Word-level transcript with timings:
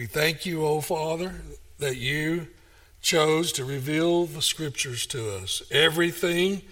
We 0.00 0.06
thank 0.06 0.46
you, 0.46 0.64
O 0.64 0.80
Father, 0.80 1.42
that 1.78 1.98
you 1.98 2.46
chose 3.02 3.52
to 3.52 3.66
reveal 3.66 4.24
the 4.24 4.40
scriptures 4.40 5.04
to 5.08 5.36
us. 5.36 5.62
Everything 5.70 6.62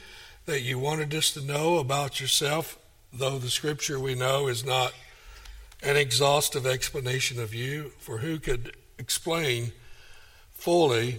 that 0.46 0.62
you 0.62 0.78
wanted 0.78 1.14
us 1.14 1.32
to 1.32 1.44
know 1.44 1.76
about 1.76 2.22
yourself, 2.22 2.78
though 3.12 3.38
the 3.38 3.50
scripture 3.50 4.00
we 4.00 4.14
know 4.14 4.48
is 4.48 4.64
not 4.64 4.94
an 5.82 5.98
exhaustive 5.98 6.64
explanation 6.64 7.38
of 7.38 7.52
you, 7.52 7.92
for 7.98 8.16
who 8.16 8.38
could 8.38 8.74
explain 8.98 9.72
fully 10.54 11.18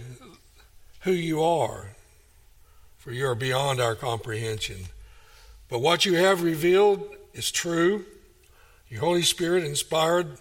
who 1.02 1.12
you 1.12 1.40
are? 1.40 1.90
For 2.98 3.12
you 3.12 3.24
are 3.28 3.36
beyond 3.36 3.80
our 3.80 3.94
comprehension. 3.94 4.86
But 5.68 5.78
what 5.78 6.04
you 6.04 6.14
have 6.14 6.42
revealed 6.42 7.08
is 7.34 7.52
true. 7.52 8.04
Your 8.88 9.02
Holy 9.02 9.22
Spirit 9.22 9.62
inspired 9.62 10.38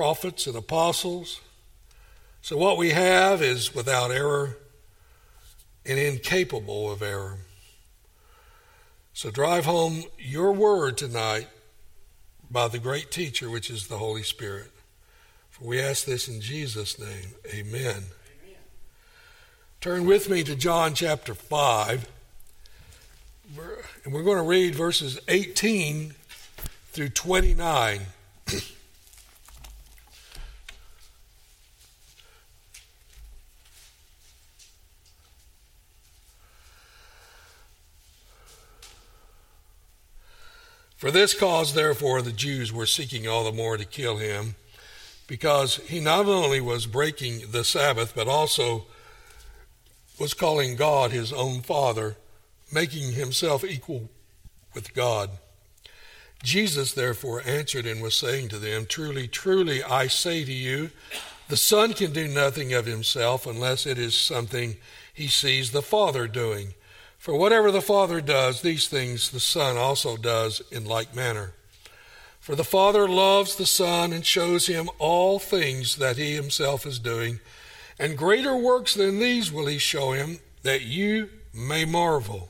prophets 0.00 0.46
and 0.46 0.56
apostles. 0.56 1.42
So 2.40 2.56
what 2.56 2.78
we 2.78 2.88
have 2.88 3.42
is 3.42 3.74
without 3.74 4.10
error 4.10 4.56
and 5.84 5.98
incapable 5.98 6.90
of 6.90 7.02
error. 7.02 7.36
So 9.12 9.30
drive 9.30 9.66
home 9.66 10.04
your 10.18 10.52
word 10.52 10.96
tonight 10.96 11.48
by 12.50 12.68
the 12.68 12.78
great 12.78 13.10
teacher, 13.10 13.50
which 13.50 13.68
is 13.68 13.88
the 13.88 13.98
Holy 13.98 14.22
Spirit. 14.22 14.70
For 15.50 15.66
we 15.66 15.78
ask 15.78 16.06
this 16.06 16.28
in 16.28 16.40
Jesus' 16.40 16.98
name. 16.98 17.34
Amen. 17.52 17.74
Amen. 17.74 18.04
Turn 19.82 20.06
with 20.06 20.30
me 20.30 20.42
to 20.44 20.56
John 20.56 20.94
chapter 20.94 21.34
5. 21.34 22.08
And 24.04 24.14
we're 24.14 24.22
going 24.22 24.38
to 24.38 24.44
read 24.44 24.74
verses 24.74 25.20
18 25.28 26.14
through 26.90 27.10
29. 27.10 28.00
For 41.00 41.10
this 41.10 41.32
cause, 41.32 41.72
therefore, 41.72 42.20
the 42.20 42.30
Jews 42.30 42.74
were 42.74 42.84
seeking 42.84 43.26
all 43.26 43.44
the 43.44 43.52
more 43.52 43.78
to 43.78 43.86
kill 43.86 44.18
him, 44.18 44.54
because 45.26 45.76
he 45.76 45.98
not 45.98 46.26
only 46.26 46.60
was 46.60 46.84
breaking 46.84 47.52
the 47.52 47.64
Sabbath, 47.64 48.12
but 48.14 48.28
also 48.28 48.84
was 50.18 50.34
calling 50.34 50.76
God 50.76 51.10
his 51.10 51.32
own 51.32 51.62
Father, 51.62 52.18
making 52.70 53.14
himself 53.14 53.64
equal 53.64 54.10
with 54.74 54.92
God. 54.92 55.30
Jesus, 56.42 56.92
therefore, 56.92 57.40
answered 57.46 57.86
and 57.86 58.02
was 58.02 58.14
saying 58.14 58.50
to 58.50 58.58
them, 58.58 58.84
Truly, 58.84 59.26
truly, 59.26 59.82
I 59.82 60.06
say 60.06 60.44
to 60.44 60.52
you, 60.52 60.90
the 61.48 61.56
Son 61.56 61.94
can 61.94 62.12
do 62.12 62.28
nothing 62.28 62.74
of 62.74 62.84
himself 62.84 63.46
unless 63.46 63.86
it 63.86 63.98
is 63.98 64.14
something 64.14 64.76
he 65.14 65.28
sees 65.28 65.70
the 65.70 65.80
Father 65.80 66.28
doing. 66.28 66.74
For 67.20 67.36
whatever 67.36 67.70
the 67.70 67.82
Father 67.82 68.22
does, 68.22 68.62
these 68.62 68.88
things 68.88 69.28
the 69.28 69.40
Son 69.40 69.76
also 69.76 70.16
does 70.16 70.62
in 70.70 70.86
like 70.86 71.14
manner. 71.14 71.52
For 72.40 72.54
the 72.54 72.64
Father 72.64 73.06
loves 73.06 73.56
the 73.56 73.66
Son 73.66 74.14
and 74.14 74.24
shows 74.24 74.68
him 74.68 74.88
all 74.98 75.38
things 75.38 75.96
that 75.96 76.16
he 76.16 76.34
himself 76.34 76.86
is 76.86 76.98
doing, 76.98 77.40
and 77.98 78.16
greater 78.16 78.56
works 78.56 78.94
than 78.94 79.18
these 79.18 79.52
will 79.52 79.66
he 79.66 79.76
show 79.76 80.12
him, 80.12 80.38
that 80.62 80.80
you 80.80 81.28
may 81.52 81.84
marvel. 81.84 82.48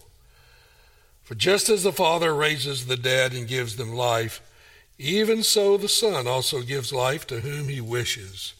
For 1.24 1.34
just 1.34 1.68
as 1.68 1.82
the 1.82 1.90
Father 1.90 2.32
raises 2.32 2.86
the 2.86 2.96
dead 2.96 3.32
and 3.32 3.48
gives 3.48 3.74
them 3.74 3.92
life, 3.92 4.40
even 5.00 5.42
so 5.42 5.78
the 5.78 5.88
Son 5.88 6.28
also 6.28 6.62
gives 6.62 6.92
life 6.92 7.26
to 7.26 7.40
whom 7.40 7.66
he 7.66 7.80
wishes. 7.80 8.54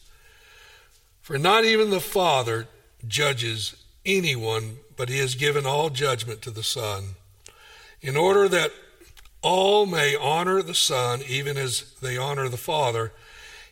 For 1.21 1.37
not 1.37 1.63
even 1.63 1.89
the 1.89 2.01
Father 2.01 2.67
judges 3.07 3.77
anyone 4.05 4.75
but 4.95 5.09
he 5.09 5.19
has 5.19 5.35
given 5.35 5.65
all 5.65 5.89
judgment 5.89 6.41
to 6.41 6.51
the 6.51 6.63
Son, 6.63 7.15
in 8.01 8.15
order 8.17 8.47
that 8.47 8.71
all 9.41 9.85
may 9.85 10.15
honor 10.15 10.61
the 10.61 10.75
Son 10.75 11.21
even 11.27 11.57
as 11.57 11.93
they 12.01 12.17
honor 12.17 12.47
the 12.47 12.57
Father. 12.57 13.11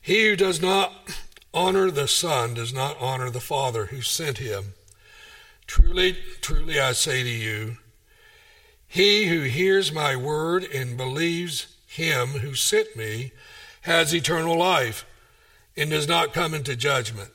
He 0.01 0.27
who 0.27 0.35
does 0.35 0.61
not 0.61 0.91
honor 1.53 1.91
the 1.91 2.07
Son 2.07 2.53
does 2.53 2.73
not 2.73 2.97
honor 2.99 3.29
the 3.29 3.39
Father 3.39 3.87
who 3.87 4.01
sent 4.01 4.39
him. 4.39 4.73
Truly, 5.67 6.17
truly, 6.41 6.79
I 6.79 6.93
say 6.93 7.23
to 7.23 7.29
you, 7.29 7.77
he 8.87 9.27
who 9.27 9.41
hears 9.41 9.91
my 9.91 10.15
word 10.15 10.63
and 10.63 10.97
believes 10.97 11.75
him 11.87 12.29
who 12.29 12.55
sent 12.55 12.95
me 12.95 13.31
has 13.81 14.13
eternal 14.13 14.57
life 14.57 15.05
and 15.77 15.91
does 15.91 16.07
not 16.07 16.33
come 16.33 16.55
into 16.55 16.75
judgment, 16.75 17.29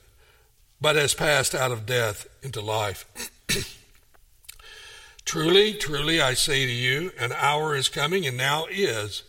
but 0.81 0.97
has 0.97 1.13
passed 1.13 1.55
out 1.55 1.71
of 1.71 1.85
death 1.85 2.27
into 2.43 2.59
life. 2.59 3.05
Truly, 5.25 5.73
truly, 5.73 6.21
I 6.21 6.35
say 6.35 6.65
to 6.65 6.71
you, 6.71 7.11
an 7.19 7.31
hour 7.33 7.75
is 7.75 7.89
coming, 7.89 8.27
and 8.27 8.37
now 8.37 8.67
is, 8.69 9.23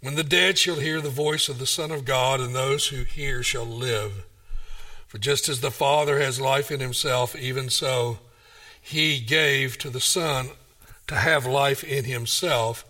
when 0.00 0.14
the 0.14 0.22
dead 0.22 0.56
shall 0.56 0.76
hear 0.76 1.00
the 1.00 1.10
voice 1.10 1.48
of 1.48 1.58
the 1.58 1.66
Son 1.66 1.90
of 1.90 2.04
God, 2.04 2.40
and 2.40 2.54
those 2.54 2.88
who 2.88 3.02
hear 3.02 3.42
shall 3.42 3.66
live. 3.66 4.24
For 5.08 5.18
just 5.18 5.48
as 5.48 5.60
the 5.60 5.72
Father 5.72 6.20
has 6.20 6.40
life 6.40 6.70
in 6.70 6.78
himself, 6.78 7.34
even 7.34 7.70
so 7.70 8.20
he 8.80 9.20
gave 9.20 9.78
to 9.78 9.90
the 9.90 10.00
Son 10.00 10.50
to 11.08 11.16
have 11.16 11.44
life 11.44 11.84
in 11.84 12.04
himself, 12.04 12.84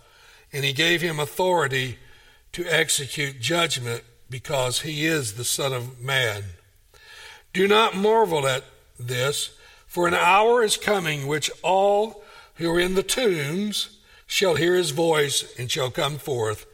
and 0.53 0.63
he 0.63 0.73
gave 0.73 1.01
him 1.01 1.19
authority 1.19 1.97
to 2.53 2.65
execute 2.65 3.41
judgment 3.41 4.03
because 4.29 4.81
he 4.81 5.05
is 5.05 5.33
the 5.33 5.43
Son 5.43 5.73
of 5.73 5.99
Man. 5.99 6.43
Do 7.51 7.67
not 7.67 7.95
marvel 7.95 8.47
at 8.47 8.63
this, 8.99 9.51
for 9.93 10.07
an 10.07 10.15
hour 10.15 10.63
is 10.63 10.75
coming 10.75 11.27
which 11.27 11.51
all 11.61 12.23
who 12.55 12.67
are 12.71 12.79
in 12.79 12.95
the 12.95 13.03
tombs 13.03 13.99
shall 14.25 14.55
hear 14.55 14.73
his 14.73 14.89
voice 14.89 15.53
and 15.59 15.69
shall 15.69 15.91
come 15.91 16.17
forth. 16.17 16.65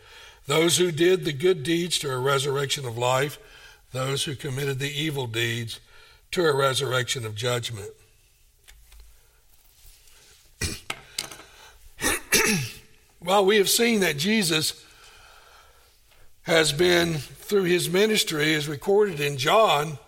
Those 0.48 0.78
who 0.78 0.90
did 0.90 1.26
the 1.26 1.34
good 1.34 1.62
deeds 1.62 2.00
to 2.00 2.10
a 2.10 2.18
resurrection 2.18 2.86
of 2.86 2.98
life, 2.98 3.38
those 3.92 4.24
who 4.24 4.36
committed 4.36 4.80
the 4.80 4.90
evil 4.90 5.28
deeds 5.28 5.82
to 6.32 6.46
a 6.46 6.56
resurrection 6.56 7.26
of 7.26 7.36
judgment. 7.36 7.90
well, 13.20 13.46
we 13.46 13.58
have 13.58 13.70
seen 13.70 14.00
that 14.00 14.18
Jesus 14.18 14.82
has 16.44 16.72
been, 16.72 17.16
through 17.16 17.64
his 17.64 17.90
ministry, 17.90 18.56
as 18.56 18.70
recorded 18.70 19.20
in 19.20 19.36
John, 19.36 20.00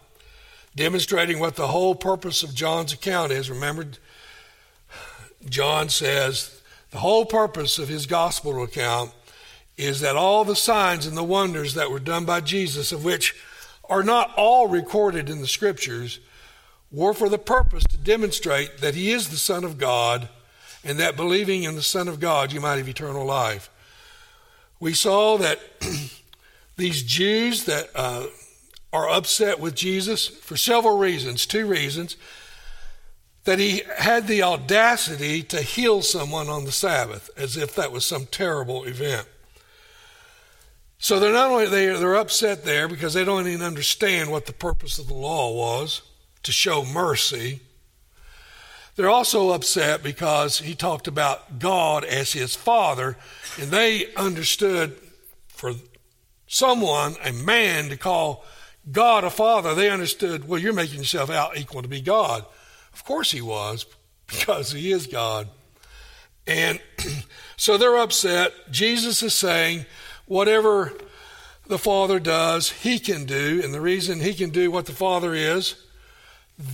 demonstrating 0.75 1.39
what 1.39 1.55
the 1.55 1.67
whole 1.67 1.95
purpose 1.95 2.43
of 2.43 2.55
John's 2.55 2.93
account 2.93 3.31
is. 3.31 3.49
Remember, 3.49 3.85
John 5.49 5.89
says 5.89 6.61
the 6.91 6.99
whole 6.99 7.25
purpose 7.25 7.79
of 7.79 7.87
his 7.87 8.05
gospel 8.05 8.63
account 8.63 9.11
is 9.77 10.01
that 10.01 10.15
all 10.15 10.45
the 10.45 10.55
signs 10.55 11.07
and 11.07 11.17
the 11.17 11.23
wonders 11.23 11.73
that 11.73 11.89
were 11.89 11.99
done 11.99 12.25
by 12.25 12.41
Jesus, 12.41 12.91
of 12.91 13.03
which 13.03 13.35
are 13.89 14.03
not 14.03 14.33
all 14.35 14.67
recorded 14.67 15.29
in 15.29 15.41
the 15.41 15.47
scriptures, 15.47 16.19
were 16.91 17.13
for 17.13 17.29
the 17.29 17.37
purpose 17.37 17.83
to 17.85 17.97
demonstrate 17.97 18.79
that 18.79 18.95
he 18.95 19.11
is 19.11 19.29
the 19.29 19.37
Son 19.37 19.63
of 19.63 19.77
God 19.77 20.29
and 20.83 20.99
that 20.99 21.15
believing 21.15 21.63
in 21.63 21.75
the 21.75 21.81
Son 21.81 22.07
of 22.07 22.19
God 22.19 22.51
you 22.51 22.59
might 22.59 22.77
have 22.77 22.89
eternal 22.89 23.25
life. 23.25 23.69
We 24.79 24.93
saw 24.93 25.37
that 25.37 25.59
these 26.77 27.03
Jews 27.03 27.65
that 27.65 27.89
uh, 27.95 28.25
are 28.93 29.09
upset 29.09 29.59
with 29.59 29.75
Jesus 29.75 30.27
for 30.27 30.57
several 30.57 30.97
reasons, 30.97 31.45
two 31.45 31.65
reasons 31.65 32.17
that 33.43 33.59
he 33.59 33.81
had 33.97 34.27
the 34.27 34.43
audacity 34.43 35.41
to 35.41 35.61
heal 35.61 36.01
someone 36.01 36.47
on 36.47 36.65
the 36.65 36.71
Sabbath 36.71 37.29
as 37.35 37.57
if 37.57 37.75
that 37.75 37.91
was 37.91 38.05
some 38.05 38.25
terrible 38.27 38.83
event. 38.83 39.27
So 40.99 41.19
they're 41.19 41.33
not 41.33 41.49
only 41.49 41.65
they, 41.65 41.87
they're 41.87 42.15
upset 42.15 42.63
there 42.63 42.87
because 42.87 43.15
they 43.15 43.25
don't 43.25 43.47
even 43.47 43.65
understand 43.65 44.29
what 44.29 44.45
the 44.45 44.53
purpose 44.53 44.99
of 44.99 45.07
the 45.07 45.15
law 45.15 45.51
was 45.51 46.03
to 46.43 46.51
show 46.51 46.85
mercy. 46.85 47.61
They're 48.95 49.09
also 49.09 49.49
upset 49.49 50.03
because 50.03 50.59
he 50.59 50.75
talked 50.75 51.07
about 51.07 51.57
God 51.57 52.03
as 52.03 52.33
his 52.33 52.55
father, 52.55 53.17
and 53.59 53.71
they 53.71 54.13
understood 54.15 54.95
for 55.47 55.73
someone, 56.45 57.15
a 57.23 57.31
man, 57.31 57.89
to 57.89 57.97
call 57.97 58.45
God 58.89 59.23
a 59.23 59.29
father, 59.29 59.75
they 59.75 59.89
understood, 59.89 60.47
well, 60.47 60.59
you're 60.59 60.73
making 60.73 60.99
yourself 60.99 61.29
out 61.29 61.57
equal 61.57 61.81
to 61.81 61.87
be 61.87 62.01
God. 62.01 62.45
Of 62.93 63.03
course 63.05 63.31
he 63.31 63.41
was, 63.41 63.85
because 64.27 64.71
he 64.71 64.91
is 64.91 65.07
God. 65.07 65.47
And 66.47 66.79
so 67.57 67.77
they're 67.77 67.97
upset. 67.97 68.53
Jesus 68.71 69.21
is 69.21 69.33
saying, 69.33 69.85
whatever 70.25 70.93
the 71.67 71.77
Father 71.77 72.19
does, 72.19 72.71
he 72.71 72.99
can 72.99 73.25
do. 73.25 73.61
And 73.63 73.73
the 73.73 73.81
reason 73.81 74.19
he 74.19 74.33
can 74.33 74.49
do 74.49 74.71
what 74.71 74.85
the 74.85 74.93
Father 74.93 75.33
is, 75.33 75.75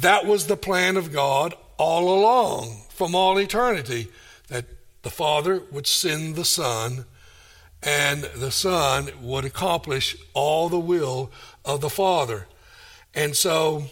that 0.02 0.26
was 0.26 0.48
the 0.48 0.58
plan 0.58 0.98
of 0.98 1.12
God 1.12 1.54
all 1.78 2.18
along, 2.18 2.82
from 2.90 3.16
all 3.16 3.38
eternity, 3.38 4.08
that 4.48 4.66
the 5.04 5.10
Father 5.10 5.62
would 5.72 5.88
send 5.88 6.36
the 6.36 6.46
Son, 6.46 7.06
and 7.84 8.24
the 8.36 8.52
Son 8.52 9.10
would 9.22 9.46
accomplish 9.46 10.18
all 10.34 10.68
the 10.68 10.80
will 10.80 11.32
of 11.68 11.82
the 11.82 11.90
Father. 11.90 12.48
And 13.14 13.36
so 13.36 13.84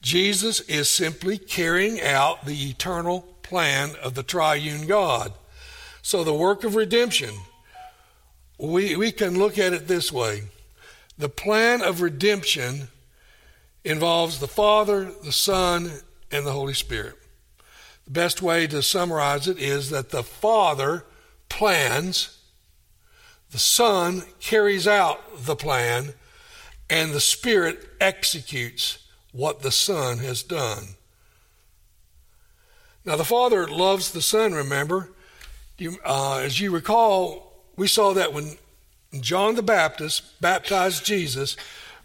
Jesus 0.00 0.60
is 0.60 0.88
simply 0.88 1.36
carrying 1.36 2.00
out 2.00 2.46
the 2.46 2.70
eternal 2.70 3.22
plan 3.42 3.90
of 4.02 4.14
the 4.14 4.22
triune 4.22 4.86
God. 4.86 5.32
So 6.02 6.24
the 6.24 6.32
work 6.32 6.64
of 6.64 6.76
redemption, 6.76 7.34
we, 8.58 8.96
we 8.96 9.12
can 9.12 9.38
look 9.38 9.58
at 9.58 9.72
it 9.72 9.88
this 9.88 10.12
way. 10.12 10.44
The 11.18 11.28
plan 11.28 11.82
of 11.82 12.00
redemption 12.00 12.88
involves 13.84 14.38
the 14.38 14.48
Father, 14.48 15.10
the 15.24 15.32
Son, 15.32 15.90
and 16.30 16.46
the 16.46 16.52
Holy 16.52 16.74
Spirit. 16.74 17.16
The 18.04 18.10
best 18.12 18.42
way 18.42 18.66
to 18.68 18.82
summarize 18.82 19.48
it 19.48 19.58
is 19.58 19.90
that 19.90 20.10
the 20.10 20.22
Father 20.22 21.04
plans, 21.48 22.38
the 23.50 23.58
Son 23.58 24.22
carries 24.40 24.86
out 24.86 25.44
the 25.44 25.56
plan, 25.56 26.14
and 26.88 27.12
the 27.12 27.20
Spirit 27.20 27.88
executes 28.00 28.98
what 29.32 29.62
the 29.62 29.70
Son 29.70 30.18
has 30.18 30.42
done. 30.42 30.96
Now, 33.04 33.16
the 33.16 33.24
Father 33.24 33.68
loves 33.68 34.10
the 34.10 34.22
Son, 34.22 34.52
remember? 34.52 35.10
You, 35.78 35.96
uh, 36.04 36.38
as 36.38 36.60
you 36.60 36.70
recall, 36.70 37.52
we 37.76 37.86
saw 37.86 38.14
that 38.14 38.32
when 38.32 38.56
John 39.20 39.54
the 39.54 39.62
Baptist 39.62 40.40
baptized 40.40 41.04
Jesus, 41.04 41.56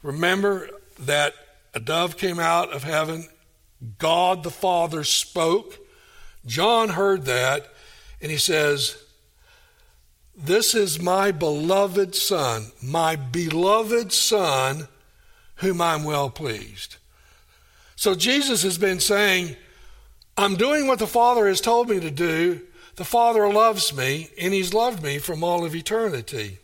remember 0.03 0.69
that 0.99 1.33
a 1.73 1.79
dove 1.79 2.17
came 2.17 2.39
out 2.39 2.71
of 2.71 2.83
heaven, 2.83 3.27
God 3.97 4.43
the 4.43 4.51
Father 4.51 5.03
spoke. 5.03 5.79
John 6.45 6.89
heard 6.89 7.25
that, 7.25 7.67
and 8.21 8.29
he 8.29 8.37
says, 8.37 9.00
This 10.43 10.73
is 10.73 10.99
my 10.99 11.31
beloved 11.31 12.15
Son, 12.15 12.71
my 12.81 13.15
beloved 13.15 14.11
Son, 14.11 14.87
whom 15.55 15.81
I'm 15.81 16.03
well 16.03 16.31
pleased. 16.31 16.95
So 17.95 18.15
Jesus 18.15 18.63
has 18.63 18.79
been 18.79 18.99
saying, 18.99 19.55
I'm 20.35 20.55
doing 20.55 20.87
what 20.87 20.97
the 20.97 21.05
Father 21.05 21.47
has 21.47 21.61
told 21.61 21.89
me 21.89 21.99
to 21.99 22.09
do. 22.09 22.61
The 22.95 23.05
Father 23.05 23.47
loves 23.53 23.95
me, 23.95 24.29
and 24.39 24.51
He's 24.51 24.73
loved 24.73 25.03
me 25.03 25.19
from 25.19 25.43
all 25.43 25.63
of 25.63 25.75
eternity. 25.75 26.57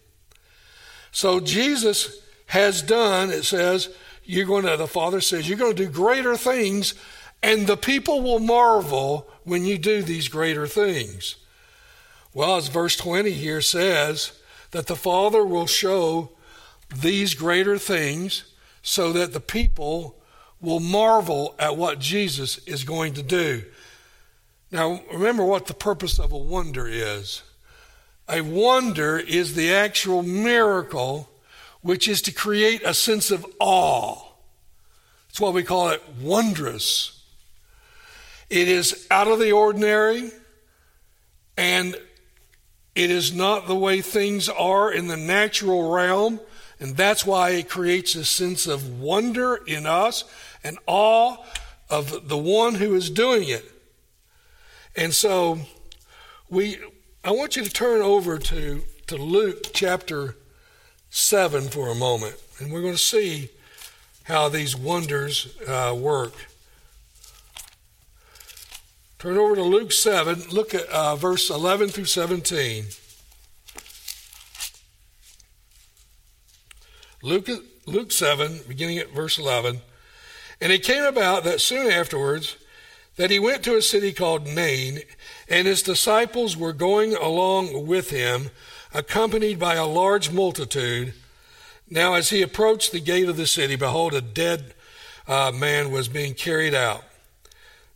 So 1.11 1.39
Jesus 1.39 2.19
has 2.47 2.81
done, 2.81 3.29
it 3.29 3.43
says, 3.43 3.89
you're 4.23 4.47
going 4.47 4.65
to, 4.65 4.75
the 4.75 4.87
Father 4.87 5.21
says, 5.21 5.47
you're 5.47 5.57
going 5.57 5.75
to 5.75 5.85
do 5.85 5.91
greater 5.91 6.35
things, 6.35 6.95
and 7.43 7.67
the 7.67 7.77
people 7.77 8.21
will 8.21 8.39
marvel 8.39 9.27
when 9.43 9.65
you 9.65 9.77
do 9.77 10.01
these 10.01 10.27
greater 10.27 10.65
things. 10.65 11.35
Well, 12.37 12.57
as 12.57 12.67
verse 12.67 12.95
20 12.95 13.31
here 13.31 13.61
says, 13.61 14.31
that 14.69 14.85
the 14.85 14.95
Father 14.95 15.43
will 15.43 15.65
show 15.65 16.29
these 16.95 17.33
greater 17.33 17.79
things 17.79 18.43
so 18.83 19.11
that 19.13 19.33
the 19.33 19.39
people 19.39 20.15
will 20.61 20.79
marvel 20.79 21.55
at 21.57 21.77
what 21.77 21.97
Jesus 21.97 22.59
is 22.67 22.83
going 22.83 23.15
to 23.15 23.23
do. 23.23 23.63
Now, 24.71 25.01
remember 25.11 25.43
what 25.43 25.65
the 25.65 25.73
purpose 25.73 26.19
of 26.19 26.31
a 26.31 26.37
wonder 26.37 26.87
is. 26.87 27.41
A 28.29 28.41
wonder 28.41 29.17
is 29.17 29.55
the 29.55 29.73
actual 29.73 30.21
miracle, 30.21 31.31
which 31.81 32.07
is 32.07 32.21
to 32.21 32.31
create 32.31 32.83
a 32.85 32.93
sense 32.93 33.31
of 33.31 33.47
awe. 33.59 34.15
That's 35.27 35.41
why 35.41 35.49
we 35.49 35.63
call 35.63 35.89
it 35.89 36.03
wondrous. 36.21 37.19
It 38.47 38.67
is 38.67 39.07
out 39.09 39.27
of 39.27 39.39
the 39.39 39.53
ordinary, 39.53 40.29
and 41.57 41.95
it 42.97 43.11
is 43.11 43.33
not 43.33 43.67
the 43.67 43.75
way 43.75 44.01
things 44.01 44.49
are 44.49 44.91
in 44.91 45.07
the 45.07 45.17
natural 45.17 45.91
realm. 45.91 46.39
And 46.79 46.97
that's 46.97 47.25
why 47.25 47.51
it 47.51 47.69
creates 47.69 48.15
a 48.15 48.25
sense 48.25 48.67
of 48.67 48.99
wonder 48.99 49.55
in 49.67 49.85
us 49.85 50.23
and 50.63 50.77
awe 50.85 51.37
of 51.89 52.27
the 52.27 52.37
one 52.37 52.75
who 52.75 52.95
is 52.95 53.09
doing 53.09 53.49
it. 53.49 53.65
And 54.95 55.13
so 55.13 55.59
we 56.49 56.77
I 57.23 57.31
want 57.31 57.55
you 57.55 57.63
to 57.63 57.69
turn 57.69 58.01
over 58.01 58.37
to, 58.37 58.83
to 59.07 59.17
Luke 59.17 59.71
chapter 59.73 60.35
7 61.09 61.67
for 61.67 61.89
a 61.89 61.95
moment, 61.95 62.35
and 62.57 62.71
we're 62.71 62.81
going 62.81 62.93
to 62.93 62.97
see 62.97 63.49
how 64.23 64.47
these 64.47 64.77
wonders 64.77 65.57
uh, 65.67 65.93
work. 65.97 66.33
Turn 69.19 69.37
over 69.37 69.55
to 69.55 69.63
Luke 69.63 69.91
7, 69.91 70.49
look 70.51 70.75
at 70.75 70.87
uh, 70.89 71.15
verse 71.15 71.49
11 71.49 71.89
through 71.89 72.05
17. 72.05 72.85
Luke, 77.23 77.49
Luke 77.87 78.11
7, 78.11 78.59
beginning 78.67 78.99
at 78.99 79.09
verse 79.09 79.39
11. 79.39 79.81
And 80.61 80.71
it 80.71 80.83
came 80.83 81.03
about 81.03 81.43
that 81.45 81.61
soon 81.61 81.91
afterwards 81.91 82.57
that 83.15 83.31
he 83.31 83.39
went 83.39 83.63
to 83.63 83.75
a 83.75 83.81
city 83.81 84.13
called 84.13 84.45
Nain, 84.45 84.99
and 85.49 85.65
his 85.65 85.81
disciples 85.81 86.55
were 86.55 86.73
going 86.73 87.15
along 87.15 87.87
with 87.87 88.11
him, 88.11 88.51
accompanied 88.93 89.57
by 89.57 89.73
a 89.73 89.87
large 89.87 90.31
multitude. 90.31 91.15
Now, 91.89 92.13
as 92.13 92.29
he 92.29 92.43
approached 92.43 92.91
the 92.91 92.99
gate 92.99 93.27
of 93.27 93.37
the 93.37 93.47
city, 93.47 93.75
behold, 93.75 94.13
a 94.13 94.21
dead 94.21 94.75
uh, 95.27 95.51
man 95.53 95.89
was 95.91 96.07
being 96.07 96.35
carried 96.35 96.75
out, 96.75 97.03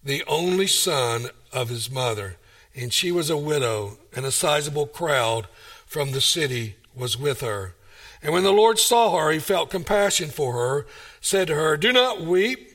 the 0.03 0.23
only 0.27 0.67
son 0.67 1.27
of 1.51 1.69
his 1.69 1.91
mother, 1.91 2.37
and 2.75 2.91
she 2.91 3.11
was 3.11 3.29
a 3.29 3.37
widow, 3.37 3.97
and 4.15 4.25
a 4.25 4.31
sizable 4.31 4.87
crowd 4.87 5.47
from 5.85 6.11
the 6.11 6.21
city 6.21 6.75
was 6.95 7.17
with 7.17 7.41
her. 7.41 7.75
And 8.21 8.33
when 8.33 8.43
the 8.43 8.53
Lord 8.53 8.79
saw 8.79 9.17
her, 9.17 9.31
he 9.31 9.39
felt 9.39 9.69
compassion 9.69 10.29
for 10.29 10.53
her, 10.53 10.87
said 11.19 11.47
to 11.47 11.55
her, 11.55 11.75
Do 11.75 11.91
not 11.91 12.21
weep. 12.21 12.67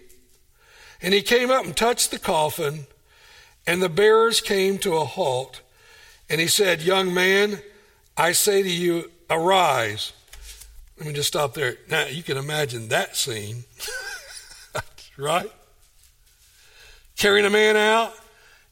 And 1.01 1.15
he 1.15 1.23
came 1.23 1.51
up 1.51 1.65
and 1.65 1.77
touched 1.77 2.11
the 2.11 2.19
coffin, 2.19 2.87
and 3.67 3.83
the 3.83 3.89
bearers 3.89 4.41
came 4.41 4.79
to 4.79 4.97
a 4.97 5.05
halt. 5.05 5.61
And 6.29 6.41
he 6.41 6.49
said, 6.49 6.83
Young 6.83 7.15
man, 7.15 7.61
I 8.17 8.33
say 8.33 8.63
to 8.63 8.71
you, 8.71 9.11
arise. 9.31 10.13
Let 10.99 11.07
me 11.07 11.13
just 11.13 11.29
stop 11.29 11.55
there. 11.55 11.77
Now, 11.91 12.07
you 12.07 12.23
can 12.23 12.39
imagine 12.39 12.89
that 12.89 13.17
scene, 13.17 13.65
right? 15.19 15.51
Carrying 17.17 17.47
a 17.47 17.51
man 17.51 17.77
out 17.77 18.13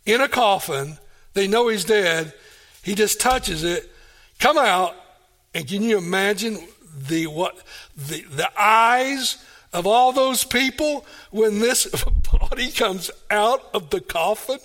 in 0.06 0.20
a 0.20 0.29
coffin. 0.29 0.99
They 1.32 1.49
know 1.49 1.69
he's 1.69 1.85
dead. 1.85 2.32
He 2.82 2.94
just 2.94 3.20
touches 3.20 3.64
it. 3.64 3.91
Come 4.38 4.58
out. 4.58 4.94
And 5.55 5.67
can 5.67 5.82
you 5.82 5.99
imagine 5.99 6.58
the 7.08 7.26
what 7.26 7.56
the 7.96 8.23
the 8.23 8.50
eyes 8.61 9.38
of 9.75 9.88
all 9.88 10.12
those 10.12 10.44
people 10.44 11.05
when 11.31 11.58
this 11.58 11.86
body 12.32 12.70
comes 12.70 13.10
out 13.31 13.69
of 13.74 13.91
the 13.91 14.01
coffin, 14.01 14.60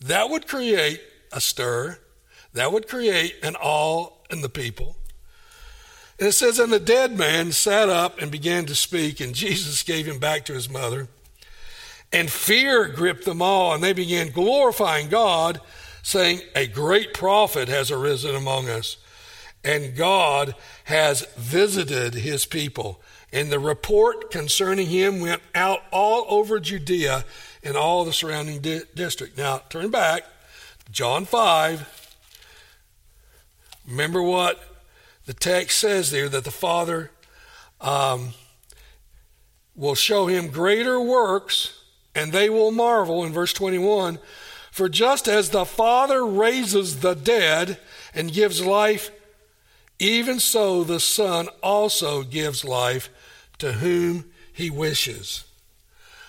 that 0.00 0.28
would 0.28 0.46
create 0.46 1.00
a 1.32 1.40
stir. 1.40 1.98
That 2.52 2.70
would 2.70 2.86
create 2.86 3.36
an 3.42 3.56
awe 3.56 4.10
in 4.30 4.42
the 4.42 4.48
people. 4.50 4.96
And 6.20 6.28
it 6.28 6.32
says, 6.32 6.58
And 6.58 6.72
the 6.72 6.78
dead 6.78 7.16
man 7.16 7.50
sat 7.50 7.88
up 7.88 8.20
and 8.20 8.30
began 8.30 8.66
to 8.66 8.74
speak, 8.74 9.18
and 9.18 9.34
Jesus 9.34 9.82
gave 9.82 10.06
him 10.06 10.18
back 10.18 10.44
to 10.44 10.52
his 10.52 10.70
mother. 10.70 11.08
And 12.14 12.30
fear 12.30 12.86
gripped 12.86 13.24
them 13.24 13.42
all, 13.42 13.74
and 13.74 13.82
they 13.82 13.92
began 13.92 14.30
glorifying 14.30 15.08
God, 15.08 15.60
saying, 16.04 16.42
A 16.54 16.68
great 16.68 17.12
prophet 17.12 17.66
has 17.66 17.90
arisen 17.90 18.36
among 18.36 18.68
us, 18.68 18.98
and 19.64 19.96
God 19.96 20.54
has 20.84 21.26
visited 21.36 22.14
his 22.14 22.46
people. 22.46 23.02
And 23.32 23.50
the 23.50 23.58
report 23.58 24.30
concerning 24.30 24.86
him 24.86 25.20
went 25.20 25.42
out 25.56 25.80
all 25.90 26.24
over 26.28 26.60
Judea 26.60 27.24
and 27.64 27.76
all 27.76 28.04
the 28.04 28.12
surrounding 28.12 28.60
di- 28.60 28.82
district. 28.94 29.36
Now, 29.36 29.62
turn 29.68 29.90
back, 29.90 30.22
John 30.92 31.24
5. 31.24 32.16
Remember 33.88 34.22
what 34.22 34.62
the 35.26 35.34
text 35.34 35.80
says 35.80 36.12
there 36.12 36.28
that 36.28 36.44
the 36.44 36.52
Father 36.52 37.10
um, 37.80 38.34
will 39.74 39.96
show 39.96 40.28
him 40.28 40.46
greater 40.46 41.00
works, 41.00 41.80
and 42.14 42.32
they 42.32 42.48
will 42.48 42.70
marvel 42.70 43.24
in 43.24 43.32
verse 43.32 43.52
21. 43.52 44.18
For 44.70 44.88
just 44.88 45.28
as 45.28 45.50
the 45.50 45.64
Father 45.64 46.24
raises 46.26 47.00
the 47.00 47.14
dead 47.14 47.78
and 48.14 48.32
gives 48.32 48.64
life, 48.64 49.10
even 49.98 50.40
so 50.40 50.82
the 50.82 51.00
Son 51.00 51.48
also 51.62 52.22
gives 52.22 52.64
life 52.64 53.08
to 53.58 53.72
whom 53.72 54.24
he 54.52 54.70
wishes. 54.70 55.44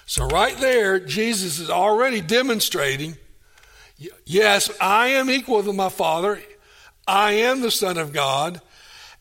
So, 0.06 0.28
right 0.28 0.58
there, 0.58 1.00
Jesus 1.00 1.60
is 1.60 1.70
already 1.70 2.22
demonstrating 2.22 3.18
yes, 4.26 4.70
I 4.80 5.08
am 5.08 5.30
equal 5.30 5.64
to 5.64 5.74
my 5.74 5.90
Father, 5.90 6.42
I 7.08 7.34
am 7.34 7.62
the 7.62 7.72
Son 7.72 7.98
of 7.98 8.14
God, 8.14 8.62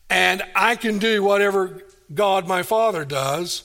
and 0.09 0.43
I 0.55 0.75
can 0.75 0.99
do 0.99 1.23
whatever 1.23 1.81
God 2.13 2.47
my 2.47 2.61
Father 2.63 3.05
does. 3.05 3.63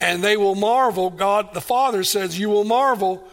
And 0.00 0.22
they 0.22 0.36
will 0.36 0.54
marvel. 0.54 1.10
God 1.10 1.54
the 1.54 1.60
Father 1.60 2.04
says, 2.04 2.38
You 2.38 2.48
will 2.50 2.64
marvel. 2.64 3.26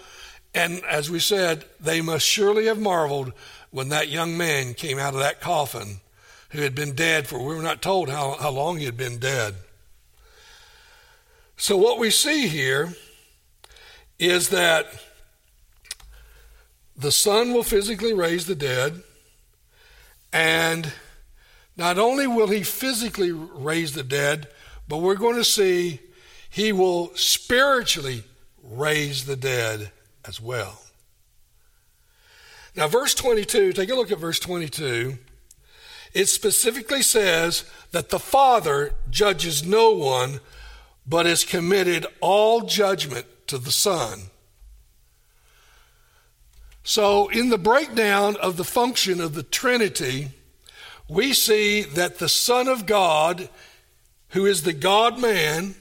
And 0.53 0.83
as 0.85 1.09
we 1.09 1.19
said, 1.19 1.65
they 1.79 2.01
must 2.01 2.25
surely 2.25 2.65
have 2.65 2.79
marveled 2.79 3.33
when 3.71 3.89
that 3.89 4.07
young 4.07 4.37
man 4.37 4.73
came 4.73 4.97
out 4.97 5.13
of 5.13 5.19
that 5.19 5.41
coffin 5.41 5.99
who 6.51 6.61
had 6.61 6.73
been 6.73 6.95
dead 6.95 7.27
for, 7.27 7.39
we 7.39 7.53
were 7.53 7.61
not 7.61 7.81
told 7.81 8.09
how, 8.09 8.37
how 8.39 8.49
long 8.49 8.77
he 8.77 8.85
had 8.85 8.95
been 8.95 9.17
dead. 9.17 9.55
So, 11.57 11.75
what 11.77 11.99
we 11.99 12.09
see 12.09 12.47
here 12.47 12.93
is 14.17 14.49
that 14.49 14.87
the 16.97 17.11
Son 17.11 17.53
will 17.53 17.63
physically 17.63 18.13
raise 18.13 18.45
the 18.45 18.55
dead, 18.55 19.03
and 20.31 20.93
not 21.75 21.97
only 21.97 22.27
will 22.27 22.47
He 22.47 22.63
physically 22.63 23.31
raise 23.31 23.93
the 23.93 24.03
dead, 24.03 24.47
but 24.87 24.97
we're 24.97 25.15
going 25.15 25.35
to 25.35 25.43
see 25.43 25.99
He 26.55 26.71
will 26.71 27.13
spiritually 27.15 28.23
raise 28.63 29.25
the 29.25 29.35
dead 29.35 29.91
as 30.23 30.39
well. 30.39 30.81
Now, 32.77 32.87
verse 32.87 33.13
22, 33.13 33.73
take 33.73 33.89
a 33.89 33.93
look 33.93 34.09
at 34.09 34.19
verse 34.19 34.39
22. 34.39 35.17
It 36.13 36.27
specifically 36.27 37.01
says 37.01 37.69
that 37.91 38.07
the 38.07 38.19
Father 38.19 38.93
judges 39.09 39.65
no 39.65 39.91
one, 39.91 40.39
but 41.05 41.25
has 41.25 41.43
committed 41.43 42.05
all 42.21 42.61
judgment 42.61 43.25
to 43.47 43.57
the 43.57 43.73
Son. 43.73 44.21
So, 46.85 47.27
in 47.27 47.49
the 47.49 47.57
breakdown 47.57 48.37
of 48.37 48.55
the 48.55 48.63
function 48.63 49.19
of 49.19 49.33
the 49.33 49.43
Trinity, 49.43 50.29
we 51.09 51.33
see 51.33 51.81
that 51.81 52.19
the 52.19 52.29
Son 52.29 52.69
of 52.69 52.85
God, 52.85 53.49
who 54.29 54.45
is 54.45 54.63
the 54.63 54.71
God 54.71 55.19
man 55.19 55.75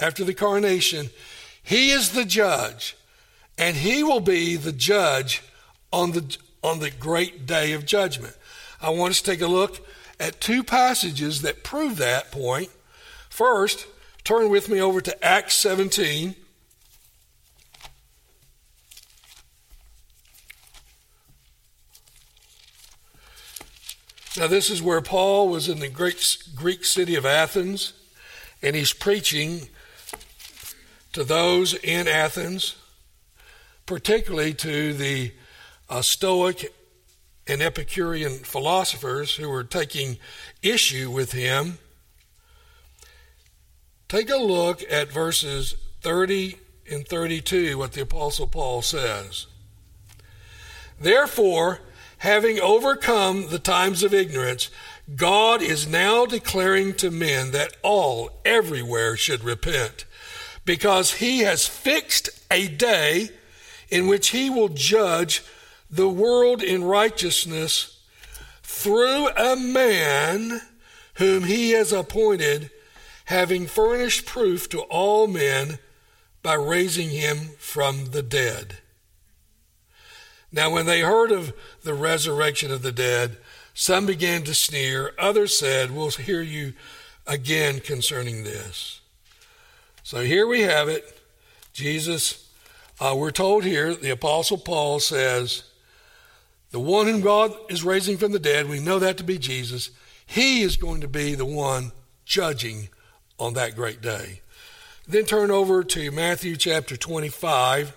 after 0.00 0.24
the 0.24 0.34
coronation, 0.34 1.10
he 1.62 1.90
is 1.90 2.10
the 2.10 2.24
judge, 2.24 2.96
and 3.58 3.76
he 3.76 4.02
will 4.02 4.20
be 4.20 4.56
the 4.56 4.72
judge 4.72 5.42
on 5.92 6.12
the, 6.12 6.36
on 6.62 6.80
the 6.80 6.90
great 6.90 7.46
day 7.46 7.72
of 7.72 7.86
judgment. 7.86 8.36
I 8.80 8.90
want 8.90 9.12
us 9.12 9.22
to 9.22 9.30
take 9.30 9.40
a 9.40 9.46
look 9.46 9.80
at 10.20 10.40
two 10.40 10.62
passages 10.62 11.42
that 11.42 11.64
prove 11.64 11.96
that 11.96 12.30
point. 12.30 12.70
First, 13.28 13.86
turn 14.24 14.50
with 14.50 14.68
me 14.68 14.80
over 14.80 15.00
to 15.00 15.24
Acts 15.24 15.54
17. 15.54 16.34
Now, 24.38 24.46
this 24.46 24.68
is 24.68 24.82
where 24.82 25.00
Paul 25.00 25.48
was 25.48 25.66
in 25.66 25.78
the 25.78 25.88
Greek, 25.88 26.18
Greek 26.54 26.84
city 26.84 27.14
of 27.14 27.24
Athens, 27.24 27.94
and 28.62 28.76
he's 28.76 28.92
preaching 28.92 29.68
to 31.16 31.24
those 31.24 31.72
in 31.72 32.06
Athens, 32.06 32.76
particularly 33.86 34.52
to 34.52 34.92
the 34.92 35.32
uh, 35.88 36.02
Stoic 36.02 36.74
and 37.46 37.62
Epicurean 37.62 38.40
philosophers 38.40 39.36
who 39.36 39.48
were 39.48 39.64
taking 39.64 40.18
issue 40.62 41.10
with 41.10 41.32
him. 41.32 41.78
Take 44.10 44.28
a 44.28 44.36
look 44.36 44.82
at 44.90 45.10
verses 45.10 45.74
30 46.02 46.58
and 46.90 47.08
32, 47.08 47.78
what 47.78 47.92
the 47.92 48.02
Apostle 48.02 48.46
Paul 48.46 48.82
says. 48.82 49.46
Therefore, 51.00 51.80
having 52.18 52.60
overcome 52.60 53.48
the 53.48 53.58
times 53.58 54.02
of 54.02 54.12
ignorance, 54.12 54.68
God 55.14 55.62
is 55.62 55.86
now 55.86 56.26
declaring 56.26 56.92
to 56.96 57.10
men 57.10 57.52
that 57.52 57.74
all, 57.82 58.28
everywhere, 58.44 59.16
should 59.16 59.42
repent, 59.42 60.04
because 60.66 61.14
he 61.14 61.38
has 61.38 61.66
fixed 61.66 62.28
a 62.50 62.68
day 62.68 63.30
in 63.88 64.08
which 64.08 64.28
he 64.28 64.50
will 64.50 64.68
judge 64.68 65.42
the 65.88 66.08
world 66.08 66.62
in 66.62 66.84
righteousness 66.84 68.00
through 68.62 69.28
a 69.28 69.56
man 69.56 70.60
whom 71.14 71.44
he 71.44 71.70
has 71.70 71.92
appointed, 71.92 72.70
having 73.26 73.66
furnished 73.66 74.26
proof 74.26 74.68
to 74.68 74.80
all 74.82 75.26
men 75.28 75.78
by 76.42 76.54
raising 76.54 77.10
him 77.10 77.50
from 77.58 78.06
the 78.06 78.22
dead. 78.22 78.78
Now, 80.52 80.70
when 80.70 80.86
they 80.86 81.00
heard 81.00 81.30
of 81.30 81.54
the 81.82 81.94
resurrection 81.94 82.70
of 82.72 82.82
the 82.82 82.92
dead, 82.92 83.36
some 83.72 84.06
began 84.06 84.42
to 84.44 84.54
sneer, 84.54 85.12
others 85.18 85.56
said, 85.56 85.90
We'll 85.90 86.10
hear 86.10 86.42
you 86.42 86.74
again 87.26 87.80
concerning 87.80 88.42
this. 88.42 89.00
So 90.06 90.20
here 90.20 90.46
we 90.46 90.60
have 90.60 90.88
it. 90.88 91.18
Jesus, 91.72 92.48
uh, 93.00 93.16
we're 93.18 93.32
told 93.32 93.64
here, 93.64 93.92
the 93.92 94.10
Apostle 94.10 94.56
Paul 94.56 95.00
says, 95.00 95.64
the 96.70 96.78
one 96.78 97.06
whom 97.06 97.22
God 97.22 97.52
is 97.68 97.82
raising 97.82 98.16
from 98.16 98.30
the 98.30 98.38
dead, 98.38 98.68
we 98.68 98.78
know 98.78 99.00
that 99.00 99.16
to 99.16 99.24
be 99.24 99.36
Jesus. 99.36 99.90
He 100.24 100.62
is 100.62 100.76
going 100.76 101.00
to 101.00 101.08
be 101.08 101.34
the 101.34 101.44
one 101.44 101.90
judging 102.24 102.88
on 103.36 103.54
that 103.54 103.74
great 103.74 104.00
day. 104.00 104.42
Then 105.08 105.24
turn 105.24 105.50
over 105.50 105.82
to 105.82 106.12
Matthew 106.12 106.54
chapter 106.54 106.96
25. 106.96 107.92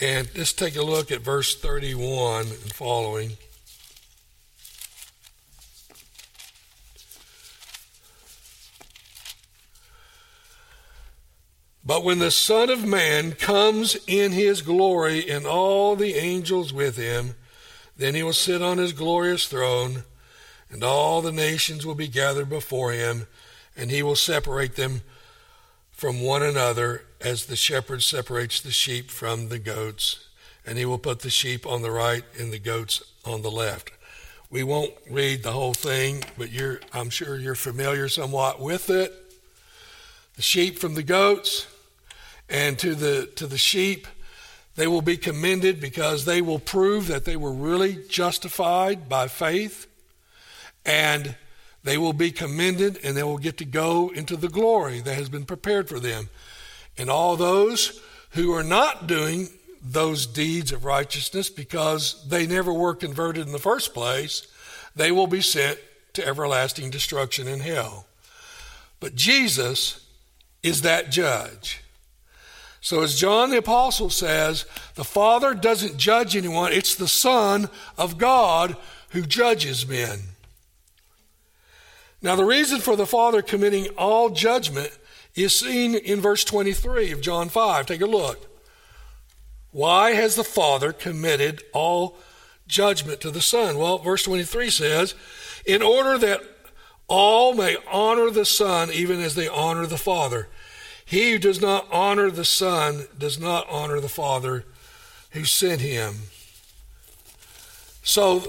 And 0.00 0.28
let's 0.36 0.52
take 0.52 0.76
a 0.76 0.82
look 0.82 1.10
at 1.10 1.22
verse 1.22 1.58
31 1.58 2.40
and 2.42 2.74
following. 2.74 3.38
But 11.86 12.02
when 12.02 12.18
the 12.18 12.30
Son 12.30 12.70
of 12.70 12.84
Man 12.84 13.32
comes 13.32 13.96
in 14.06 14.32
his 14.32 14.62
glory 14.62 15.28
and 15.28 15.46
all 15.46 15.96
the 15.96 16.14
angels 16.14 16.72
with 16.72 16.96
him, 16.96 17.34
then 17.96 18.14
he 18.14 18.22
will 18.22 18.32
sit 18.32 18.62
on 18.62 18.78
his 18.78 18.92
glorious 18.92 19.46
throne, 19.46 20.04
and 20.70 20.82
all 20.82 21.20
the 21.20 21.30
nations 21.30 21.84
will 21.84 21.94
be 21.94 22.08
gathered 22.08 22.48
before 22.48 22.92
him, 22.92 23.26
and 23.76 23.90
he 23.90 24.02
will 24.02 24.16
separate 24.16 24.76
them 24.76 25.02
from 25.90 26.22
one 26.22 26.42
another 26.42 27.04
as 27.20 27.46
the 27.46 27.56
shepherd 27.56 28.02
separates 28.02 28.60
the 28.60 28.70
sheep 28.70 29.10
from 29.10 29.48
the 29.48 29.58
goats, 29.58 30.28
and 30.66 30.78
he 30.78 30.86
will 30.86 30.98
put 30.98 31.20
the 31.20 31.30
sheep 31.30 31.66
on 31.66 31.82
the 31.82 31.90
right 31.90 32.24
and 32.38 32.50
the 32.50 32.58
goats 32.58 33.02
on 33.24 33.42
the 33.42 33.50
left. 33.50 33.90
We 34.50 34.62
won't 34.62 34.94
read 35.10 35.42
the 35.42 35.52
whole 35.52 35.74
thing, 35.74 36.24
but 36.38 36.48
I'm 36.92 37.10
sure 37.10 37.36
you're 37.36 37.54
familiar 37.54 38.08
somewhat 38.08 38.58
with 38.60 38.88
it. 38.88 39.12
The 40.36 40.42
sheep 40.42 40.78
from 40.78 40.94
the 40.94 41.02
goats, 41.02 41.66
and 42.48 42.78
to 42.78 42.94
the 42.94 43.26
to 43.36 43.46
the 43.46 43.58
sheep 43.58 44.06
they 44.76 44.86
will 44.86 45.02
be 45.02 45.16
commended 45.16 45.80
because 45.80 46.24
they 46.24 46.42
will 46.42 46.58
prove 46.58 47.06
that 47.06 47.24
they 47.24 47.36
were 47.36 47.52
really 47.52 47.96
justified 48.08 49.08
by 49.08 49.28
faith 49.28 49.86
and 50.84 51.36
they 51.84 51.96
will 51.96 52.12
be 52.12 52.30
commended 52.30 52.98
and 53.04 53.16
they 53.16 53.22
will 53.22 53.38
get 53.38 53.58
to 53.58 53.64
go 53.64 54.10
into 54.10 54.36
the 54.36 54.48
glory 54.48 55.00
that 55.00 55.14
has 55.14 55.28
been 55.28 55.44
prepared 55.44 55.88
for 55.88 56.00
them. 56.00 56.28
And 56.98 57.08
all 57.08 57.36
those 57.36 58.00
who 58.30 58.52
are 58.52 58.64
not 58.64 59.06
doing 59.06 59.48
those 59.80 60.26
deeds 60.26 60.72
of 60.72 60.84
righteousness 60.84 61.50
because 61.50 62.26
they 62.28 62.46
never 62.46 62.72
were 62.72 62.94
converted 62.94 63.46
in 63.46 63.52
the 63.52 63.58
first 63.58 63.94
place 63.94 64.48
they 64.96 65.12
will 65.12 65.26
be 65.26 65.42
sent 65.42 65.78
to 66.14 66.26
everlasting 66.26 66.88
destruction 66.88 67.46
in 67.48 67.60
hell. 67.60 68.06
But 69.00 69.14
Jesus 69.14 70.06
is 70.62 70.82
that 70.82 71.10
judge 71.10 71.83
so, 72.84 73.00
as 73.00 73.18
John 73.18 73.48
the 73.48 73.56
Apostle 73.56 74.10
says, 74.10 74.66
the 74.94 75.04
Father 75.04 75.54
doesn't 75.54 75.96
judge 75.96 76.36
anyone, 76.36 76.70
it's 76.70 76.94
the 76.94 77.08
Son 77.08 77.70
of 77.96 78.18
God 78.18 78.76
who 79.08 79.22
judges 79.22 79.88
men. 79.88 80.18
Now, 82.20 82.36
the 82.36 82.44
reason 82.44 82.80
for 82.80 82.94
the 82.94 83.06
Father 83.06 83.40
committing 83.40 83.88
all 83.96 84.28
judgment 84.28 84.90
is 85.34 85.54
seen 85.54 85.94
in 85.94 86.20
verse 86.20 86.44
23 86.44 87.10
of 87.10 87.22
John 87.22 87.48
5. 87.48 87.86
Take 87.86 88.02
a 88.02 88.06
look. 88.06 88.50
Why 89.70 90.10
has 90.10 90.36
the 90.36 90.44
Father 90.44 90.92
committed 90.92 91.62
all 91.72 92.18
judgment 92.68 93.22
to 93.22 93.30
the 93.30 93.40
Son? 93.40 93.78
Well, 93.78 93.96
verse 93.96 94.24
23 94.24 94.68
says, 94.68 95.14
in 95.64 95.80
order 95.80 96.18
that 96.18 96.42
all 97.08 97.54
may 97.54 97.78
honor 97.90 98.28
the 98.28 98.44
Son 98.44 98.90
even 98.92 99.22
as 99.22 99.36
they 99.36 99.48
honor 99.48 99.86
the 99.86 99.96
Father. 99.96 100.48
He 101.14 101.30
who 101.30 101.38
does 101.38 101.60
not 101.60 101.86
honor 101.92 102.28
the 102.28 102.44
Son 102.44 103.06
does 103.16 103.38
not 103.38 103.68
honor 103.70 104.00
the 104.00 104.08
Father 104.08 104.64
who 105.30 105.44
sent 105.44 105.80
him. 105.80 106.14
So, 108.02 108.42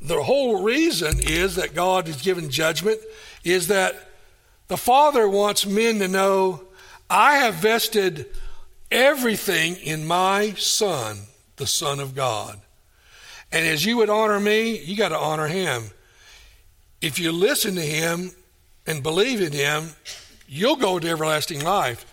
the 0.00 0.22
whole 0.22 0.62
reason 0.62 1.18
is 1.20 1.56
that 1.56 1.74
God 1.74 2.08
is 2.08 2.22
given 2.22 2.48
judgment 2.48 2.98
is 3.44 3.68
that 3.68 4.08
the 4.68 4.78
Father 4.78 5.28
wants 5.28 5.66
men 5.66 5.98
to 5.98 6.08
know 6.08 6.62
I 7.10 7.40
have 7.40 7.56
vested 7.56 8.24
everything 8.90 9.76
in 9.76 10.06
my 10.06 10.52
Son, 10.52 11.18
the 11.56 11.66
Son 11.66 12.00
of 12.00 12.14
God. 12.14 12.58
And 13.52 13.66
as 13.66 13.84
you 13.84 13.98
would 13.98 14.08
honor 14.08 14.40
me, 14.40 14.78
you 14.78 14.96
got 14.96 15.10
to 15.10 15.18
honor 15.18 15.48
him. 15.48 15.90
If 17.02 17.18
you 17.18 17.32
listen 17.32 17.74
to 17.74 17.82
him 17.82 18.30
and 18.86 19.02
believe 19.02 19.42
in 19.42 19.52
him, 19.52 19.90
you'll 20.48 20.76
go 20.76 20.98
to 20.98 21.08
everlasting 21.08 21.62
life. 21.62 22.06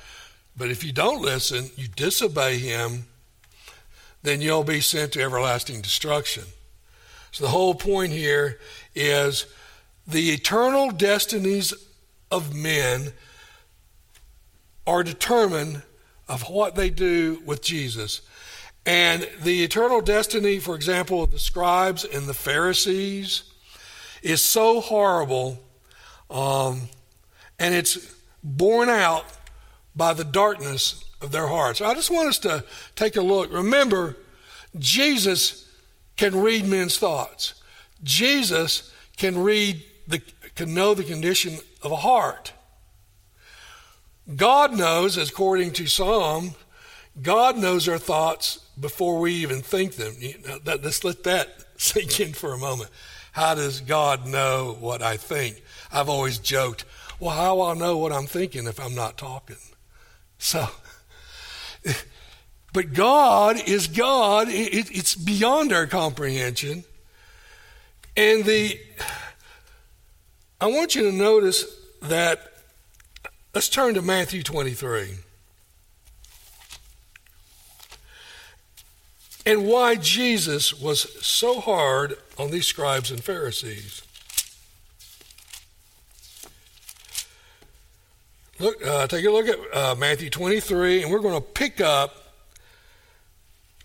But 0.58 0.70
if 0.70 0.84
you 0.84 0.92
don't 0.92 1.22
listen, 1.22 1.70
you 1.76 1.88
disobey 1.88 2.60
him, 2.60 3.06
then 4.24 4.42
you'll 4.42 4.64
be 4.64 4.82
sent 4.82 5.14
to 5.14 5.22
everlasting 5.22 5.82
destruction. 5.82 6.44
So 7.32 7.44
the 7.44 7.50
whole 7.50 7.76
point 7.76 8.12
here 8.12 8.60
is 8.94 9.46
the 10.08 10.32
eternal 10.32 10.92
destinies 10.92 11.74
of 12.32 12.56
men 12.56 13.12
are 14.88 15.04
determined 15.04 15.82
of 16.28 16.50
what 16.50 16.76
they 16.76 16.90
do 16.90 17.42
with 17.46 17.62
Jesus. 17.62 18.22
And 18.86 19.28
the 19.42 19.64
eternal 19.64 20.02
destiny, 20.02 20.60
for 20.60 20.76
example, 20.76 21.24
of 21.24 21.32
the 21.32 21.40
scribes 21.40 22.04
and 22.04 22.28
the 22.28 22.34
Pharisees 22.34 23.44
is 24.22 24.42
so 24.42 24.80
horrible, 24.80 25.60
um, 26.30 26.82
and 27.60 27.74
it's 27.74 28.15
borne 28.46 28.90
out 28.90 29.26
by 29.96 30.14
the 30.14 30.24
darkness 30.24 31.04
of 31.22 31.32
their 31.32 31.48
hearts. 31.48 31.82
I 31.82 31.94
just 31.96 32.12
want 32.12 32.30
us 32.30 32.40
to 32.40 32.64
take 32.96 33.16
a 33.16 33.22
look. 33.22 33.52
Remember, 33.52 34.16
Jesus 34.78 35.70
can 36.16 36.40
read 36.40 36.66
men's 36.66 36.98
thoughts. 36.98 37.56
Jesus 38.04 38.94
can 39.18 39.38
read 39.38 39.84
the 40.08 40.22
can 40.56 40.74
know 40.74 40.94
the 40.94 41.04
condition 41.04 41.58
of 41.82 41.92
a 41.92 41.98
heart. 41.98 42.54
God 44.34 44.76
knows, 44.76 45.18
according 45.18 45.74
to 45.74 45.88
Psalm, 45.88 46.56
God 47.22 47.58
knows 47.58 47.88
our 47.88 47.98
thoughts 47.98 48.60
before 48.80 49.20
we 49.20 49.34
even 49.34 49.62
think 49.62 49.96
them. 49.96 50.16
let's 50.66 51.04
let 51.04 51.24
that 51.24 51.66
sink 51.78 52.20
in 52.20 52.34
for 52.34 52.54
a 52.54 52.58
moment. 52.58 52.90
How 53.34 53.54
does 53.54 53.82
God 53.82 54.26
know 54.26 54.78
what 54.80 55.02
I 55.02 55.18
think? 55.18 55.62
I've 55.92 56.10
always 56.10 56.40
joked, 56.40 56.86
well, 57.26 57.36
how 57.36 57.56
will 57.56 57.64
I 57.64 57.74
know 57.74 57.98
what 57.98 58.12
I'm 58.12 58.28
thinking 58.28 58.68
if 58.68 58.80
I'm 58.80 58.94
not 58.94 59.18
talking? 59.18 59.56
So, 60.38 60.68
but 62.74 62.94
God 62.94 63.58
is 63.68 63.88
God. 63.88 64.48
It, 64.48 64.92
it's 64.96 65.16
beyond 65.16 65.74
our 65.74 65.88
comprehension. 65.88 66.84
And 68.16 68.46
the, 68.46 68.80
I 70.62 70.68
want 70.68 70.94
you 70.94 71.10
to 71.10 71.12
notice 71.12 71.66
that, 72.04 72.54
let's 73.56 73.70
turn 73.70 73.96
to 73.96 74.04
Matthew 74.04 74.44
23. 74.44 75.16
and 79.48 79.68
why 79.68 79.94
Jesus 79.94 80.74
was 80.74 81.24
so 81.24 81.60
hard 81.60 82.18
on 82.36 82.50
these 82.50 82.66
scribes 82.66 83.12
and 83.12 83.24
Pharisees. 83.24 84.05
Look, 88.60 88.86
uh, 88.86 89.08
take 89.08 89.26
a 89.26 89.30
look 89.30 89.48
at 89.48 89.60
uh, 89.74 89.96
Matthew 89.96 90.30
23, 90.30 91.04
and 91.04 91.12
we're 91.12 91.20
going 91.20 91.36
to 91.36 91.42
pick 91.42 91.82
up 91.82 92.34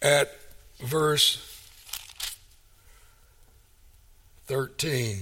at 0.00 0.30
verse 0.80 1.46
13. 4.46 5.18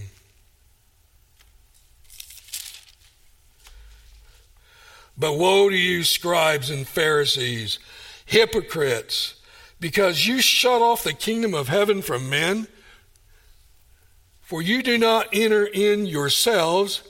But 5.16 5.36
woe 5.36 5.68
to 5.68 5.76
you, 5.76 6.04
scribes 6.04 6.70
and 6.70 6.86
Pharisees, 6.86 7.78
hypocrites! 8.26 9.34
because 9.80 10.26
you 10.26 10.40
shut 10.40 10.82
off 10.82 11.04
the 11.04 11.12
kingdom 11.12 11.54
of 11.54 11.68
heaven 11.68 12.02
from 12.02 12.28
men? 12.28 12.66
For 14.40 14.62
you 14.62 14.82
do 14.82 14.96
not 14.96 15.28
enter 15.32 15.64
in 15.64 16.06
yourselves, 16.06 17.02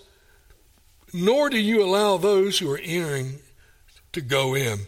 nor 1.12 1.50
do 1.50 1.58
you 1.58 1.82
allow 1.82 2.16
those 2.16 2.58
who 2.58 2.70
are 2.70 2.80
entering 2.82 3.38
to 4.12 4.20
go 4.20 4.54
in. 4.54 4.80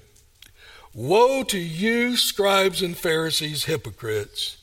Woe 0.94 1.42
to 1.44 1.58
you, 1.58 2.16
scribes 2.16 2.82
and 2.82 2.96
Pharisees, 2.96 3.64
hypocrites, 3.64 4.58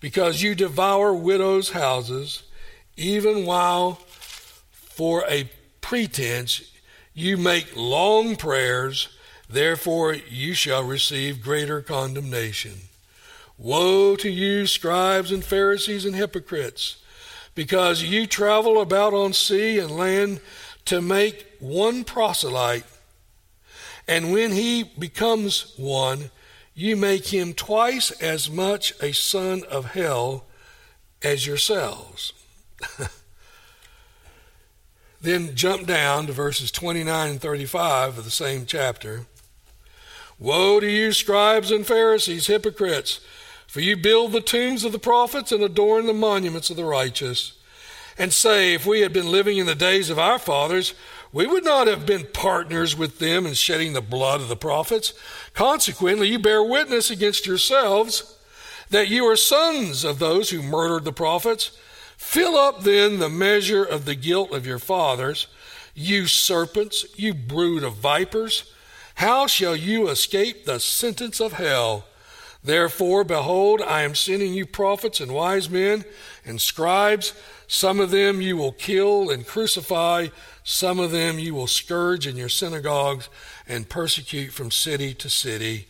because 0.00 0.42
you 0.42 0.54
devour 0.54 1.12
widows' 1.14 1.70
houses, 1.70 2.42
even 2.96 3.46
while 3.46 3.94
for 4.70 5.24
a 5.28 5.48
pretense 5.80 6.62
you 7.14 7.36
make 7.36 7.76
long 7.76 8.36
prayers 8.36 9.08
Therefore, 9.50 10.14
you 10.14 10.54
shall 10.54 10.84
receive 10.84 11.42
greater 11.42 11.82
condemnation. 11.82 12.74
Woe 13.58 14.14
to 14.16 14.30
you, 14.30 14.66
scribes 14.66 15.32
and 15.32 15.44
Pharisees 15.44 16.04
and 16.04 16.14
hypocrites, 16.14 16.98
because 17.56 18.04
you 18.04 18.26
travel 18.26 18.80
about 18.80 19.12
on 19.12 19.32
sea 19.32 19.80
and 19.80 19.90
land 19.90 20.40
to 20.86 21.00
make 21.00 21.46
one 21.58 22.04
proselyte, 22.04 22.84
and 24.08 24.32
when 24.32 24.52
he 24.52 24.84
becomes 24.98 25.74
one, 25.76 26.30
you 26.74 26.96
make 26.96 27.26
him 27.26 27.52
twice 27.52 28.10
as 28.12 28.50
much 28.50 28.92
a 29.00 29.12
son 29.12 29.62
of 29.70 29.92
hell 29.92 30.44
as 31.22 31.46
yourselves. 31.46 32.32
then 35.20 35.54
jump 35.54 35.86
down 35.86 36.26
to 36.26 36.32
verses 36.32 36.70
29 36.70 37.30
and 37.30 37.40
35 37.40 38.18
of 38.18 38.24
the 38.24 38.30
same 38.30 38.64
chapter. 38.64 39.26
Woe 40.38 40.80
to 40.80 40.90
you, 40.90 41.12
scribes 41.12 41.70
and 41.70 41.86
Pharisees, 41.86 42.46
hypocrites! 42.46 43.20
For 43.66 43.80
you 43.80 43.96
build 43.96 44.32
the 44.32 44.40
tombs 44.40 44.84
of 44.84 44.90
the 44.90 44.98
prophets 44.98 45.52
and 45.52 45.62
adorn 45.62 46.06
the 46.06 46.12
monuments 46.12 46.70
of 46.70 46.76
the 46.76 46.84
righteous, 46.84 47.52
and 48.20 48.34
say, 48.34 48.74
If 48.74 48.84
we 48.84 49.00
had 49.00 49.14
been 49.14 49.32
living 49.32 49.56
in 49.56 49.64
the 49.64 49.74
days 49.74 50.10
of 50.10 50.18
our 50.18 50.38
fathers, 50.38 50.92
we 51.32 51.46
would 51.46 51.64
not 51.64 51.86
have 51.86 52.04
been 52.04 52.26
partners 52.34 52.94
with 52.94 53.18
them 53.18 53.46
in 53.46 53.54
shedding 53.54 53.94
the 53.94 54.02
blood 54.02 54.42
of 54.42 54.48
the 54.48 54.56
prophets. 54.56 55.14
Consequently, 55.54 56.28
you 56.28 56.38
bear 56.38 56.62
witness 56.62 57.10
against 57.10 57.46
yourselves 57.46 58.36
that 58.90 59.08
you 59.08 59.24
are 59.24 59.36
sons 59.36 60.04
of 60.04 60.18
those 60.18 60.50
who 60.50 60.62
murdered 60.62 61.04
the 61.04 61.14
prophets. 61.14 61.78
Fill 62.18 62.56
up 62.56 62.82
then 62.82 63.20
the 63.20 63.30
measure 63.30 63.84
of 63.84 64.04
the 64.04 64.14
guilt 64.14 64.52
of 64.52 64.66
your 64.66 64.78
fathers, 64.78 65.46
you 65.94 66.26
serpents, 66.26 67.06
you 67.16 67.32
brood 67.32 67.82
of 67.82 67.94
vipers. 67.94 68.70
How 69.14 69.46
shall 69.46 69.74
you 69.74 70.08
escape 70.08 70.66
the 70.66 70.78
sentence 70.78 71.40
of 71.40 71.54
hell? 71.54 72.04
Therefore, 72.62 73.24
behold, 73.24 73.80
I 73.80 74.02
am 74.02 74.14
sending 74.14 74.52
you 74.52 74.66
prophets 74.66 75.20
and 75.20 75.32
wise 75.32 75.70
men 75.70 76.04
and 76.50 76.60
scribes. 76.60 77.32
Some 77.66 78.00
of 78.00 78.10
them 78.10 78.42
you 78.42 78.58
will 78.58 78.72
kill 78.72 79.30
and 79.30 79.46
crucify, 79.46 80.28
some 80.62 80.98
of 80.98 81.10
them 81.10 81.38
you 81.38 81.54
will 81.54 81.66
scourge 81.66 82.26
in 82.26 82.36
your 82.36 82.50
synagogues 82.50 83.30
and 83.66 83.88
persecute 83.88 84.52
from 84.52 84.70
city 84.70 85.14
to 85.14 85.30
city, 85.30 85.88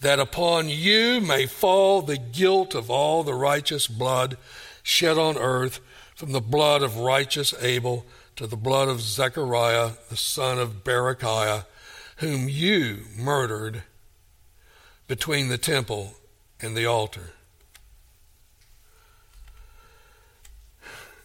that 0.00 0.18
upon 0.18 0.68
you 0.68 1.20
may 1.20 1.46
fall 1.46 2.02
the 2.02 2.16
guilt 2.16 2.74
of 2.74 2.90
all 2.90 3.22
the 3.22 3.34
righteous 3.34 3.86
blood 3.86 4.36
shed 4.82 5.16
on 5.16 5.36
earth, 5.36 5.80
from 6.16 6.32
the 6.32 6.40
blood 6.40 6.82
of 6.82 6.96
righteous 6.96 7.54
Abel 7.62 8.04
to 8.34 8.48
the 8.48 8.56
blood 8.56 8.88
of 8.88 9.00
Zechariah, 9.00 9.90
the 10.08 10.16
son 10.16 10.58
of 10.58 10.82
Berechiah 10.82 11.64
whom 12.18 12.48
you 12.48 12.98
murdered 13.16 13.82
between 15.06 15.48
the 15.48 15.58
temple 15.58 16.14
and 16.60 16.76
the 16.76 16.84
altar. 16.84 17.32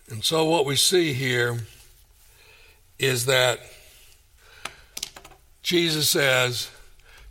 And 0.10 0.24
so, 0.24 0.46
what 0.46 0.66
we 0.66 0.76
see 0.76 1.14
here 1.14 1.60
is 3.00 3.26
that 3.26 3.60
Jesus 5.62 6.10
says, 6.10 6.70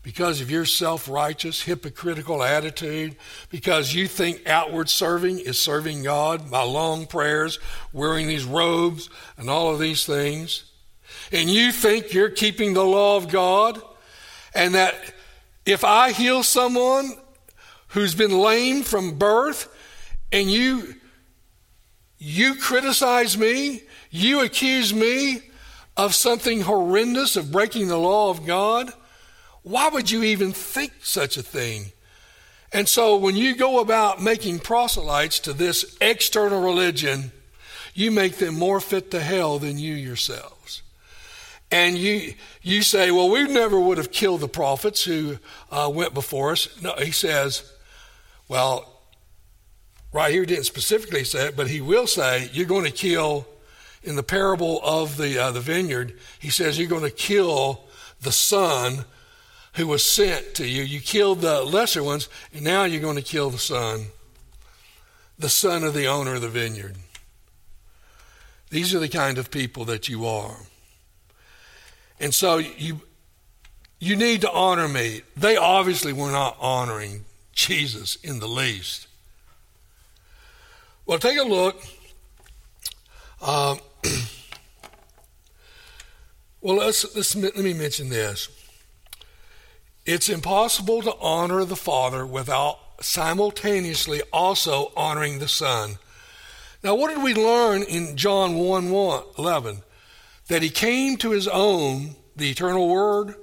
because 0.02 0.40
of 0.40 0.50
your 0.50 0.64
self 0.64 1.08
righteous, 1.08 1.62
hypocritical 1.62 2.42
attitude, 2.42 3.16
because 3.50 3.94
you 3.94 4.08
think 4.08 4.48
outward 4.48 4.88
serving 4.88 5.38
is 5.38 5.58
serving 5.58 6.02
God 6.02 6.50
by 6.50 6.62
long 6.62 7.06
prayers, 7.06 7.60
wearing 7.92 8.26
these 8.26 8.44
robes, 8.44 9.08
and 9.36 9.48
all 9.48 9.72
of 9.72 9.78
these 9.78 10.04
things, 10.04 10.64
and 11.30 11.48
you 11.48 11.72
think 11.72 12.12
you're 12.12 12.30
keeping 12.30 12.74
the 12.74 12.84
law 12.84 13.16
of 13.16 13.28
God, 13.28 13.80
and 14.54 14.74
that 14.74 14.94
if 15.64 15.84
I 15.84 16.10
heal 16.12 16.42
someone 16.42 17.12
who's 17.88 18.14
been 18.14 18.36
lame 18.36 18.82
from 18.82 19.18
birth, 19.18 19.68
and 20.32 20.50
you 20.50 20.94
you 22.24 22.54
criticize 22.54 23.36
me, 23.36 23.82
you 24.10 24.40
accuse 24.40 24.94
me 24.94 25.40
of 25.96 26.14
something 26.14 26.60
horrendous 26.62 27.36
of 27.36 27.50
breaking 27.50 27.88
the 27.88 27.98
law 27.98 28.30
of 28.30 28.46
God, 28.46 28.92
why 29.62 29.88
would 29.88 30.10
you 30.10 30.22
even 30.22 30.52
think 30.52 30.92
such 31.02 31.36
a 31.36 31.42
thing? 31.42 31.92
And 32.72 32.88
so 32.88 33.16
when 33.16 33.36
you 33.36 33.56
go 33.56 33.80
about 33.80 34.22
making 34.22 34.60
proselytes 34.60 35.40
to 35.40 35.52
this 35.52 35.96
external 36.00 36.62
religion, 36.62 37.32
you 37.92 38.10
make 38.10 38.36
them 38.36 38.58
more 38.58 38.80
fit 38.80 39.10
to 39.10 39.20
hell 39.20 39.58
than 39.58 39.78
you 39.78 39.94
yourselves 39.94 40.82
and 41.72 41.96
you 41.96 42.34
you 42.60 42.82
say, 42.82 43.10
well, 43.10 43.30
we 43.30 43.44
never 43.48 43.80
would 43.80 43.98
have 43.98 44.12
killed 44.12 44.40
the 44.40 44.48
prophets 44.48 45.02
who 45.02 45.38
uh, 45.70 45.90
went 45.92 46.14
before 46.14 46.52
us. 46.52 46.80
No, 46.80 46.94
he 46.96 47.10
says, 47.10 47.72
well, 48.46 48.91
right 50.12 50.32
here 50.32 50.44
didn't 50.44 50.64
specifically 50.64 51.24
say 51.24 51.48
it, 51.48 51.56
but 51.56 51.68
he 51.68 51.80
will 51.80 52.06
say 52.06 52.50
you're 52.52 52.66
going 52.66 52.84
to 52.84 52.90
kill. 52.90 53.46
In 54.04 54.16
the 54.16 54.24
parable 54.24 54.80
of 54.82 55.16
the 55.16 55.38
uh, 55.38 55.52
the 55.52 55.60
vineyard, 55.60 56.18
he 56.40 56.50
says 56.50 56.76
you're 56.76 56.88
going 56.88 57.04
to 57.04 57.10
kill 57.10 57.84
the 58.20 58.32
son 58.32 59.04
who 59.74 59.86
was 59.86 60.02
sent 60.02 60.54
to 60.56 60.66
you. 60.66 60.82
You 60.82 61.00
killed 61.00 61.40
the 61.40 61.62
lesser 61.62 62.02
ones, 62.02 62.28
and 62.52 62.64
now 62.64 62.82
you're 62.82 63.00
going 63.00 63.16
to 63.16 63.22
kill 63.22 63.50
the 63.50 63.58
son, 63.58 64.06
the 65.38 65.48
son 65.48 65.84
of 65.84 65.94
the 65.94 66.06
owner 66.06 66.34
of 66.34 66.40
the 66.40 66.48
vineyard. 66.48 66.96
These 68.70 68.94
are 68.94 68.98
the 68.98 69.08
kind 69.08 69.38
of 69.38 69.50
people 69.50 69.84
that 69.84 70.08
you 70.08 70.26
are. 70.26 70.56
And 72.18 72.34
so 72.34 72.58
you 72.58 73.02
you 73.98 74.16
need 74.16 74.40
to 74.40 74.50
honor 74.50 74.88
me. 74.88 75.22
They 75.36 75.56
obviously 75.56 76.12
were 76.12 76.32
not 76.32 76.56
honoring 76.58 77.24
Jesus 77.52 78.16
in 78.16 78.40
the 78.40 78.48
least. 78.48 79.06
Well, 81.04 81.18
take 81.18 81.38
a 81.38 81.42
look. 81.42 81.82
Um, 83.40 83.78
well, 86.60 86.76
let's, 86.76 87.16
let's, 87.16 87.34
let 87.34 87.56
me 87.56 87.74
mention 87.74 88.08
this. 88.08 88.48
It's 90.06 90.28
impossible 90.28 91.02
to 91.02 91.14
honor 91.20 91.64
the 91.64 91.76
Father 91.76 92.24
without 92.24 92.78
simultaneously 93.00 94.22
also 94.32 94.92
honoring 94.96 95.38
the 95.40 95.48
Son. 95.48 95.98
Now, 96.84 96.94
what 96.94 97.14
did 97.14 97.22
we 97.22 97.34
learn 97.34 97.82
in 97.82 98.16
John 98.16 98.54
1, 98.54 98.90
1 98.90 99.22
11? 99.38 99.82
That 100.48 100.62
he 100.62 100.70
came 100.70 101.16
to 101.18 101.30
his 101.30 101.46
own, 101.48 102.16
the 102.34 102.50
eternal 102.50 102.88
Word, 102.88 103.34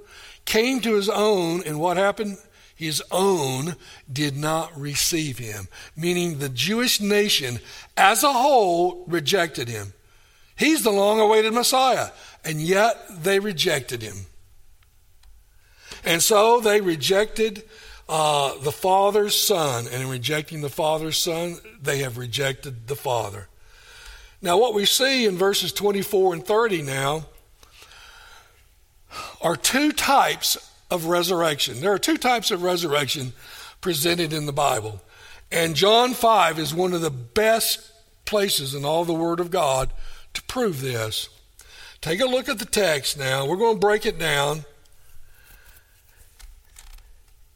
came 0.44 0.80
to 0.80 0.94
his 0.94 1.08
own, 1.08 1.62
and 1.64 1.80
what 1.80 1.96
happened? 1.96 2.38
His 2.80 3.02
own 3.10 3.76
did 4.10 4.38
not 4.38 4.74
receive 4.74 5.36
him, 5.36 5.68
meaning 5.94 6.38
the 6.38 6.48
Jewish 6.48 6.98
nation 6.98 7.60
as 7.94 8.22
a 8.22 8.32
whole 8.32 9.04
rejected 9.06 9.68
him. 9.68 9.92
He's 10.56 10.82
the 10.82 10.90
long 10.90 11.20
awaited 11.20 11.52
Messiah, 11.52 12.08
and 12.42 12.58
yet 12.58 12.96
they 13.22 13.38
rejected 13.38 14.00
him. 14.00 14.24
And 16.06 16.22
so 16.22 16.60
they 16.60 16.80
rejected 16.80 17.64
uh, 18.08 18.56
the 18.62 18.72
Father's 18.72 19.36
Son, 19.36 19.86
and 19.86 20.02
in 20.02 20.08
rejecting 20.08 20.62
the 20.62 20.70
Father's 20.70 21.18
Son, 21.18 21.58
they 21.82 21.98
have 21.98 22.16
rejected 22.16 22.86
the 22.86 22.96
Father. 22.96 23.48
Now, 24.40 24.56
what 24.56 24.72
we 24.72 24.86
see 24.86 25.26
in 25.26 25.36
verses 25.36 25.74
24 25.74 26.32
and 26.32 26.46
30 26.46 26.80
now 26.80 27.26
are 29.42 29.56
two 29.56 29.92
types 29.92 30.69
of 30.90 31.06
resurrection. 31.06 31.80
There 31.80 31.92
are 31.92 31.98
two 31.98 32.16
types 32.16 32.50
of 32.50 32.62
resurrection 32.62 33.32
presented 33.80 34.32
in 34.32 34.46
the 34.46 34.52
Bible. 34.52 35.00
And 35.52 35.74
John 35.74 36.14
5 36.14 36.58
is 36.58 36.74
one 36.74 36.92
of 36.92 37.00
the 37.00 37.10
best 37.10 37.90
places 38.24 38.74
in 38.74 38.84
all 38.84 39.04
the 39.04 39.14
Word 39.14 39.40
of 39.40 39.50
God 39.50 39.92
to 40.34 40.42
prove 40.42 40.80
this. 40.80 41.28
Take 42.00 42.20
a 42.20 42.26
look 42.26 42.48
at 42.48 42.58
the 42.58 42.64
text 42.64 43.18
now. 43.18 43.46
We're 43.46 43.56
going 43.56 43.76
to 43.76 43.80
break 43.80 44.06
it 44.06 44.18
down. 44.18 44.64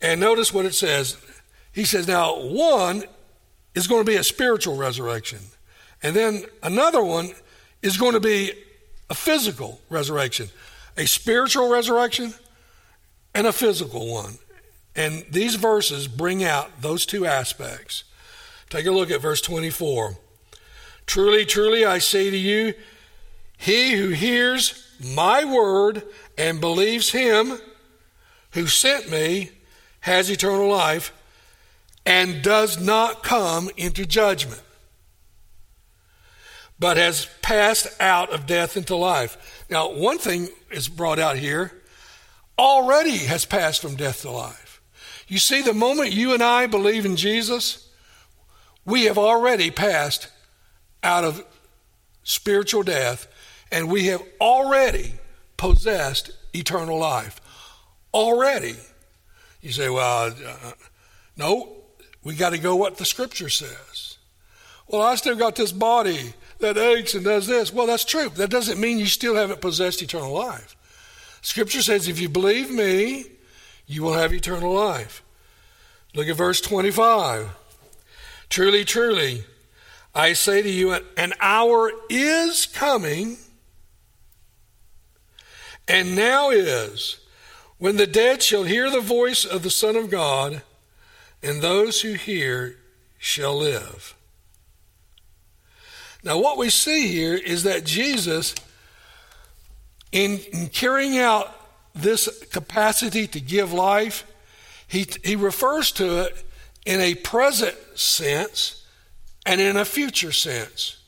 And 0.02 0.20
notice 0.20 0.52
what 0.52 0.66
it 0.66 0.74
says. 0.74 1.16
He 1.72 1.84
says, 1.84 2.06
now, 2.06 2.38
one 2.38 3.04
is 3.74 3.86
going 3.86 4.04
to 4.04 4.10
be 4.10 4.16
a 4.16 4.24
spiritual 4.24 4.76
resurrection. 4.76 5.38
And 6.02 6.14
then 6.14 6.44
another 6.62 7.02
one 7.02 7.30
is 7.80 7.96
going 7.96 8.12
to 8.12 8.20
be 8.20 8.52
a 9.08 9.14
physical 9.14 9.80
resurrection. 9.88 10.48
A 10.96 11.06
spiritual 11.06 11.70
resurrection 11.70 12.34
and 13.34 13.46
a 13.46 13.52
physical 13.52 14.12
one. 14.12 14.38
And 14.96 15.24
these 15.30 15.56
verses 15.56 16.06
bring 16.06 16.44
out 16.44 16.80
those 16.80 17.04
two 17.04 17.26
aspects. 17.26 18.04
Take 18.70 18.86
a 18.86 18.92
look 18.92 19.10
at 19.10 19.20
verse 19.20 19.40
24. 19.40 20.16
Truly, 21.06 21.44
truly, 21.44 21.84
I 21.84 21.98
say 21.98 22.30
to 22.30 22.36
you, 22.36 22.74
he 23.56 23.94
who 23.94 24.08
hears 24.08 24.86
my 25.00 25.44
word 25.44 26.02
and 26.38 26.60
believes 26.60 27.10
him 27.10 27.58
who 28.52 28.66
sent 28.66 29.10
me 29.10 29.50
has 30.00 30.30
eternal 30.30 30.68
life 30.68 31.12
and 32.06 32.42
does 32.42 32.80
not 32.80 33.22
come 33.22 33.70
into 33.76 34.04
judgment, 34.06 34.62
but 36.78 36.96
has 36.96 37.28
passed 37.42 37.88
out 38.00 38.32
of 38.32 38.46
death 38.46 38.76
into 38.76 38.94
life. 38.94 39.64
Now, 39.70 39.90
one 39.90 40.18
thing 40.18 40.48
is 40.70 40.88
brought 40.88 41.18
out 41.18 41.36
here 41.36 41.72
already 42.58 43.18
has 43.18 43.44
passed 43.44 43.82
from 43.82 43.96
death 43.96 44.22
to 44.22 44.30
life. 44.30 44.80
You 45.26 45.38
see, 45.38 45.62
the 45.62 45.72
moment 45.72 46.12
you 46.12 46.34
and 46.34 46.42
I 46.42 46.66
believe 46.66 47.06
in 47.06 47.16
Jesus, 47.16 47.88
we 48.84 49.04
have 49.04 49.18
already 49.18 49.70
passed 49.70 50.28
out 51.02 51.24
of 51.24 51.44
spiritual 52.22 52.82
death 52.82 53.26
and 53.72 53.90
we 53.90 54.06
have 54.06 54.22
already 54.40 55.14
possessed 55.56 56.30
eternal 56.52 56.98
life. 56.98 57.40
Already. 58.12 58.76
You 59.60 59.72
say, 59.72 59.88
well, 59.88 60.26
uh, 60.28 60.72
no, 61.36 61.72
we 62.22 62.34
got 62.34 62.50
to 62.50 62.58
go 62.58 62.76
what 62.76 62.96
the 62.98 63.04
scripture 63.04 63.48
says. 63.48 64.18
Well, 64.86 65.02
I 65.02 65.14
still 65.14 65.36
got 65.36 65.56
this 65.56 65.72
body 65.72 66.34
that 66.60 66.76
aches 66.76 67.14
and 67.14 67.24
does 67.24 67.46
this. 67.46 67.72
Well, 67.72 67.86
that's 67.86 68.04
true. 68.04 68.28
That 68.30 68.50
doesn't 68.50 68.80
mean 68.80 68.98
you 68.98 69.06
still 69.06 69.34
haven't 69.34 69.60
possessed 69.60 70.02
eternal 70.02 70.32
life. 70.32 70.76
Scripture 71.44 71.82
says, 71.82 72.08
if 72.08 72.18
you 72.18 72.30
believe 72.30 72.70
me, 72.70 73.26
you 73.86 74.02
will 74.02 74.14
have 74.14 74.32
eternal 74.32 74.72
life. 74.72 75.22
Look 76.14 76.26
at 76.26 76.36
verse 76.36 76.62
25. 76.62 77.50
Truly, 78.48 78.82
truly, 78.86 79.44
I 80.14 80.32
say 80.32 80.62
to 80.62 80.70
you, 80.70 80.96
an 81.18 81.34
hour 81.40 81.92
is 82.08 82.64
coming, 82.64 83.36
and 85.86 86.16
now 86.16 86.48
is 86.48 87.18
when 87.76 87.98
the 87.98 88.06
dead 88.06 88.42
shall 88.42 88.64
hear 88.64 88.90
the 88.90 89.02
voice 89.02 89.44
of 89.44 89.62
the 89.62 89.70
Son 89.70 89.96
of 89.96 90.08
God, 90.08 90.62
and 91.42 91.60
those 91.60 92.00
who 92.00 92.14
hear 92.14 92.78
shall 93.18 93.54
live. 93.54 94.14
Now, 96.22 96.38
what 96.38 96.56
we 96.56 96.70
see 96.70 97.08
here 97.08 97.34
is 97.34 97.64
that 97.64 97.84
Jesus, 97.84 98.54
in, 100.14 100.38
in 100.52 100.68
carrying 100.68 101.18
out 101.18 101.52
this 101.92 102.28
capacity 102.52 103.26
to 103.26 103.40
give 103.40 103.72
life, 103.72 104.24
he, 104.86 105.06
he 105.24 105.34
refers 105.34 105.90
to 105.92 106.22
it 106.22 106.44
in 106.86 107.00
a 107.00 107.16
present 107.16 107.76
sense 107.96 108.86
and 109.44 109.60
in 109.60 109.76
a 109.76 109.84
future 109.84 110.30
sense. 110.30 110.98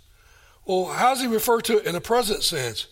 Well, 0.65 0.87
how 0.87 1.15
does 1.15 1.21
he 1.23 1.29
refer 1.29 1.61
to 1.63 1.79
it 1.79 1.87
in 1.87 1.95
a 1.95 2.01
present 2.01 2.43
sense? 2.43 2.89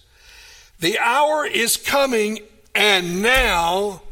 The 0.79 1.01
hour 1.01 1.45
is 1.45 1.77
coming 1.77 2.39
and 2.77 3.21
now 3.21 4.03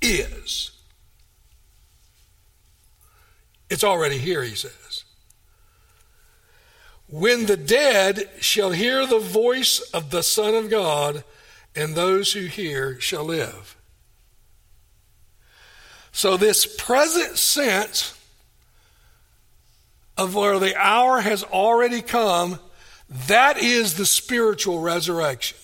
is. 0.00 0.70
It's 3.68 3.84
already 3.84 4.16
here, 4.16 4.42
he 4.42 4.54
says. 4.54 4.97
When 7.08 7.46
the 7.46 7.56
dead 7.56 8.28
shall 8.40 8.70
hear 8.70 9.06
the 9.06 9.18
voice 9.18 9.80
of 9.92 10.10
the 10.10 10.22
Son 10.22 10.54
of 10.54 10.70
God, 10.70 11.24
and 11.74 11.94
those 11.94 12.32
who 12.32 12.46
hear 12.46 13.00
shall 13.00 13.24
live. 13.24 13.76
So, 16.12 16.36
this 16.36 16.66
present 16.66 17.38
sense 17.38 18.18
of 20.16 20.34
where 20.34 20.58
the 20.58 20.76
hour 20.76 21.20
has 21.20 21.44
already 21.44 22.02
come, 22.02 22.58
that 23.28 23.58
is 23.58 23.94
the 23.94 24.04
spiritual 24.04 24.80
resurrection. 24.80 25.56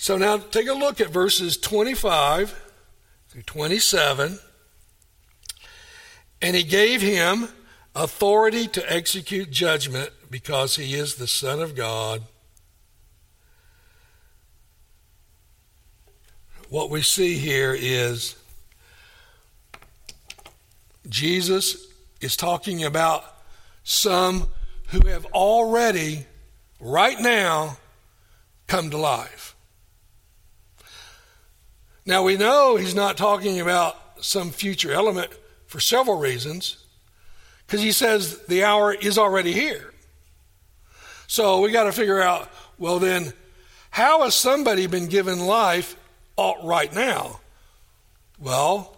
So 0.00 0.16
now 0.16 0.38
take 0.38 0.66
a 0.66 0.72
look 0.72 0.98
at 1.02 1.10
verses 1.10 1.58
25 1.58 2.58
through 3.28 3.42
27. 3.42 4.38
And 6.40 6.56
he 6.56 6.62
gave 6.62 7.02
him 7.02 7.48
authority 7.94 8.66
to 8.68 8.92
execute 8.92 9.50
judgment 9.50 10.10
because 10.30 10.76
he 10.76 10.94
is 10.94 11.16
the 11.16 11.26
Son 11.26 11.60
of 11.60 11.74
God. 11.74 12.22
What 16.68 16.88
we 16.90 17.02
see 17.02 17.34
here 17.34 17.76
is 17.76 18.36
Jesus 21.08 21.88
is 22.20 22.36
talking 22.36 22.84
about 22.84 23.24
some 23.82 24.46
who 24.88 25.08
have 25.08 25.24
already, 25.26 26.26
right 26.78 27.18
now, 27.18 27.76
come 28.68 28.90
to 28.90 28.96
life. 28.96 29.56
Now 32.06 32.22
we 32.22 32.36
know 32.36 32.76
he's 32.76 32.94
not 32.94 33.16
talking 33.16 33.60
about 33.60 33.96
some 34.24 34.50
future 34.50 34.92
element 34.92 35.30
for 35.66 35.80
several 35.80 36.18
reasons, 36.18 36.84
because 37.70 37.84
he 37.84 37.92
says 37.92 38.36
the 38.48 38.64
hour 38.64 38.92
is 38.92 39.16
already 39.16 39.52
here. 39.52 39.94
So 41.28 41.60
we 41.60 41.70
got 41.70 41.84
to 41.84 41.92
figure 41.92 42.20
out 42.20 42.50
well, 42.78 42.98
then, 42.98 43.32
how 43.90 44.22
has 44.22 44.34
somebody 44.34 44.88
been 44.88 45.06
given 45.06 45.38
life 45.38 45.94
right 46.36 46.92
now? 46.92 47.38
Well, 48.40 48.96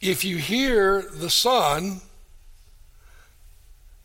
if 0.00 0.22
you 0.22 0.36
hear 0.36 1.02
the 1.02 1.30
Son 1.30 2.02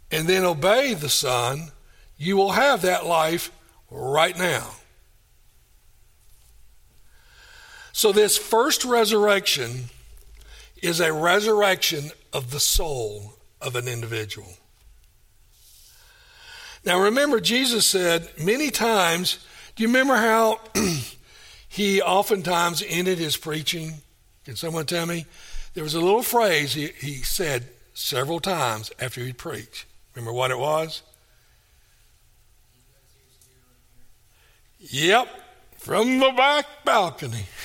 and 0.10 0.28
then 0.28 0.46
obey 0.46 0.96
the 0.96 1.10
Son, 1.10 1.72
you 2.18 2.38
will 2.38 2.54
have 2.54 2.82
that 2.82 3.06
life 3.06 3.52
right 3.92 4.36
now. 4.36 4.68
So, 7.92 8.12
this 8.12 8.36
first 8.36 8.84
resurrection 8.84 9.90
is 10.82 11.00
a 11.00 11.14
resurrection 11.14 12.12
of 12.34 12.50
the 12.50 12.60
soul 12.60 13.36
of 13.62 13.76
an 13.76 13.88
individual. 13.88 14.48
Now 16.84 17.00
remember, 17.00 17.40
Jesus 17.40 17.86
said 17.86 18.30
many 18.44 18.72
times, 18.72 19.46
do 19.76 19.84
you 19.84 19.90
remember 19.90 20.16
how 20.16 20.60
he 21.70 22.02
oftentimes 22.02 22.84
ended 22.88 23.20
his 23.20 23.38
preaching? 23.38 23.94
Can 24.46 24.56
someone 24.56 24.86
tell 24.86 25.06
me? 25.06 25.26
There 25.74 25.84
was 25.84 25.94
a 25.94 26.02
little 26.02 26.24
phrase 26.24 26.74
he, 26.74 26.88
he 26.88 27.16
said 27.18 27.68
several 27.94 28.40
times 28.40 28.92
after 29.00 29.22
he'd 29.22 29.38
preach. 29.38 29.88
Remember 30.16 30.34
what 30.34 30.52
it 30.52 30.58
was? 30.58 31.04
Yep, 34.80 35.28
from 35.78 36.20
the 36.20 36.32
back 36.36 36.66
balcony. 36.84 37.46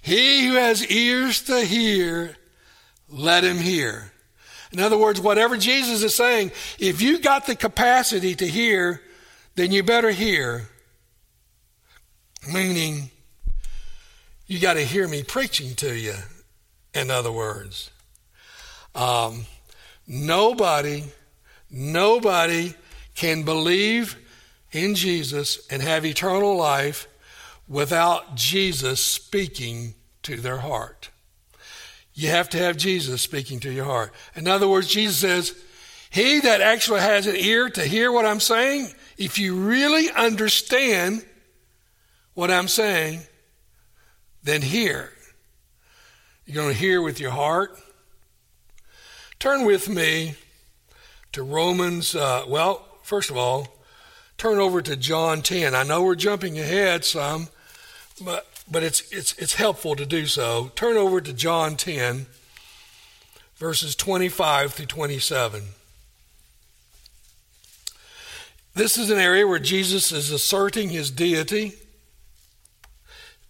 He 0.00 0.46
who 0.46 0.54
has 0.54 0.90
ears 0.90 1.42
to 1.42 1.60
hear, 1.60 2.34
let 3.10 3.44
him 3.44 3.58
hear. 3.58 4.10
In 4.72 4.80
other 4.80 4.98
words, 4.98 5.20
whatever 5.20 5.56
Jesus 5.56 6.02
is 6.02 6.14
saying, 6.14 6.52
if 6.78 7.00
you 7.00 7.18
got 7.20 7.46
the 7.46 7.56
capacity 7.56 8.34
to 8.34 8.46
hear, 8.46 9.00
then 9.54 9.72
you 9.72 9.82
better 9.82 10.10
hear. 10.10 10.68
Meaning, 12.52 13.10
you 14.46 14.60
got 14.60 14.74
to 14.74 14.84
hear 14.84 15.08
me 15.08 15.22
preaching 15.22 15.74
to 15.76 15.96
you, 15.96 16.14
in 16.94 17.10
other 17.10 17.32
words. 17.32 17.90
Um, 18.94 19.46
nobody, 20.06 21.04
nobody 21.70 22.74
can 23.14 23.42
believe 23.42 24.16
in 24.72 24.94
Jesus 24.94 25.66
and 25.70 25.82
have 25.82 26.04
eternal 26.04 26.56
life 26.56 27.08
without 27.66 28.34
Jesus 28.34 29.04
speaking 29.04 29.94
to 30.22 30.36
their 30.36 30.58
heart. 30.58 31.10
You 32.18 32.30
have 32.30 32.48
to 32.48 32.58
have 32.58 32.76
Jesus 32.76 33.22
speaking 33.22 33.60
to 33.60 33.70
your 33.70 33.84
heart. 33.84 34.12
In 34.34 34.48
other 34.48 34.66
words, 34.66 34.88
Jesus 34.88 35.18
says, 35.18 35.54
He 36.10 36.40
that 36.40 36.60
actually 36.60 36.98
has 36.98 37.28
an 37.28 37.36
ear 37.36 37.70
to 37.70 37.84
hear 37.84 38.10
what 38.10 38.26
I'm 38.26 38.40
saying, 38.40 38.92
if 39.16 39.38
you 39.38 39.54
really 39.54 40.10
understand 40.10 41.24
what 42.34 42.50
I'm 42.50 42.66
saying, 42.66 43.20
then 44.42 44.62
hear. 44.62 45.12
You're 46.44 46.56
going 46.56 46.74
to 46.74 46.80
hear 46.80 47.00
with 47.00 47.20
your 47.20 47.30
heart. 47.30 47.78
Turn 49.38 49.64
with 49.64 49.88
me 49.88 50.34
to 51.30 51.44
Romans, 51.44 52.16
uh, 52.16 52.46
well, 52.48 52.84
first 53.04 53.30
of 53.30 53.36
all, 53.36 53.68
turn 54.38 54.58
over 54.58 54.82
to 54.82 54.96
John 54.96 55.40
10. 55.40 55.72
I 55.72 55.84
know 55.84 56.02
we're 56.02 56.16
jumping 56.16 56.58
ahead 56.58 57.04
some, 57.04 57.46
but, 58.20 58.47
but 58.70 58.82
it's, 58.82 59.10
it's, 59.10 59.32
it's 59.34 59.54
helpful 59.54 59.96
to 59.96 60.06
do 60.06 60.26
so. 60.26 60.70
Turn 60.74 60.96
over 60.96 61.20
to 61.20 61.32
John 61.32 61.76
10, 61.76 62.26
verses 63.56 63.94
25 63.94 64.72
through 64.72 64.86
27. 64.86 65.62
This 68.74 68.96
is 68.96 69.10
an 69.10 69.18
area 69.18 69.46
where 69.46 69.58
Jesus 69.58 70.12
is 70.12 70.30
asserting 70.30 70.90
his 70.90 71.10
deity 71.10 71.72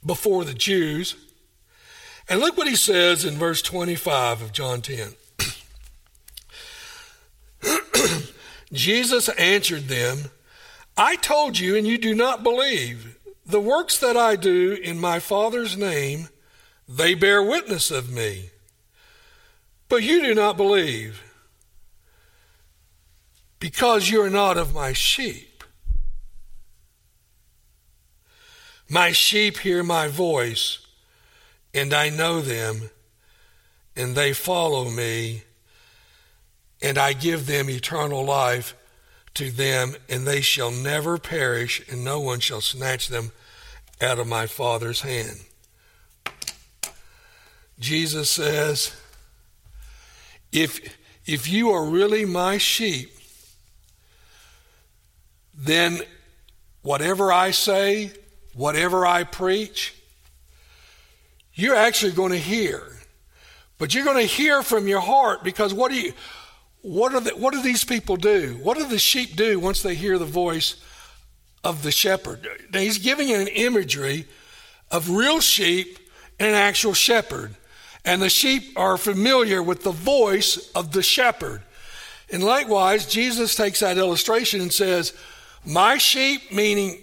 before 0.05 0.45
the 0.45 0.55
Jews. 0.55 1.17
And 2.29 2.41
look 2.41 2.57
what 2.57 2.69
he 2.69 2.77
says 2.77 3.25
in 3.25 3.35
verse 3.35 3.61
25 3.63 4.43
of 4.43 4.53
John 4.53 4.81
10. 4.81 5.15
Jesus 8.73 9.29
answered 9.31 9.89
them, 9.89 10.31
I 10.97 11.17
told 11.17 11.59
you, 11.59 11.77
and 11.77 11.87
you 11.87 11.99
do 11.99 12.15
not 12.15 12.43
believe. 12.43 13.18
The 13.49 13.61
works 13.61 13.97
that 13.99 14.15
I 14.15 14.37
do 14.37 14.73
in 14.75 15.01
my 15.01 15.21
Father's 15.21 15.75
name, 15.75 16.29
they 16.87 17.15
bear 17.15 17.43
witness 17.43 17.91
of 17.91 18.13
me. 18.13 18.51
But 19.89 20.03
you 20.03 20.21
do 20.21 20.35
not 20.35 20.59
believe, 20.59 21.23
because 23.59 24.11
you 24.11 24.21
are 24.21 24.29
not 24.29 24.59
of 24.59 24.75
my 24.75 24.93
sheep. 24.93 25.65
My 28.87 29.13
sheep 29.13 29.59
hear 29.59 29.83
my 29.83 30.09
voice, 30.09 30.87
and 31.73 31.95
I 31.95 32.11
know 32.11 32.43
them, 32.43 32.91
and 33.97 34.15
they 34.15 34.35
follow 34.35 34.91
me, 34.91 35.45
and 36.83 36.99
I 36.99 37.15
give 37.15 37.47
them 37.47 37.71
eternal 37.71 38.25
life 38.27 38.75
to 39.35 39.51
them, 39.51 39.97
and 40.09 40.27
they 40.27 40.43
shall 40.43 40.71
never 40.71 41.17
perish, 41.17 41.83
and 41.91 42.05
no 42.05 42.21
one 42.21 42.41
shall 42.41 42.61
snatch 42.61 43.09
them 43.09 43.33
out 44.01 44.19
of 44.19 44.27
my 44.27 44.47
Father's 44.47 45.01
hand. 45.01 45.41
Jesus 47.79 48.31
says, 48.31 48.95
if, 50.53 50.97
if 51.27 51.49
you 51.49 51.71
are 51.71 51.85
really 51.85 52.25
my 52.25 52.59
sheep, 52.59 53.11
then 55.55 56.01
whatever 56.83 57.33
I 57.33 57.51
say, 57.51 58.13
whatever 58.55 59.07
I 59.07 59.25
preach, 59.25 59.95
you're 61.55 61.77
actually 61.77 62.13
going 62.13 62.33
to 62.33 62.39
hear. 62.39 62.83
But 63.79 63.95
you're 63.95 64.05
going 64.05 64.17
to 64.17 64.33
hear 64.33 64.63
from 64.63 64.89
your 64.89 65.01
heart 65.01 65.45
because 65.45 65.73
what 65.73 65.91
do 65.91 66.01
you 66.01 66.13
what, 66.83 67.13
are 67.13 67.21
the, 67.21 67.31
what 67.31 67.53
do 67.53 67.61
these 67.61 67.85
people 67.85 68.17
do? 68.17 68.59
What 68.63 68.79
do 68.79 68.87
the 68.87 68.99
sheep 68.99 69.37
do 69.37 69.59
once 69.59 69.83
they 69.83 69.95
hear 69.95 70.17
the 70.17 70.25
voice 70.25 70.77
of 71.65 71.83
the 71.83 71.91
shepherd? 71.91 72.47
He's 72.73 72.99
giving 72.99 73.33
an 73.33 73.49
imagery 73.49 74.27
of 74.91 75.11
real 75.11 75.41
sheep 75.41 75.99
and 76.39 76.49
an 76.49 76.55
actual 76.55 76.95
shepherd. 76.95 77.55
And 78.05 78.23
the 78.23 78.31
sheep 78.31 78.73
are 78.77 78.97
familiar 78.97 79.63
with 79.63 79.83
the 79.83 79.93
voice 79.93 80.71
of 80.75 80.93
the 80.93 81.03
shepherd. 81.03 81.63
And 82.31 82.43
likewise, 82.43 83.07
Jesus 83.07 83.55
takes 83.55 83.81
that 83.81 83.99
illustration 83.99 84.61
and 84.61 84.73
says, 84.73 85.15
My 85.65 85.99
sheep, 85.99 86.53
meaning 86.53 87.03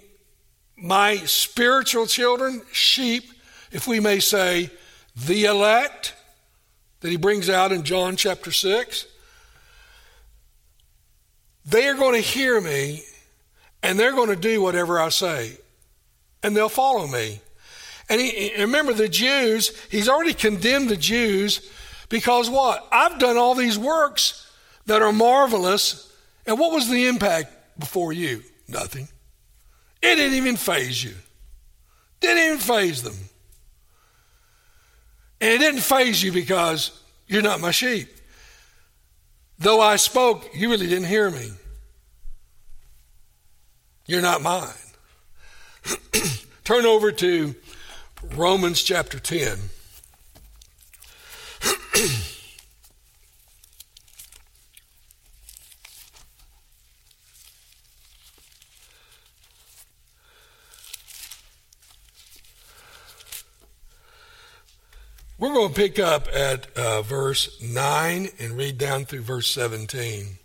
my 0.77 1.17
spiritual 1.17 2.05
children, 2.05 2.61
sheep, 2.71 3.23
if 3.71 3.87
we 3.87 3.99
may 3.99 4.19
say, 4.19 4.69
the 5.15 5.45
elect, 5.45 6.15
that 7.01 7.09
he 7.09 7.17
brings 7.17 7.49
out 7.49 7.71
in 7.71 7.83
John 7.83 8.15
chapter 8.15 8.51
6 8.51 9.07
they 11.65 11.87
are 11.87 11.95
going 11.95 12.13
to 12.13 12.21
hear 12.21 12.61
me 12.61 13.03
and 13.85 13.99
they're 13.99 14.13
going 14.13 14.29
to 14.29 14.35
do 14.35 14.61
whatever 14.61 14.99
I 14.99 15.09
say 15.09 15.57
and 16.41 16.55
they'll 16.55 16.69
follow 16.69 17.07
me. 17.07 17.39
And 18.09 18.19
he, 18.21 18.53
remember 18.59 18.93
the 18.93 19.09
Jews, 19.09 19.71
he's 19.89 20.09
already 20.09 20.33
condemned 20.33 20.89
the 20.89 20.97
Jews 20.97 21.71
because 22.09 22.49
what? 22.49 22.87
I've 22.91 23.19
done 23.19 23.37
all 23.37 23.55
these 23.55 23.79
works 23.79 24.51
that 24.85 25.01
are 25.01 25.11
marvelous. 25.11 26.11
And 26.45 26.59
what 26.59 26.71
was 26.71 26.89
the 26.89 27.07
impact 27.07 27.79
before 27.79 28.13
you? 28.13 28.43
Nothing. 28.67 29.07
It 30.01 30.15
didn't 30.15 30.37
even 30.37 30.55
faze 30.55 31.03
you. 31.03 31.13
Didn't 32.19 32.43
even 32.43 32.59
faze 32.59 33.01
them. 33.01 33.15
And 35.41 35.53
it 35.53 35.59
didn't 35.59 35.81
faze 35.81 36.21
you 36.21 36.31
because 36.31 36.99
you're 37.27 37.41
not 37.41 37.59
my 37.59 37.71
sheep. 37.71 38.07
Though 39.57 39.81
I 39.81 39.95
spoke, 39.95 40.49
you 40.53 40.69
really 40.69 40.87
didn't 40.87 41.07
hear 41.07 41.29
me. 41.29 41.51
You're 44.07 44.21
not 44.21 44.43
mine. 44.43 44.69
Turn 46.63 46.85
over 46.85 47.11
to 47.11 47.55
Romans 48.35 48.83
chapter 48.83 49.19
10. 49.19 49.57
We're 65.37 65.53
going 65.53 65.69
to 65.69 65.75
pick 65.75 65.99
up 65.99 66.27
at 66.33 66.67
uh, 66.77 67.01
verse 67.01 67.59
9 67.61 68.29
and 68.39 68.53
read 68.53 68.77
down 68.77 69.05
through 69.05 69.21
verse 69.21 69.47
17. 69.47 70.37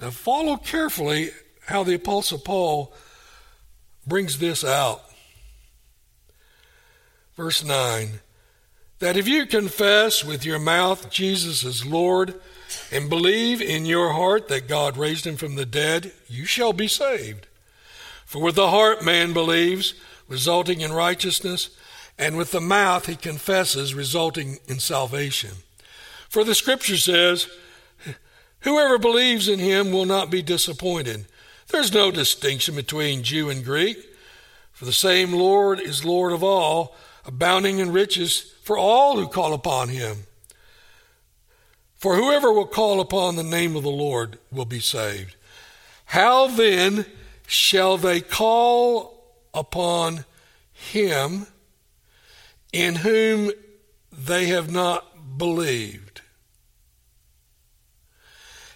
Now, 0.00 0.10
follow 0.10 0.56
carefully 0.56 1.30
how 1.68 1.84
the 1.84 1.94
Apostle 1.94 2.38
Paul 2.38 2.94
brings 4.06 4.38
this 4.38 4.64
out. 4.64 5.02
Verse 7.36 7.62
9 7.62 8.20
that 9.00 9.16
if 9.16 9.28
you 9.28 9.46
confess 9.46 10.24
with 10.24 10.44
your 10.44 10.58
mouth 10.58 11.08
Jesus 11.08 11.62
is 11.62 11.86
Lord 11.86 12.34
and 12.90 13.08
believe 13.08 13.62
in 13.62 13.86
your 13.86 14.12
heart 14.12 14.48
that 14.48 14.66
God 14.66 14.96
raised 14.96 15.24
him 15.24 15.36
from 15.36 15.54
the 15.54 15.64
dead, 15.64 16.10
you 16.26 16.44
shall 16.44 16.72
be 16.72 16.88
saved. 16.88 17.46
For 18.24 18.42
with 18.42 18.56
the 18.56 18.70
heart 18.70 19.04
man 19.04 19.32
believes, 19.32 19.94
resulting 20.26 20.80
in 20.80 20.92
righteousness 20.92 21.70
and 22.18 22.36
with 22.36 22.50
the 22.50 22.60
mouth 22.60 23.06
he 23.06 23.14
confesses, 23.14 23.94
resulting 23.94 24.58
in 24.66 24.80
salvation. 24.80 25.50
For 26.28 26.42
the 26.42 26.56
scripture 26.56 26.96
says, 26.96 27.46
Whoever 28.60 28.98
believes 28.98 29.48
in 29.48 29.60
him 29.60 29.92
will 29.92 30.06
not 30.06 30.28
be 30.28 30.42
disappointed. 30.42 31.26
There's 31.68 31.92
no 31.92 32.10
distinction 32.10 32.74
between 32.74 33.22
Jew 33.22 33.50
and 33.50 33.64
Greek, 33.64 33.98
for 34.72 34.86
the 34.86 34.92
same 34.92 35.32
Lord 35.32 35.80
is 35.80 36.04
Lord 36.04 36.32
of 36.32 36.42
all, 36.42 36.96
abounding 37.26 37.78
in 37.78 37.92
riches 37.92 38.54
for 38.62 38.78
all 38.78 39.16
who 39.16 39.28
call 39.28 39.52
upon 39.52 39.90
him. 39.90 40.24
For 41.96 42.16
whoever 42.16 42.52
will 42.52 42.66
call 42.66 43.00
upon 43.00 43.36
the 43.36 43.42
name 43.42 43.76
of 43.76 43.82
the 43.82 43.90
Lord 43.90 44.38
will 44.50 44.64
be 44.64 44.80
saved. 44.80 45.36
How 46.06 46.46
then 46.46 47.04
shall 47.46 47.98
they 47.98 48.20
call 48.22 49.34
upon 49.52 50.24
him 50.72 51.46
in 52.72 52.96
whom 52.96 53.50
they 54.10 54.46
have 54.46 54.70
not 54.70 55.36
believed? 55.36 56.22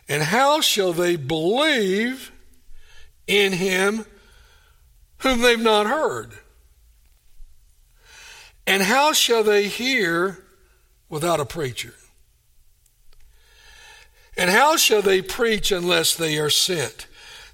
And 0.08 0.24
how 0.24 0.60
shall 0.60 0.92
they 0.92 1.16
believe 1.16 2.31
in 3.26 3.52
him 3.52 4.04
whom 5.18 5.40
they've 5.40 5.60
not 5.60 5.86
heard? 5.86 6.32
And 8.66 8.82
how 8.82 9.12
shall 9.12 9.42
they 9.42 9.68
hear 9.68 10.44
without 11.08 11.40
a 11.40 11.44
preacher? 11.44 11.94
And 14.36 14.50
how 14.50 14.76
shall 14.76 15.02
they 15.02 15.20
preach 15.20 15.72
unless 15.72 16.14
they 16.14 16.38
are 16.38 16.50
sent? 16.50 17.06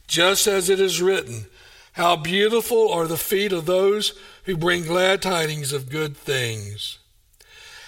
Just 0.07 0.47
as 0.47 0.71
it 0.71 0.81
is 0.81 1.03
written, 1.03 1.47
How 1.93 2.17
beautiful 2.17 2.91
are 2.93 3.07
the 3.07 3.17
feet 3.17 3.53
of 3.53 3.67
those 3.67 4.19
who 4.45 4.57
bring 4.57 4.85
glad 4.85 5.21
tidings 5.21 5.73
of 5.73 5.91
good 5.91 6.17
things. 6.17 6.99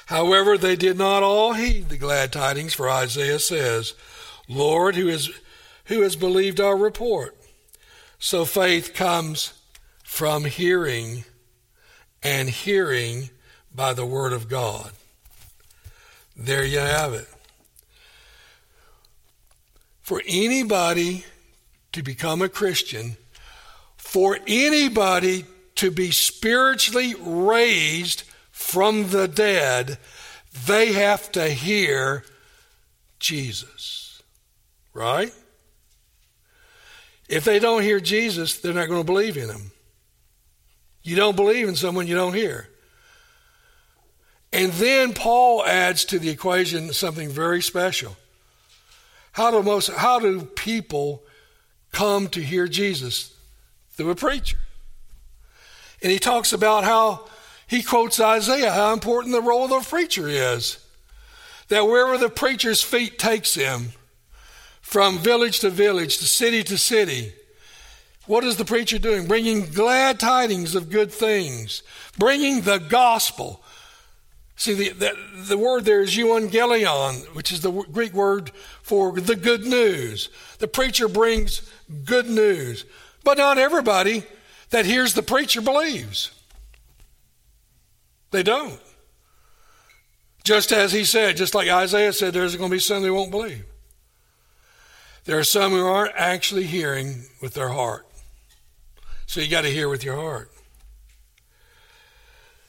However, 0.06 0.58
they 0.58 0.76
did 0.76 0.98
not 0.98 1.22
all 1.22 1.54
heed 1.54 1.88
the 1.88 1.96
glad 1.96 2.32
tidings, 2.32 2.74
for 2.74 2.90
Isaiah 2.90 3.38
says, 3.38 3.94
Lord, 4.48 4.96
who 4.96 5.06
has, 5.06 5.30
who 5.84 6.02
has 6.02 6.16
believed 6.16 6.60
our 6.60 6.76
report? 6.76 7.36
So 8.22 8.44
faith 8.44 8.92
comes 8.92 9.54
from 10.04 10.44
hearing, 10.44 11.24
and 12.22 12.50
hearing 12.50 13.30
by 13.74 13.94
the 13.94 14.04
word 14.04 14.34
of 14.34 14.46
God. 14.46 14.92
There 16.36 16.64
you 16.64 16.80
have 16.80 17.14
it. 17.14 17.26
For 20.02 20.22
anybody 20.26 21.24
to 21.92 22.02
become 22.02 22.42
a 22.42 22.50
Christian, 22.50 23.16
for 23.96 24.38
anybody 24.46 25.46
to 25.76 25.90
be 25.90 26.10
spiritually 26.10 27.14
raised 27.18 28.24
from 28.50 29.08
the 29.08 29.28
dead, 29.28 29.96
they 30.66 30.92
have 30.92 31.32
to 31.32 31.48
hear 31.48 32.22
Jesus. 33.18 34.22
Right? 34.92 35.32
If 37.30 37.44
they 37.44 37.60
don't 37.60 37.82
hear 37.82 38.00
Jesus, 38.00 38.58
they're 38.58 38.74
not 38.74 38.88
going 38.88 39.00
to 39.00 39.06
believe 39.06 39.36
in 39.36 39.48
him. 39.48 39.70
You 41.04 41.14
don't 41.14 41.36
believe 41.36 41.68
in 41.68 41.76
someone 41.76 42.08
you 42.08 42.16
don't 42.16 42.34
hear. 42.34 42.68
And 44.52 44.72
then 44.72 45.14
Paul 45.14 45.64
adds 45.64 46.04
to 46.06 46.18
the 46.18 46.28
equation 46.28 46.92
something 46.92 47.28
very 47.28 47.62
special. 47.62 48.16
How 49.30 49.52
do 49.52 49.62
most 49.62 49.90
how 49.90 50.18
do 50.18 50.42
people 50.42 51.22
come 51.92 52.26
to 52.30 52.42
hear 52.42 52.66
Jesus? 52.66 53.32
Through 53.92 54.10
a 54.10 54.16
preacher. 54.16 54.58
And 56.02 56.10
he 56.10 56.18
talks 56.18 56.52
about 56.52 56.82
how 56.82 57.28
he 57.68 57.84
quotes 57.84 58.18
Isaiah, 58.18 58.72
how 58.72 58.92
important 58.92 59.34
the 59.34 59.40
role 59.40 59.64
of 59.64 59.70
the 59.70 59.88
preacher 59.88 60.26
is. 60.26 60.84
That 61.68 61.86
wherever 61.86 62.18
the 62.18 62.28
preacher's 62.28 62.82
feet 62.82 63.20
takes 63.20 63.54
him, 63.54 63.92
from 64.90 65.20
village 65.20 65.60
to 65.60 65.70
village, 65.70 66.18
to 66.18 66.24
city 66.24 66.64
to 66.64 66.76
city, 66.76 67.32
what 68.26 68.42
is 68.42 68.56
the 68.56 68.64
preacher 68.64 68.98
doing? 68.98 69.28
Bringing 69.28 69.66
glad 69.66 70.18
tidings 70.18 70.74
of 70.74 70.90
good 70.90 71.12
things, 71.12 71.84
bringing 72.18 72.62
the 72.62 72.78
gospel. 72.78 73.62
See, 74.56 74.74
the, 74.74 74.88
the, 74.88 75.16
the 75.46 75.58
word 75.58 75.84
there 75.84 76.00
is 76.00 76.16
euangelion, 76.16 77.36
which 77.36 77.52
is 77.52 77.60
the 77.60 77.70
Greek 77.70 78.12
word 78.12 78.50
for 78.82 79.12
the 79.12 79.36
good 79.36 79.64
news. 79.64 80.28
The 80.58 80.66
preacher 80.66 81.06
brings 81.06 81.70
good 82.04 82.28
news. 82.28 82.84
But 83.22 83.38
not 83.38 83.58
everybody 83.58 84.24
that 84.70 84.86
hears 84.86 85.14
the 85.14 85.22
preacher 85.22 85.60
believes. 85.60 86.32
They 88.32 88.42
don't. 88.42 88.80
Just 90.42 90.72
as 90.72 90.92
he 90.92 91.04
said, 91.04 91.36
just 91.36 91.54
like 91.54 91.68
Isaiah 91.68 92.12
said, 92.12 92.34
there's 92.34 92.56
going 92.56 92.70
to 92.70 92.74
be 92.74 92.80
some 92.80 93.04
who 93.04 93.14
won't 93.14 93.30
believe. 93.30 93.64
There 95.24 95.38
are 95.38 95.44
some 95.44 95.72
who 95.72 95.86
aren't 95.86 96.14
actually 96.16 96.64
hearing 96.64 97.24
with 97.40 97.54
their 97.54 97.68
heart. 97.68 98.06
So 99.26 99.40
you 99.40 99.48
got 99.48 99.62
to 99.62 99.70
hear 99.70 99.88
with 99.88 100.02
your 100.02 100.16
heart. 100.16 100.50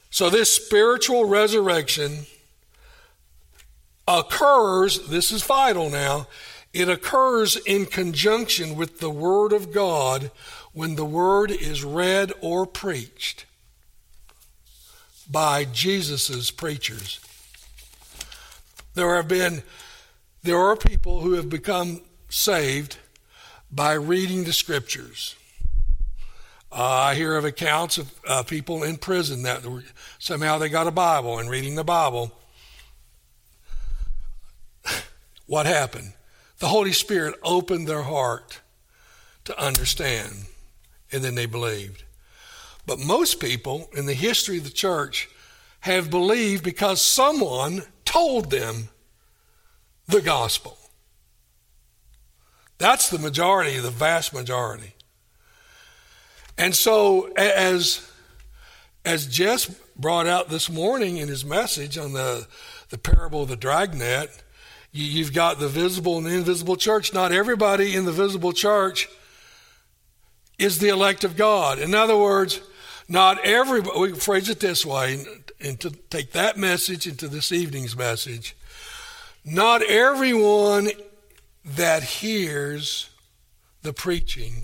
So 0.10 0.30
this 0.30 0.54
spiritual 0.54 1.26
resurrection 1.26 2.26
occurs, 4.08 5.08
this 5.08 5.32
is 5.32 5.42
vital 5.44 5.90
now, 5.90 6.28
it 6.74 6.90
occurs 6.90 7.56
in 7.56 7.86
conjunction 7.86 8.76
with 8.76 9.00
the 9.00 9.10
Word 9.10 9.54
of 9.54 9.72
God 9.72 10.32
when 10.74 10.96
the 10.96 11.06
Word 11.06 11.52
is 11.52 11.84
read 11.84 12.32
or 12.42 12.66
preached 12.66 13.46
by 15.30 15.66
Jesus' 15.66 16.52
preachers. 16.52 17.20
There 18.94 19.16
have 19.16 19.28
been, 19.28 19.64
there 20.44 20.58
are 20.58 20.76
people 20.76 21.22
who 21.22 21.34
have 21.34 21.50
become 21.50 22.02
saved 22.32 22.98
by 23.70 23.94
reading 23.94 24.46
the 24.46 24.54
Scriptures. 24.54 25.36
Uh, 26.72 26.82
I 26.82 27.16
hear 27.16 27.36
of 27.36 27.44
accounts 27.44 27.98
of 27.98 28.12
uh, 28.26 28.44
people 28.44 28.84
in 28.84 28.96
prison 28.96 29.44
that 29.44 29.66
were, 29.66 29.84
somehow 30.18 30.58
they 30.58 30.70
got 30.70 30.88
a 30.88 30.92
Bible 30.92 31.38
and 31.38 31.50
reading 31.50 31.76
the 31.76 31.84
Bible. 31.84 32.32
what 35.46 35.66
happened? 35.66 36.14
The 36.60 36.68
Holy 36.68 36.94
Spirit 36.94 37.36
opened 37.44 37.88
their 37.88 38.04
heart 38.04 38.62
to 39.44 39.62
understand, 39.62 40.46
and 41.12 41.22
then 41.22 41.36
they 41.36 41.46
believed. 41.46 42.04
But 42.86 43.00
most 43.00 43.42
people 43.42 43.90
in 43.94 44.06
the 44.06 44.14
history 44.14 44.58
of 44.58 44.64
the 44.64 44.70
church 44.70 45.30
have 45.82 46.10
believed 46.10 46.64
because 46.64 47.02
someone 47.02 47.84
told 48.06 48.52
them 48.52 48.88
the 50.08 50.22
gospel. 50.22 50.78
That's 52.82 53.10
the 53.10 53.20
majority, 53.20 53.78
the 53.78 53.92
vast 53.92 54.34
majority. 54.34 54.96
And 56.58 56.74
so, 56.74 57.32
as 57.34 58.12
as 59.06 59.28
Jess 59.28 59.68
brought 59.96 60.26
out 60.26 60.50
this 60.50 60.68
morning 60.68 61.18
in 61.18 61.28
his 61.28 61.46
message 61.46 61.96
on 62.00 62.14
the 62.14 62.48
the 62.90 62.98
parable 62.98 63.44
of 63.44 63.50
the 63.50 63.56
dragnet, 63.56 64.32
you, 64.92 65.06
you've 65.06 65.32
got 65.32 65.60
the 65.60 65.68
visible 65.68 66.18
and 66.18 66.26
the 66.26 66.32
invisible 66.32 66.76
church. 66.76 67.14
Not 67.14 67.32
everybody 67.32 67.96
in 67.96 68.06
the 68.06 68.12
visible 68.12 68.52
church 68.52 69.08
is 70.58 70.80
the 70.80 70.90
elect 70.90 71.24
of 71.24 71.38
God. 71.38 71.78
In 71.78 71.94
other 71.94 72.18
words, 72.18 72.62
not 73.08 73.46
everybody. 73.46 74.00
We 74.00 74.14
phrase 74.14 74.50
it 74.50 74.60
this 74.60 74.84
way, 74.84 75.24
and 75.60 75.80
to 75.82 75.92
take 76.10 76.32
that 76.32 76.58
message 76.58 77.06
into 77.06 77.28
this 77.28 77.52
evening's 77.52 77.96
message. 77.96 78.56
Not 79.46 79.84
everyone 79.84 80.90
that 81.64 82.04
hears 82.04 83.10
the 83.82 83.94
preaching 83.94 84.64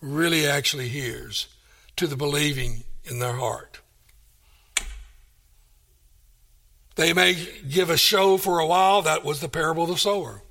really 0.00 0.46
actually 0.46 0.88
hears 0.88 1.48
to 1.96 2.06
the 2.06 2.16
believing 2.16 2.84
in 3.04 3.18
their 3.18 3.34
heart. 3.34 3.80
They 6.94 7.12
may 7.12 7.48
give 7.68 7.90
a 7.90 7.96
show 7.96 8.36
for 8.36 8.58
a 8.58 8.66
while. 8.66 9.02
That 9.02 9.24
was 9.24 9.40
the 9.40 9.48
parable 9.48 9.84
of 9.84 9.90
the 9.90 9.96
sower. 9.96 10.42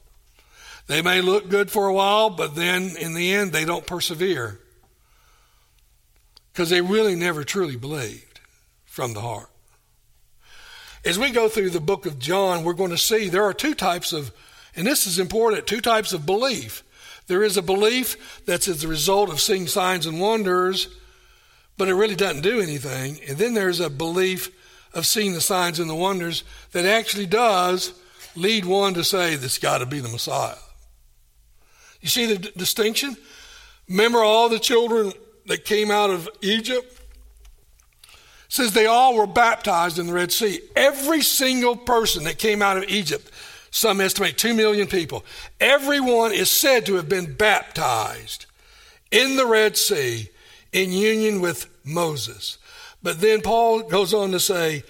They 0.87 1.01
may 1.01 1.21
look 1.21 1.49
good 1.49 1.69
for 1.69 1.87
a 1.87 1.93
while, 1.93 2.29
but 2.29 2.55
then 2.55 2.95
in 2.99 3.13
the 3.13 3.33
end, 3.33 3.51
they 3.51 3.65
don't 3.65 3.85
persevere 3.85 4.59
because 6.51 6.69
they 6.69 6.81
really 6.81 7.15
never 7.15 7.43
truly 7.43 7.75
believed 7.75 8.39
from 8.85 9.13
the 9.13 9.21
heart. 9.21 9.49
As 11.05 11.17
we 11.17 11.31
go 11.31 11.47
through 11.47 11.69
the 11.69 11.79
book 11.79 12.05
of 12.05 12.19
John, 12.19 12.63
we're 12.63 12.73
going 12.73 12.91
to 12.91 12.97
see 12.97 13.29
there 13.29 13.45
are 13.45 13.53
two 13.53 13.73
types 13.73 14.11
of, 14.11 14.31
and 14.75 14.87
this 14.87 15.05
is 15.05 15.19
important, 15.19 15.67
two 15.67 15.81
types 15.81 16.13
of 16.13 16.25
belief. 16.25 16.83
There 17.27 17.43
is 17.43 17.57
a 17.57 17.61
belief 17.61 18.41
that's 18.45 18.67
as 18.67 18.83
a 18.83 18.87
result 18.87 19.29
of 19.29 19.39
seeing 19.39 19.67
signs 19.67 20.05
and 20.05 20.19
wonders, 20.19 20.89
but 21.77 21.87
it 21.87 21.95
really 21.95 22.15
doesn't 22.15 22.41
do 22.41 22.59
anything. 22.59 23.19
And 23.27 23.37
then 23.37 23.53
there's 23.53 23.79
a 23.79 23.89
belief 23.89 24.49
of 24.93 25.05
seeing 25.05 25.33
the 25.33 25.41
signs 25.41 25.79
and 25.79 25.89
the 25.89 25.95
wonders 25.95 26.43
that 26.71 26.85
actually 26.85 27.25
does 27.25 27.93
lead 28.35 28.65
one 28.65 28.93
to 28.95 29.03
say, 29.03 29.35
this 29.35 29.57
got 29.57 29.79
to 29.79 29.85
be 29.85 29.99
the 29.99 30.09
Messiah. 30.09 30.55
You 32.01 32.09
see 32.09 32.25
the 32.25 32.37
d- 32.37 32.51
distinction? 32.57 33.15
Remember 33.87 34.19
all 34.19 34.49
the 34.49 34.59
children 34.59 35.13
that 35.45 35.65
came 35.65 35.91
out 35.91 36.09
of 36.09 36.29
Egypt? 36.41 36.99
It 38.03 38.19
says 38.49 38.73
they 38.73 38.85
all 38.85 39.15
were 39.15 39.27
baptized 39.27 39.99
in 39.99 40.07
the 40.07 40.13
Red 40.13 40.31
Sea. 40.31 40.59
Every 40.75 41.21
single 41.21 41.75
person 41.75 42.25
that 42.25 42.37
came 42.37 42.61
out 42.61 42.77
of 42.77 42.83
Egypt 42.85 43.31
some 43.71 44.01
estimate 44.01 44.37
2 44.37 44.53
million 44.53 44.87
people. 44.87 45.25
Everyone 45.59 46.31
is 46.31 46.49
said 46.49 46.85
to 46.85 46.95
have 46.95 47.09
been 47.09 47.33
baptized 47.33 48.45
in 49.09 49.37
the 49.37 49.45
Red 49.45 49.77
Sea 49.77 50.29
in 50.71 50.91
union 50.91 51.41
with 51.41 51.67
Moses. 51.83 52.57
But 53.01 53.21
then 53.21 53.41
Paul 53.41 53.83
goes 53.83 54.13
on 54.13 54.31
to 54.31 54.39
say 54.39 54.83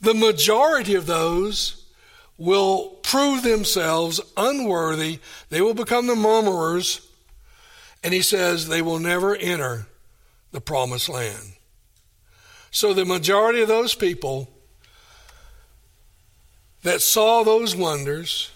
the 0.00 0.14
majority 0.14 0.94
of 0.94 1.06
those 1.06 1.84
will 2.38 2.90
prove 3.02 3.42
themselves 3.42 4.20
unworthy. 4.36 5.18
They 5.48 5.62
will 5.62 5.74
become 5.74 6.06
the 6.06 6.14
murmurers 6.14 7.00
And 8.04 8.14
he 8.14 8.22
says 8.22 8.68
they 8.68 8.82
will 8.82 9.00
never 9.00 9.34
enter 9.34 9.86
the 10.52 10.60
promised 10.60 11.08
land. 11.08 11.54
So 12.70 12.94
the 12.94 13.04
majority 13.04 13.62
of 13.62 13.68
those 13.68 13.94
people 13.94 14.48
that 16.86 17.02
saw 17.02 17.42
those 17.42 17.74
wonders, 17.74 18.52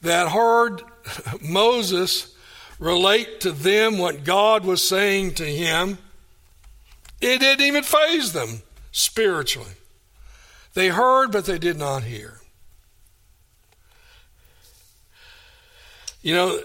that 0.00 0.28
heard 0.28 0.80
Moses 1.42 2.32
relate 2.78 3.40
to 3.40 3.50
them 3.50 3.98
what 3.98 4.22
God 4.22 4.64
was 4.64 4.80
saying 4.80 5.34
to 5.34 5.44
him, 5.44 5.98
it 7.20 7.40
didn't 7.40 7.66
even 7.66 7.82
faze 7.82 8.32
them 8.32 8.62
spiritually. 8.92 9.72
They 10.74 10.86
heard, 10.86 11.32
but 11.32 11.46
they 11.46 11.58
did 11.58 11.76
not 11.76 12.04
hear. 12.04 12.38
You 16.22 16.34
know, 16.34 16.60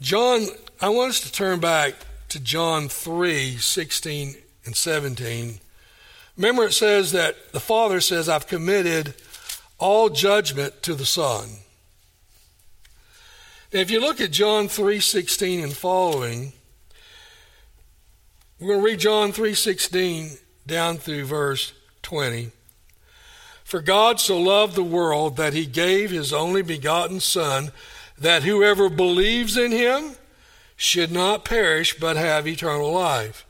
John, 0.00 0.48
I 0.82 0.90
want 0.90 1.10
us 1.10 1.20
to 1.20 1.32
turn 1.32 1.60
back 1.60 1.94
to 2.28 2.38
John 2.38 2.90
3 2.90 3.56
16 3.56 4.34
and 4.66 4.76
17. 4.76 5.60
Remember, 6.40 6.64
it 6.64 6.72
says 6.72 7.12
that 7.12 7.52
the 7.52 7.60
Father 7.60 8.00
says, 8.00 8.26
I've 8.26 8.46
committed 8.46 9.12
all 9.76 10.08
judgment 10.08 10.82
to 10.84 10.94
the 10.94 11.04
Son. 11.04 11.50
If 13.70 13.90
you 13.90 14.00
look 14.00 14.22
at 14.22 14.30
John 14.30 14.66
3:16 14.66 15.62
and 15.62 15.76
following, 15.76 16.54
we're 18.58 18.68
going 18.68 18.80
to 18.80 18.86
read 18.86 19.00
John 19.00 19.32
3:16 19.34 20.38
down 20.66 20.96
through 20.96 21.26
verse 21.26 21.74
20. 22.00 22.52
For 23.62 23.82
God 23.82 24.18
so 24.18 24.40
loved 24.40 24.76
the 24.76 24.82
world 24.82 25.36
that 25.36 25.52
he 25.52 25.66
gave 25.66 26.10
his 26.10 26.32
only 26.32 26.62
begotten 26.62 27.20
son 27.20 27.70
that 28.16 28.44
whoever 28.44 28.88
believes 28.88 29.58
in 29.58 29.72
him 29.72 30.16
should 30.74 31.12
not 31.12 31.44
perish 31.44 31.98
but 31.98 32.16
have 32.16 32.48
eternal 32.48 32.90
life. 32.90 33.44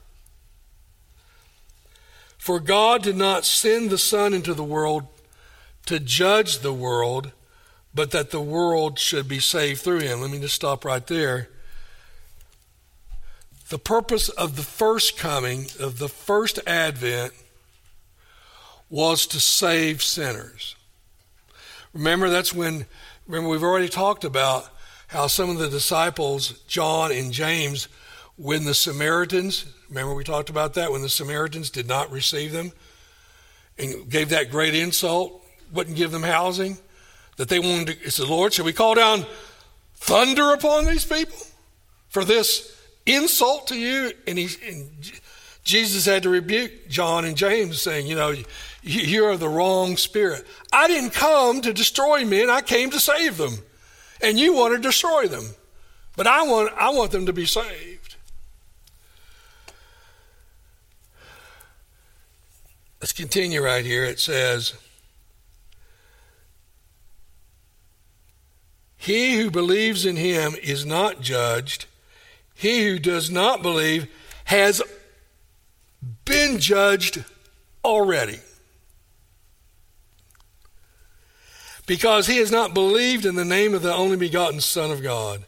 For 2.41 2.59
God 2.59 3.03
did 3.03 3.17
not 3.17 3.45
send 3.45 3.91
the 3.91 3.99
son 3.99 4.33
into 4.33 4.55
the 4.55 4.63
world 4.63 5.05
to 5.85 5.99
judge 5.99 6.57
the 6.57 6.73
world, 6.73 7.33
but 7.93 8.09
that 8.09 8.31
the 8.31 8.41
world 8.41 8.97
should 8.97 9.27
be 9.27 9.39
saved 9.39 9.81
through 9.81 9.99
him. 9.99 10.21
Let 10.21 10.31
me 10.31 10.39
just 10.39 10.55
stop 10.55 10.83
right 10.83 11.05
there. 11.05 11.49
The 13.69 13.77
purpose 13.77 14.29
of 14.29 14.55
the 14.55 14.63
first 14.63 15.19
coming, 15.19 15.67
of 15.79 15.99
the 15.99 16.09
first 16.09 16.57
advent, 16.65 17.33
was 18.89 19.27
to 19.27 19.39
save 19.39 20.01
sinners. 20.01 20.75
Remember, 21.93 22.27
that's 22.27 22.55
when, 22.55 22.87
remember, 23.27 23.49
we've 23.49 23.61
already 23.61 23.87
talked 23.87 24.23
about 24.23 24.67
how 25.05 25.27
some 25.27 25.51
of 25.51 25.59
the 25.59 25.69
disciples, 25.69 26.53
John 26.67 27.11
and 27.11 27.31
James, 27.31 27.87
when 28.35 28.65
the 28.65 28.73
Samaritans, 28.73 29.67
remember 29.91 30.15
we 30.15 30.23
talked 30.23 30.49
about 30.49 30.73
that, 30.75 30.91
when 30.91 31.01
the 31.01 31.09
Samaritans 31.09 31.69
did 31.69 31.87
not 31.87 32.09
receive 32.11 32.53
them 32.53 32.71
and 33.77 34.09
gave 34.09 34.29
that 34.29 34.49
great 34.49 34.73
insult, 34.73 35.43
wouldn't 35.71 35.97
give 35.97 36.11
them 36.11 36.23
housing, 36.23 36.77
that 37.35 37.49
they 37.49 37.59
wanted 37.59 37.87
to, 37.87 38.05
it 38.05 38.11
said, 38.11 38.27
Lord, 38.27 38.53
shall 38.53 38.65
we 38.65 38.73
call 38.73 38.95
down 38.95 39.25
thunder 39.95 40.53
upon 40.53 40.85
these 40.85 41.05
people 41.05 41.37
for 42.07 42.23
this 42.23 42.81
insult 43.05 43.67
to 43.67 43.77
you? 43.77 44.13
And, 44.27 44.37
he, 44.37 44.47
and 44.67 44.89
Jesus 45.65 46.05
had 46.05 46.23
to 46.23 46.29
rebuke 46.29 46.87
John 46.87 47.25
and 47.25 47.35
James, 47.35 47.81
saying, 47.81 48.07
You 48.07 48.15
know, 48.15 48.33
you 48.81 49.25
are 49.25 49.37
the 49.37 49.49
wrong 49.49 49.97
spirit. 49.97 50.47
I 50.71 50.87
didn't 50.87 51.11
come 51.11 51.61
to 51.61 51.73
destroy 51.73 52.23
men, 52.23 52.49
I 52.49 52.61
came 52.61 52.91
to 52.91 52.99
save 52.99 53.37
them. 53.37 53.57
And 54.23 54.39
you 54.39 54.53
want 54.53 54.73
to 54.75 54.79
destroy 54.79 55.27
them. 55.27 55.45
But 56.15 56.27
I 56.27 56.43
want, 56.43 56.71
I 56.77 56.91
want 56.91 57.11
them 57.11 57.25
to 57.25 57.33
be 57.33 57.45
saved. 57.45 57.90
Let's 63.01 63.13
continue 63.13 63.63
right 63.63 63.83
here. 63.83 64.05
It 64.05 64.19
says, 64.19 64.75
He 68.95 69.39
who 69.39 69.49
believes 69.49 70.05
in 70.05 70.15
him 70.15 70.53
is 70.61 70.85
not 70.85 71.21
judged. 71.21 71.87
He 72.53 72.85
who 72.85 72.99
does 72.99 73.31
not 73.31 73.63
believe 73.63 74.07
has 74.43 74.83
been 76.25 76.59
judged 76.59 77.25
already. 77.83 78.39
Because 81.87 82.27
he 82.27 82.37
has 82.37 82.51
not 82.51 82.75
believed 82.75 83.25
in 83.25 83.33
the 83.33 83.43
name 83.43 83.73
of 83.73 83.81
the 83.81 83.93
only 83.93 84.17
begotten 84.17 84.61
Son 84.61 84.91
of 84.91 85.01
God. 85.01 85.45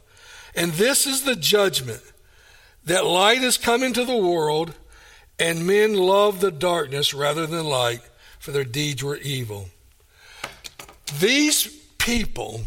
And 0.55 0.71
this 0.71 1.05
is 1.05 1.21
the 1.21 1.35
judgment 1.35 2.01
that 2.85 3.05
light 3.05 3.41
has 3.41 3.59
come 3.59 3.83
into 3.83 4.03
the 4.03 4.17
world, 4.17 4.73
and 5.43 5.67
men 5.67 5.93
love 5.93 6.39
the 6.39 6.51
darkness 6.51 7.13
rather 7.13 7.45
than 7.45 7.65
light, 7.65 7.99
for 8.39 8.51
their 8.51 8.63
deeds 8.63 9.03
were 9.03 9.17
evil. 9.17 9.67
These 11.19 11.67
people 11.97 12.61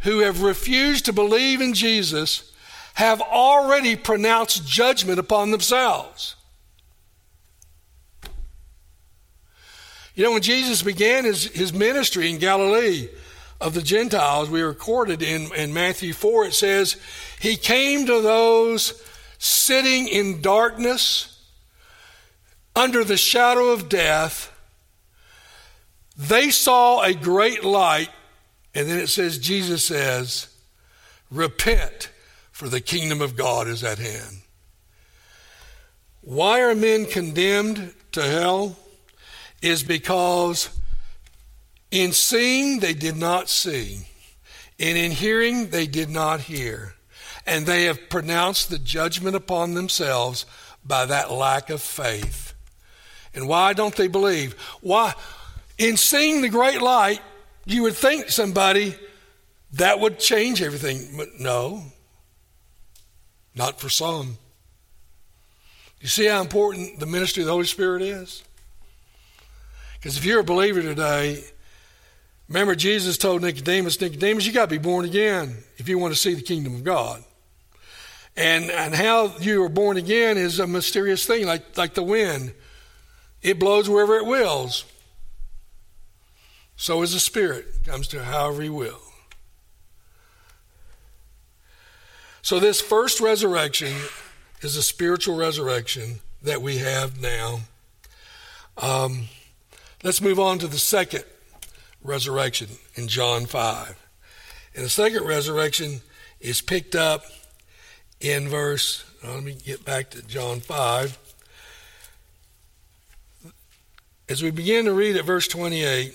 who 0.00 0.18
have 0.18 0.42
refused 0.42 1.06
to 1.06 1.14
believe 1.14 1.62
in 1.62 1.72
Jesus 1.72 2.52
have 2.92 3.22
already 3.22 3.96
pronounced 3.96 4.68
judgment 4.68 5.18
upon 5.18 5.50
themselves. 5.50 6.36
You 10.14 10.24
know, 10.24 10.32
when 10.32 10.42
Jesus 10.42 10.82
began 10.82 11.24
his, 11.24 11.44
his 11.44 11.72
ministry 11.72 12.28
in 12.28 12.36
Galilee 12.36 13.08
of 13.62 13.72
the 13.72 13.80
Gentiles, 13.80 14.50
we 14.50 14.60
recorded 14.60 15.22
in, 15.22 15.54
in 15.54 15.72
Matthew 15.72 16.12
4, 16.12 16.48
it 16.48 16.54
says, 16.54 16.98
He 17.40 17.56
came 17.56 18.04
to 18.04 18.20
those 18.20 19.02
sitting 19.38 20.06
in 20.06 20.42
darkness 20.42 21.29
under 22.74 23.04
the 23.04 23.16
shadow 23.16 23.68
of 23.68 23.88
death. 23.88 24.52
They 26.16 26.50
saw 26.50 27.02
a 27.02 27.14
great 27.14 27.64
light, 27.64 28.10
and 28.74 28.88
then 28.88 28.98
it 28.98 29.08
says, 29.08 29.38
Jesus 29.38 29.84
says, 29.84 30.48
Repent, 31.30 32.10
for 32.50 32.68
the 32.68 32.80
kingdom 32.80 33.20
of 33.22 33.36
God 33.36 33.68
is 33.68 33.82
at 33.82 33.98
hand. 33.98 34.42
Why 36.20 36.60
are 36.60 36.74
men 36.74 37.06
condemned 37.06 37.94
to 38.12 38.22
hell? 38.22 38.76
is 39.62 39.82
because 39.82 40.70
in 41.90 42.12
seeing 42.12 42.80
they 42.80 42.94
did 42.94 43.16
not 43.16 43.48
see, 43.48 44.06
and 44.78 44.96
in 44.96 45.10
hearing 45.10 45.70
they 45.70 45.86
did 45.86 46.08
not 46.08 46.40
hear, 46.40 46.94
and 47.46 47.66
they 47.66 47.84
have 47.84 48.08
pronounced 48.08 48.70
the 48.70 48.78
judgment 48.78 49.36
upon 49.36 49.74
themselves 49.74 50.46
by 50.84 51.04
that 51.04 51.30
lack 51.30 51.68
of 51.68 51.82
faith. 51.82 52.49
And 53.34 53.46
why 53.48 53.72
don't 53.72 53.94
they 53.94 54.08
believe? 54.08 54.54
Why? 54.80 55.14
In 55.78 55.96
seeing 55.96 56.42
the 56.42 56.48
great 56.48 56.82
light, 56.82 57.20
you 57.64 57.82
would 57.82 57.94
think 57.94 58.30
somebody 58.30 58.94
that 59.74 60.00
would 60.00 60.18
change 60.18 60.62
everything. 60.62 61.16
But 61.16 61.38
no, 61.38 61.84
not 63.54 63.80
for 63.80 63.88
some. 63.88 64.36
You 66.00 66.08
see 66.08 66.26
how 66.26 66.40
important 66.40 66.98
the 66.98 67.06
ministry 67.06 67.42
of 67.42 67.46
the 67.46 67.52
Holy 67.52 67.66
Spirit 67.66 68.02
is? 68.02 68.42
Because 69.94 70.16
if 70.16 70.24
you're 70.24 70.40
a 70.40 70.44
believer 70.44 70.80
today, 70.80 71.44
remember 72.48 72.74
Jesus 72.74 73.18
told 73.18 73.42
Nicodemus, 73.42 74.00
Nicodemus, 74.00 74.46
you 74.46 74.52
got 74.52 74.70
to 74.70 74.70
be 74.70 74.78
born 74.78 75.04
again 75.04 75.58
if 75.76 75.88
you 75.88 75.98
want 75.98 76.14
to 76.14 76.18
see 76.18 76.34
the 76.34 76.42
kingdom 76.42 76.74
of 76.74 76.84
God. 76.84 77.22
And, 78.34 78.70
and 78.70 78.94
how 78.94 79.36
you 79.38 79.62
are 79.62 79.68
born 79.68 79.98
again 79.98 80.38
is 80.38 80.58
a 80.58 80.66
mysterious 80.66 81.26
thing, 81.26 81.46
like, 81.46 81.76
like 81.76 81.92
the 81.92 82.02
wind. 82.02 82.54
It 83.42 83.58
blows 83.58 83.88
wherever 83.88 84.16
it 84.16 84.26
wills. 84.26 84.84
So 86.76 87.02
is 87.02 87.12
the 87.12 87.20
Spirit, 87.20 87.66
comes 87.84 88.08
to 88.08 88.24
however 88.24 88.62
He 88.62 88.68
will. 88.68 89.00
So, 92.42 92.58
this 92.58 92.80
first 92.80 93.20
resurrection 93.20 93.92
is 94.62 94.76
a 94.76 94.82
spiritual 94.82 95.36
resurrection 95.36 96.20
that 96.42 96.62
we 96.62 96.78
have 96.78 97.20
now. 97.20 97.60
Um, 98.78 99.28
Let's 100.02 100.22
move 100.22 100.40
on 100.40 100.58
to 100.60 100.66
the 100.66 100.78
second 100.78 101.24
resurrection 102.02 102.68
in 102.94 103.06
John 103.06 103.44
5. 103.44 103.94
And 104.74 104.84
the 104.86 104.88
second 104.88 105.26
resurrection 105.26 106.00
is 106.40 106.62
picked 106.62 106.94
up 106.94 107.24
in 108.18 108.48
verse, 108.48 109.04
let 109.22 109.42
me 109.42 109.58
get 109.62 109.84
back 109.84 110.08
to 110.10 110.22
John 110.22 110.60
5. 110.60 111.18
As 114.30 114.44
we 114.44 114.52
begin 114.52 114.84
to 114.84 114.92
read 114.92 115.16
at 115.16 115.24
verse 115.24 115.48
28, 115.48 116.14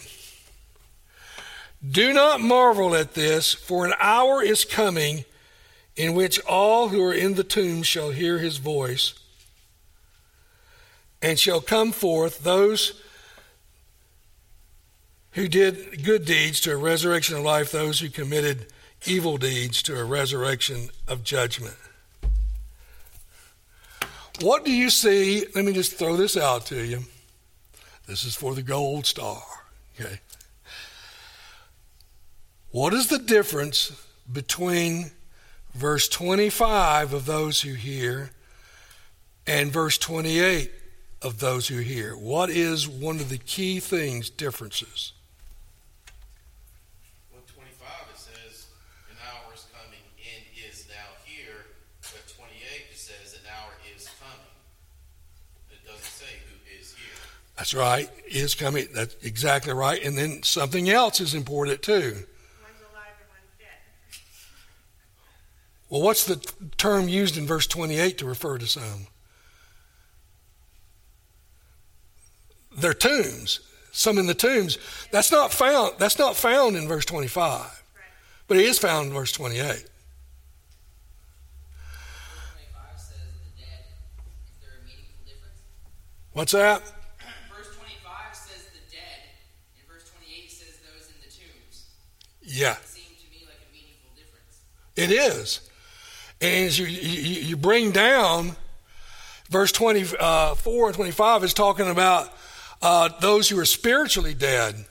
do 1.86 2.14
not 2.14 2.40
marvel 2.40 2.96
at 2.96 3.14
this, 3.14 3.54
for 3.54 3.86
an 3.86 3.94
hour 4.00 4.42
is 4.42 4.64
coming 4.64 5.26
in 5.98 6.14
which 6.14 6.40
all 6.46 6.88
who 6.88 7.04
are 7.04 7.14
in 7.14 7.34
the 7.34 7.44
tomb 7.44 7.84
shall 7.84 8.12
hear 8.12 8.38
his 8.38 8.56
voice, 8.56 9.16
and 11.22 11.38
shall 11.38 11.60
come 11.60 11.92
forth 11.92 12.42
those 12.46 13.02
who 15.32 15.50
did 15.50 16.02
good 16.06 16.24
deeds 16.24 16.62
to 16.62 16.72
a 16.72 16.78
resurrection 16.78 17.36
of 17.36 17.44
life, 17.44 17.70
those 17.70 18.00
who 18.00 18.08
committed 18.08 18.68
evil 19.06 19.36
deeds 19.36 19.84
to 19.84 20.00
a 20.00 20.06
resurrection 20.06 20.88
of 21.06 21.26
judgment. 21.26 21.76
What 24.40 24.64
do 24.64 24.72
you 24.72 24.90
see? 24.90 25.46
Let 25.54 25.66
me 25.66 25.74
just 25.74 25.98
throw 25.98 26.16
this 26.16 26.38
out 26.38 26.66
to 26.68 26.82
you. 26.82 27.04
This 28.08 28.24
is 28.24 28.36
for 28.36 28.54
the 28.54 28.62
gold 28.62 29.06
star. 29.06 29.42
Okay. 30.00 30.20
What 32.72 32.94
is 32.94 33.08
the 33.08 33.20
difference 33.20 33.92
between 34.32 35.12
verse 35.74 36.08
25 36.10 37.14
of 37.14 37.26
those 37.26 37.62
who 37.62 37.74
hear 37.74 38.32
and 39.48 39.72
verse 39.72 39.98
28 39.98 40.72
of 41.22 41.40
those 41.40 41.68
who 41.68 41.80
hear? 41.80 42.16
What 42.16 42.50
is 42.50 42.88
one 42.88 43.18
of 43.18 43.30
the 43.30 43.38
key 43.38 43.80
things, 43.80 44.30
differences? 44.30 45.14
That's 57.66 57.74
right. 57.74 58.12
Is 58.28 58.54
coming. 58.54 58.88
That's 58.94 59.16
exactly 59.24 59.74
right. 59.74 60.00
And 60.04 60.16
then 60.16 60.44
something 60.44 60.88
else 60.88 61.20
is 61.20 61.34
important 61.34 61.82
too. 61.82 61.94
One's 61.94 62.14
alive 62.14 63.16
and 63.18 63.28
one's 63.28 63.58
dead. 63.58 64.20
Well, 65.90 66.04
what's 66.04 66.26
the 66.26 66.36
term 66.78 67.08
used 67.08 67.40
in 67.40 67.48
verse 67.48 67.66
28 67.66 68.20
to 68.20 68.26
refer 68.28 68.60
to 68.60 68.68
some? 68.68 69.08
Their 72.78 72.94
tombs. 72.94 73.62
Some 73.92 74.20
in 74.20 74.28
the 74.28 74.36
tombs. 74.36 74.78
That's 75.10 75.32
not 75.32 75.52
found. 75.52 75.94
That's 75.98 76.20
not 76.20 76.36
found 76.36 76.76
in 76.76 76.88
verse 76.88 77.06
25, 77.06 77.84
but 78.48 78.58
it 78.58 78.66
is 78.66 78.78
found 78.78 79.08
in 79.08 79.14
verse 79.16 79.32
28. 79.32 79.88
What's 86.34 86.52
that? 86.52 86.84
Yeah. 92.46 92.78
It 94.96 95.12
is. 95.12 95.70
And 96.42 96.68
as 96.68 96.80
you, 96.80 96.86
you, 96.86 97.42
you 97.42 97.58
bring 97.58 97.92
down, 97.92 98.56
verse 99.50 99.72
24 99.72 100.18
uh, 100.20 100.56
and 100.86 100.96
25 100.96 101.44
is 101.44 101.54
talking 101.54 101.90
about 101.90 102.32
uh, 102.82 103.10
those 103.20 103.50
who 103.50 103.60
are 103.60 103.66
spiritually 103.66 104.34
dead. 104.34 104.86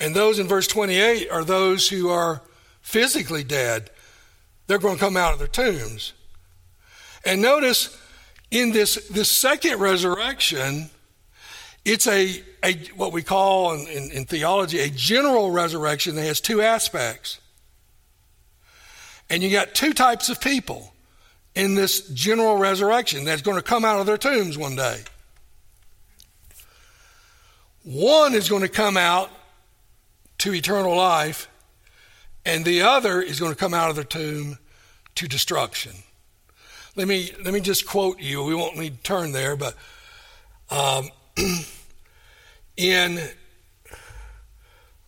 And 0.00 0.16
those 0.16 0.38
in 0.38 0.48
verse 0.48 0.66
28 0.66 1.30
are 1.30 1.44
those 1.44 1.88
who 1.88 2.08
are 2.08 2.42
physically 2.80 3.44
dead. 3.44 3.90
They're 4.66 4.78
going 4.78 4.96
to 4.96 5.00
come 5.00 5.16
out 5.16 5.32
of 5.32 5.38
their 5.38 5.48
tombs. 5.48 6.12
And 7.24 7.40
notice 7.40 7.96
in 8.50 8.72
this, 8.72 9.08
this 9.08 9.30
second 9.30 9.78
resurrection, 9.78 10.90
it's 11.84 12.06
a, 12.06 12.42
a 12.64 12.74
what 12.96 13.12
we 13.12 13.22
call 13.22 13.74
in, 13.74 13.86
in, 13.88 14.10
in 14.12 14.24
theology 14.24 14.80
a 14.80 14.88
general 14.88 15.50
resurrection 15.50 16.14
that 16.16 16.22
has 16.22 16.40
two 16.40 16.62
aspects. 16.62 17.40
And 19.28 19.42
you 19.42 19.50
got 19.50 19.74
two 19.74 19.92
types 19.92 20.28
of 20.28 20.40
people 20.40 20.92
in 21.54 21.74
this 21.74 22.08
general 22.08 22.56
resurrection 22.56 23.24
that's 23.24 23.42
going 23.42 23.56
to 23.56 23.62
come 23.62 23.84
out 23.84 23.98
of 23.98 24.06
their 24.06 24.18
tombs 24.18 24.56
one 24.56 24.76
day. 24.76 25.00
One 27.84 28.34
is 28.34 28.48
going 28.48 28.62
to 28.62 28.68
come 28.68 28.96
out 28.96 29.30
to 30.38 30.54
eternal 30.54 30.96
life, 30.96 31.48
and 32.44 32.64
the 32.64 32.82
other 32.82 33.20
is 33.20 33.40
going 33.40 33.52
to 33.52 33.58
come 33.58 33.74
out 33.74 33.90
of 33.90 33.96
their 33.96 34.04
tomb 34.04 34.58
to 35.16 35.26
destruction. 35.26 35.92
Let 36.94 37.08
me 37.08 37.32
let 37.44 37.54
me 37.54 37.60
just 37.60 37.86
quote 37.86 38.20
you. 38.20 38.44
We 38.44 38.54
won't 38.54 38.76
need 38.76 38.96
to 38.96 39.02
turn 39.02 39.32
there, 39.32 39.56
but 39.56 39.74
um, 40.70 41.10
in, 42.76 43.20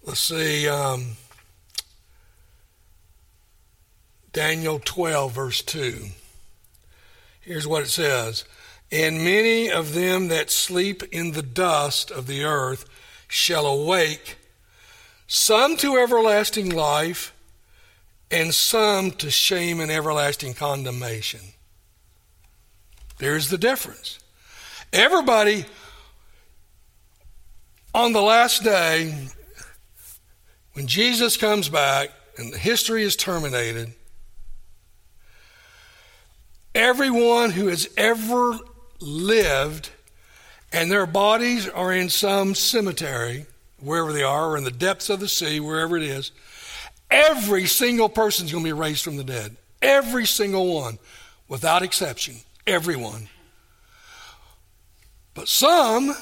let's 0.04 0.20
see, 0.20 0.68
um, 0.68 1.16
Daniel 4.32 4.80
12, 4.84 5.32
verse 5.32 5.62
2. 5.62 6.06
Here's 7.40 7.66
what 7.66 7.82
it 7.82 7.88
says 7.88 8.44
And 8.90 9.18
many 9.18 9.70
of 9.70 9.94
them 9.94 10.28
that 10.28 10.50
sleep 10.50 11.02
in 11.12 11.32
the 11.32 11.42
dust 11.42 12.10
of 12.10 12.26
the 12.26 12.44
earth 12.44 12.86
shall 13.28 13.66
awake, 13.66 14.36
some 15.26 15.76
to 15.78 15.96
everlasting 15.96 16.70
life, 16.70 17.34
and 18.30 18.54
some 18.54 19.10
to 19.12 19.30
shame 19.30 19.80
and 19.80 19.90
everlasting 19.90 20.54
condemnation. 20.54 21.40
There's 23.18 23.48
the 23.48 23.58
difference. 23.58 24.18
Everybody 24.92 25.66
on 27.94 28.12
the 28.12 28.20
last 28.20 28.64
day, 28.64 29.14
when 30.72 30.88
Jesus 30.88 31.36
comes 31.36 31.68
back 31.68 32.10
and 32.36 32.52
history 32.52 33.04
is 33.04 33.14
terminated, 33.14 33.92
everyone 36.74 37.52
who 37.52 37.68
has 37.68 37.88
ever 37.96 38.58
lived 39.00 39.90
and 40.72 40.90
their 40.90 41.06
bodies 41.06 41.68
are 41.68 41.92
in 41.92 42.08
some 42.08 42.56
cemetery, 42.56 43.46
wherever 43.78 44.12
they 44.12 44.24
are, 44.24 44.50
or 44.50 44.56
in 44.56 44.64
the 44.64 44.72
depths 44.72 45.08
of 45.08 45.20
the 45.20 45.28
sea, 45.28 45.60
wherever 45.60 45.96
it 45.96 46.02
is, 46.02 46.32
every 47.12 47.66
single 47.66 48.08
person 48.08 48.46
is 48.46 48.52
going 48.52 48.64
to 48.64 48.68
be 48.68 48.72
raised 48.72 49.04
from 49.04 49.16
the 49.16 49.22
dead. 49.22 49.56
Every 49.80 50.26
single 50.26 50.74
one, 50.74 50.98
without 51.46 51.84
exception. 51.84 52.36
Everyone. 52.66 53.28
But 55.34 55.46
some 55.46 56.16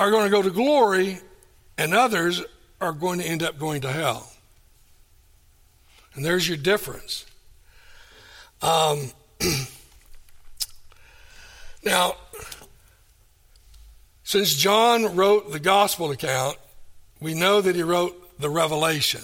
are 0.00 0.10
going 0.10 0.24
to 0.24 0.30
go 0.30 0.40
to 0.40 0.50
glory, 0.50 1.18
and 1.76 1.92
others 1.92 2.42
are 2.80 2.92
going 2.92 3.18
to 3.18 3.24
end 3.26 3.42
up 3.42 3.58
going 3.58 3.82
to 3.82 3.92
hell. 3.92 4.32
And 6.14 6.24
there's 6.24 6.48
your 6.48 6.56
difference. 6.56 7.26
Um, 8.62 9.10
now, 11.84 12.14
since 14.22 14.54
John 14.54 15.16
wrote 15.16 15.52
the 15.52 15.60
gospel 15.60 16.10
account, 16.10 16.56
we 17.20 17.34
know 17.34 17.60
that 17.60 17.76
he 17.76 17.82
wrote 17.82 18.40
the 18.40 18.48
Revelation. 18.48 19.20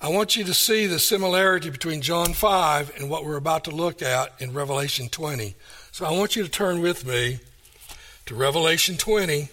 I 0.00 0.08
want 0.08 0.36
you 0.36 0.44
to 0.44 0.54
see 0.54 0.86
the 0.86 1.00
similarity 1.00 1.70
between 1.70 2.00
John 2.00 2.32
5 2.32 2.92
and 2.96 3.10
what 3.10 3.24
we're 3.24 3.36
about 3.36 3.64
to 3.64 3.72
look 3.72 4.02
at 4.02 4.40
in 4.40 4.52
Revelation 4.52 5.08
20. 5.08 5.56
So 5.90 6.06
I 6.06 6.12
want 6.12 6.36
you 6.36 6.44
to 6.44 6.48
turn 6.48 6.80
with 6.80 7.04
me 7.04 7.40
to 8.26 8.36
Revelation 8.36 8.96
20. 8.96 9.48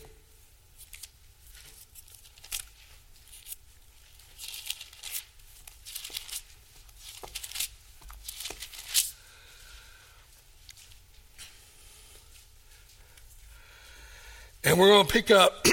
And 14.72 14.80
we're 14.80 14.88
going 14.88 15.06
to 15.06 15.12
pick 15.12 15.30
up 15.32 15.68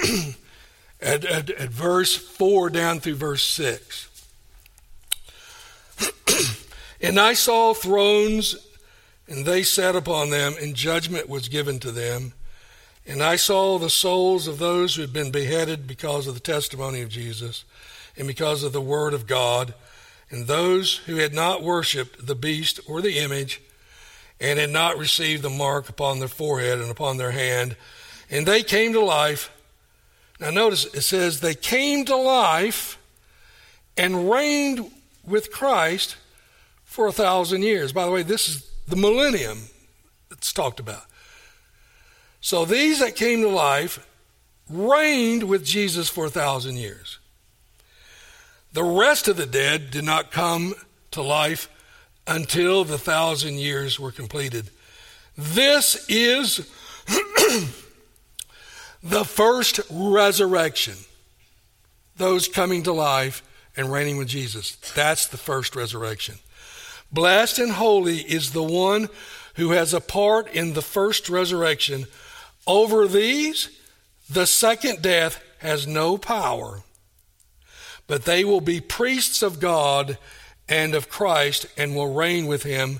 at, 1.01 1.23
at, 1.23 1.49
at, 1.51 1.69
verse 1.69 2.17
4 2.17 2.69
down 2.69 2.99
through 2.99 3.15
verse 3.15 3.43
6. 3.43 4.09
and 7.01 7.17
I 7.17 7.33
saw 7.33 7.73
thrones, 7.73 8.57
and 9.25 9.45
they 9.45 9.63
sat 9.63 9.95
upon 9.95 10.31
them, 10.31 10.55
and 10.59 10.75
judgment 10.75 11.29
was 11.29 11.47
given 11.47 11.79
to 11.79 11.93
them. 11.93 12.33
And 13.07 13.23
I 13.23 13.37
saw 13.37 13.79
the 13.79 13.89
souls 13.89 14.49
of 14.49 14.59
those 14.59 14.95
who 14.95 15.01
had 15.01 15.13
been 15.13 15.31
beheaded 15.31 15.87
because 15.87 16.27
of 16.27 16.33
the 16.33 16.41
testimony 16.41 17.01
of 17.01 17.07
Jesus 17.07 17.63
and 18.17 18.27
because 18.27 18.63
of 18.63 18.73
the 18.73 18.81
word 18.81 19.13
of 19.13 19.27
God, 19.27 19.75
and 20.29 20.45
those 20.45 20.97
who 21.05 21.15
had 21.15 21.33
not 21.33 21.63
worshipped 21.63 22.27
the 22.27 22.35
beast 22.35 22.81
or 22.85 23.01
the 23.01 23.17
image, 23.17 23.61
and 24.41 24.59
had 24.59 24.71
not 24.71 24.97
received 24.97 25.41
the 25.41 25.49
mark 25.49 25.87
upon 25.87 26.19
their 26.19 26.27
forehead 26.27 26.79
and 26.79 26.91
upon 26.91 27.15
their 27.15 27.31
hand, 27.31 27.77
and 28.29 28.45
they 28.45 28.63
came 28.63 28.93
to 28.93 29.01
life. 29.01 29.51
Now, 30.39 30.51
notice 30.51 30.85
it 30.85 31.01
says 31.01 31.39
they 31.39 31.55
came 31.55 32.05
to 32.05 32.15
life 32.15 32.97
and 33.97 34.29
reigned 34.29 34.91
with 35.25 35.51
Christ 35.51 36.15
for 36.85 37.07
a 37.07 37.11
thousand 37.11 37.63
years. 37.63 37.91
By 37.91 38.05
the 38.05 38.11
way, 38.11 38.23
this 38.23 38.47
is 38.47 38.69
the 38.87 38.95
millennium 38.95 39.63
that's 40.29 40.53
talked 40.53 40.79
about. 40.79 41.03
So 42.41 42.65
these 42.65 42.99
that 42.99 43.15
came 43.15 43.41
to 43.41 43.49
life 43.49 44.05
reigned 44.69 45.43
with 45.43 45.65
Jesus 45.65 46.09
for 46.09 46.25
a 46.25 46.29
thousand 46.29 46.77
years. 46.77 47.19
The 48.71 48.83
rest 48.83 49.27
of 49.27 49.35
the 49.35 49.45
dead 49.45 49.91
did 49.91 50.03
not 50.03 50.31
come 50.31 50.75
to 51.11 51.21
life 51.21 51.69
until 52.27 52.83
the 52.83 52.97
thousand 52.97 53.55
years 53.55 53.99
were 53.99 54.11
completed. 54.11 54.69
This 55.37 56.05
is 56.07 56.69
the 59.03 59.25
first 59.25 59.79
resurrection. 59.89 60.95
Those 62.17 62.47
coming 62.47 62.83
to 62.83 62.91
life 62.91 63.43
and 63.77 63.91
reigning 63.91 64.17
with 64.17 64.27
Jesus. 64.27 64.75
That's 64.93 65.27
the 65.27 65.37
first 65.37 65.75
resurrection. 65.75 66.35
Blessed 67.11 67.59
and 67.59 67.71
holy 67.71 68.17
is 68.17 68.51
the 68.51 68.63
one 68.63 69.09
who 69.55 69.71
has 69.71 69.93
a 69.93 70.01
part 70.01 70.53
in 70.53 70.73
the 70.73 70.81
first 70.81 71.29
resurrection. 71.29 72.05
Over 72.67 73.07
these, 73.07 73.69
the 74.29 74.45
second 74.45 75.01
death 75.01 75.41
has 75.59 75.87
no 75.87 76.17
power, 76.17 76.83
but 78.05 78.25
they 78.25 78.43
will 78.43 78.61
be 78.61 78.79
priests 78.79 79.41
of 79.41 79.59
God 79.59 80.17
and 80.67 80.93
of 80.93 81.09
Christ 81.09 81.65
and 81.77 81.95
will 81.95 82.13
reign 82.13 82.45
with 82.45 82.63
him 82.63 82.99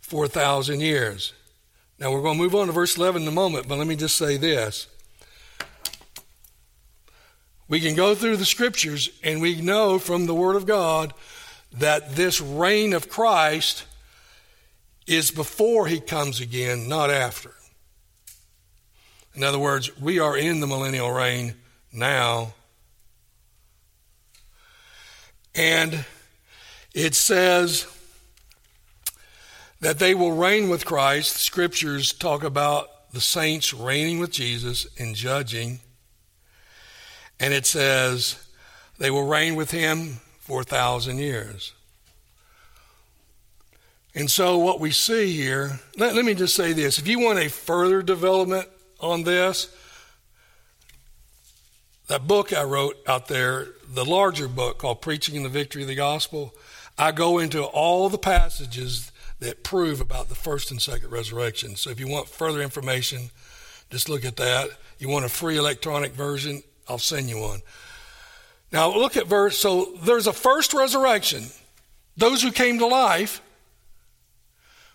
for 0.00 0.24
a 0.24 0.28
thousand 0.28 0.80
years. 0.80 1.32
Now 1.98 2.12
we're 2.12 2.22
going 2.22 2.36
to 2.36 2.42
move 2.42 2.54
on 2.54 2.66
to 2.66 2.72
verse 2.72 2.96
11 2.96 3.22
in 3.22 3.28
a 3.28 3.32
moment, 3.32 3.68
but 3.68 3.78
let 3.78 3.86
me 3.86 3.96
just 3.96 4.16
say 4.16 4.36
this. 4.36 4.86
We 7.68 7.80
can 7.80 7.94
go 7.94 8.14
through 8.14 8.36
the 8.36 8.44
scriptures 8.44 9.10
and 9.22 9.40
we 9.40 9.60
know 9.60 9.98
from 9.98 10.26
the 10.26 10.34
Word 10.34 10.56
of 10.56 10.66
God 10.66 11.12
that 11.72 12.14
this 12.14 12.40
reign 12.40 12.92
of 12.92 13.08
Christ 13.08 13.84
is 15.06 15.30
before 15.30 15.86
he 15.86 16.00
comes 16.00 16.40
again, 16.40 16.88
not 16.88 17.10
after. 17.10 17.52
In 19.34 19.42
other 19.42 19.58
words, 19.58 19.96
we 20.00 20.18
are 20.18 20.36
in 20.36 20.60
the 20.60 20.66
millennial 20.66 21.10
reign 21.10 21.54
now. 21.92 22.54
And 25.54 26.04
it 26.94 27.14
says 27.14 27.86
that 29.80 29.98
they 29.98 30.14
will 30.14 30.32
reign 30.32 30.68
with 30.68 30.86
Christ. 30.86 31.34
The 31.34 31.40
Scriptures 31.40 32.12
talk 32.12 32.42
about 32.42 33.12
the 33.12 33.20
saints 33.20 33.74
reigning 33.74 34.18
with 34.18 34.32
Jesus 34.32 34.86
and 34.98 35.14
judging. 35.14 35.80
And 37.38 37.52
it 37.52 37.66
says 37.66 38.42
they 38.98 39.10
will 39.10 39.26
reign 39.26 39.56
with 39.56 39.70
him 39.70 40.20
for 40.40 40.62
a 40.62 40.64
thousand 40.64 41.18
years. 41.18 41.72
And 44.14 44.30
so, 44.30 44.56
what 44.56 44.80
we 44.80 44.92
see 44.92 45.32
here, 45.32 45.78
let, 45.98 46.14
let 46.14 46.24
me 46.24 46.32
just 46.32 46.54
say 46.54 46.72
this 46.72 46.98
if 46.98 47.06
you 47.06 47.20
want 47.20 47.38
a 47.38 47.50
further 47.50 48.00
development 48.00 48.66
on 48.98 49.24
this, 49.24 49.70
that 52.08 52.26
book 52.26 52.52
I 52.52 52.62
wrote 52.62 52.96
out 53.06 53.28
there, 53.28 53.68
the 53.92 54.04
larger 54.04 54.48
book 54.48 54.78
called 54.78 55.02
Preaching 55.02 55.34
in 55.34 55.42
the 55.42 55.48
Victory 55.50 55.82
of 55.82 55.88
the 55.88 55.94
Gospel, 55.94 56.54
I 56.96 57.12
go 57.12 57.38
into 57.38 57.62
all 57.62 58.08
the 58.08 58.16
passages 58.16 59.12
that 59.40 59.62
prove 59.62 60.00
about 60.00 60.30
the 60.30 60.34
first 60.34 60.70
and 60.70 60.80
second 60.80 61.10
resurrection. 61.10 61.76
So 61.76 61.90
if 61.90 62.00
you 62.00 62.08
want 62.08 62.28
further 62.28 62.62
information, 62.62 63.30
just 63.90 64.08
look 64.08 64.24
at 64.24 64.36
that. 64.36 64.70
You 64.98 65.10
want 65.10 65.26
a 65.26 65.28
free 65.28 65.58
electronic 65.58 66.12
version, 66.12 66.62
I'll 66.88 66.98
send 66.98 67.28
you 67.28 67.38
one. 67.38 67.60
Now 68.72 68.94
look 68.94 69.16
at 69.16 69.26
verse. 69.26 69.58
So 69.58 69.94
there's 70.02 70.26
a 70.26 70.32
first 70.32 70.74
resurrection. 70.74 71.44
Those 72.16 72.42
who 72.42 72.52
came 72.52 72.78
to 72.78 72.86
life. 72.86 73.42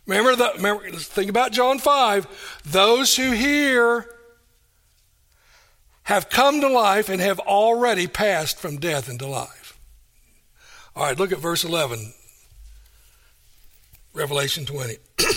Remember 0.06 0.36
that. 0.36 0.56
Remember, 0.56 0.90
think 0.92 1.30
about 1.30 1.52
John 1.52 1.80
five. 1.80 2.28
Those 2.66 3.16
who 3.16 3.32
hear 3.32 4.08
have 6.04 6.30
come 6.30 6.62
to 6.62 6.68
life 6.68 7.10
and 7.10 7.22
have 7.22 7.40
already 7.40 8.08
passed 8.08 8.58
from 8.58 8.78
death 8.78 9.10
into 9.10 9.28
life. 9.28 9.80
All 10.96 11.04
right, 11.04 11.18
look 11.18 11.32
at 11.32 11.38
verse 11.38 11.64
11. 11.64 12.14
Revelation 14.14 14.66
20. 14.66 14.98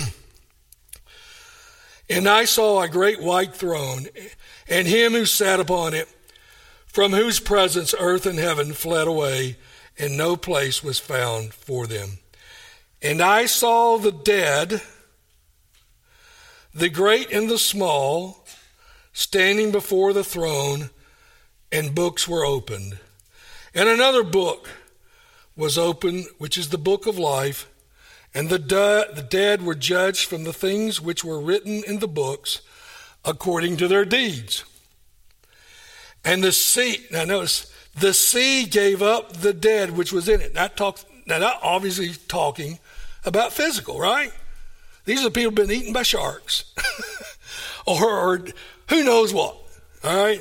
and 2.11 2.29
I 2.29 2.45
saw 2.45 2.83
a 2.83 2.89
great 2.89 3.23
white 3.23 3.55
throne, 3.55 4.07
and 4.69 4.89
him 4.89 5.13
who 5.13 5.27
sat 5.27 5.61
upon 5.61 5.95
it, 5.95 6.09
from 6.95 7.11
whose 7.11 7.41
presence 7.41 7.93
earth 7.99 8.25
and 8.25 8.39
heaven 8.39 8.73
fled 8.73 9.09
away, 9.09 9.57
and 9.99 10.17
no 10.17 10.37
place 10.37 10.81
was 10.81 11.01
found 11.01 11.53
for 11.53 11.89
them. 11.89 12.19
And 13.03 13.21
I 13.21 13.47
saw 13.47 13.99
the 13.99 14.13
dead, 14.13 14.81
the 16.73 16.89
great 16.89 17.33
and 17.33 17.51
the 17.51 17.59
small, 17.59 18.47
standing 19.13 19.73
before 19.73 20.13
the 20.13 20.23
throne, 20.23 20.91
and 21.73 21.97
books 21.97 22.29
were 22.29 22.45
opened. 22.45 22.97
And 23.75 23.89
another 23.89 24.23
book 24.23 24.69
was 25.57 25.77
opened, 25.77 26.27
which 26.39 26.57
is 26.57 26.69
the 26.69 26.79
book 26.79 27.09
of 27.09 27.19
life. 27.19 27.69
And 28.33 28.49
the, 28.49 28.61
de- 28.61 29.09
the 29.13 29.27
dead 29.29 29.63
were 29.63 29.75
judged 29.75 30.29
from 30.29 30.45
the 30.45 30.53
things 30.53 31.01
which 31.01 31.25
were 31.25 31.41
written 31.41 31.83
in 31.89 31.99
the 31.99 32.07
books 32.07 32.61
according 33.25 33.79
to 33.79 33.89
their 33.89 34.05
deeds. 34.05 34.65
And 36.25 36.43
the 36.43 36.53
sea, 36.53 37.05
now 37.11 37.25
notice, 37.25 37.73
the 37.99 38.15
sea 38.15 38.65
gave 38.65 39.03
up 39.03 39.35
the 39.35 39.53
dead 39.53 39.91
which 39.91 40.13
was 40.13 40.29
in 40.29 40.41
it. 40.41 40.55
Not 40.55 40.77
talk, 40.77 41.01
now, 41.27 41.39
not 41.39 41.61
obviously 41.63 42.11
talking 42.29 42.79
about 43.25 43.53
physical, 43.53 43.99
right? 43.99 44.33
These 45.05 45.21
are 45.21 45.25
the 45.25 45.31
people 45.31 45.53
been 45.53 45.71
eaten 45.71 45.93
by 45.93 46.03
sharks, 46.03 46.65
or, 47.87 48.11
or 48.11 48.45
who 48.89 49.05
knows 49.05 49.35
what. 49.35 49.57
All 50.03 50.25
right, 50.25 50.41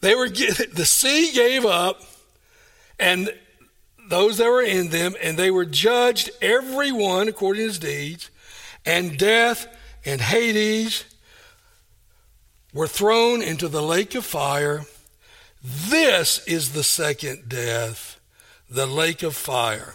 they 0.00 0.14
were 0.14 0.28
the 0.28 0.86
sea 0.86 1.32
gave 1.32 1.64
up, 1.64 2.02
and 2.98 3.32
those 4.08 4.38
that 4.38 4.48
were 4.48 4.62
in 4.62 4.88
them, 4.88 5.14
and 5.22 5.36
they 5.36 5.50
were 5.50 5.64
judged, 5.64 6.30
every 6.40 6.92
one 6.92 7.28
according 7.28 7.62
to 7.62 7.66
his 7.66 7.78
deeds, 7.78 8.30
and 8.84 9.18
death 9.18 9.66
and 10.04 10.20
Hades 10.20 11.04
were 12.72 12.86
thrown 12.86 13.42
into 13.42 13.68
the 13.68 13.82
lake 13.82 14.14
of 14.14 14.24
fire. 14.24 14.84
This 15.62 16.44
is 16.46 16.72
the 16.72 16.82
second 16.82 17.48
death, 17.48 18.20
the 18.68 18.86
lake 18.86 19.22
of 19.22 19.34
fire. 19.34 19.94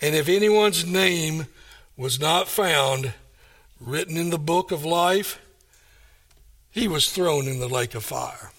And 0.00 0.14
if 0.14 0.28
anyone's 0.28 0.86
name 0.86 1.46
was 1.96 2.18
not 2.18 2.48
found 2.48 3.12
written 3.80 4.16
in 4.16 4.30
the 4.30 4.38
book 4.38 4.72
of 4.72 4.84
life, 4.84 5.38
he 6.70 6.88
was 6.88 7.10
thrown 7.12 7.46
in 7.46 7.60
the 7.60 7.68
lake 7.68 7.94
of 7.94 8.04
fire. 8.04 8.52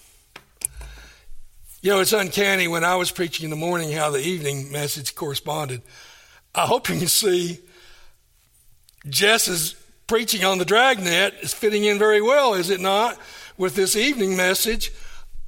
You 1.80 1.90
know, 1.90 2.00
it's 2.00 2.12
uncanny 2.12 2.68
when 2.68 2.84
I 2.84 2.94
was 2.94 3.10
preaching 3.10 3.44
in 3.44 3.50
the 3.50 3.56
morning 3.56 3.90
how 3.90 4.10
the 4.10 4.20
evening 4.20 4.70
message 4.70 5.16
corresponded. 5.16 5.82
I 6.54 6.66
hope 6.66 6.88
you 6.88 6.98
can 6.98 7.08
see 7.08 7.58
Jess's 9.08 9.74
preaching 10.06 10.44
on 10.44 10.58
the 10.58 10.64
dragnet 10.64 11.34
is 11.40 11.52
fitting 11.52 11.84
in 11.84 11.98
very 11.98 12.22
well, 12.22 12.54
is 12.54 12.70
it 12.70 12.80
not, 12.80 13.18
with 13.56 13.74
this 13.74 13.96
evening 13.96 14.36
message 14.36 14.92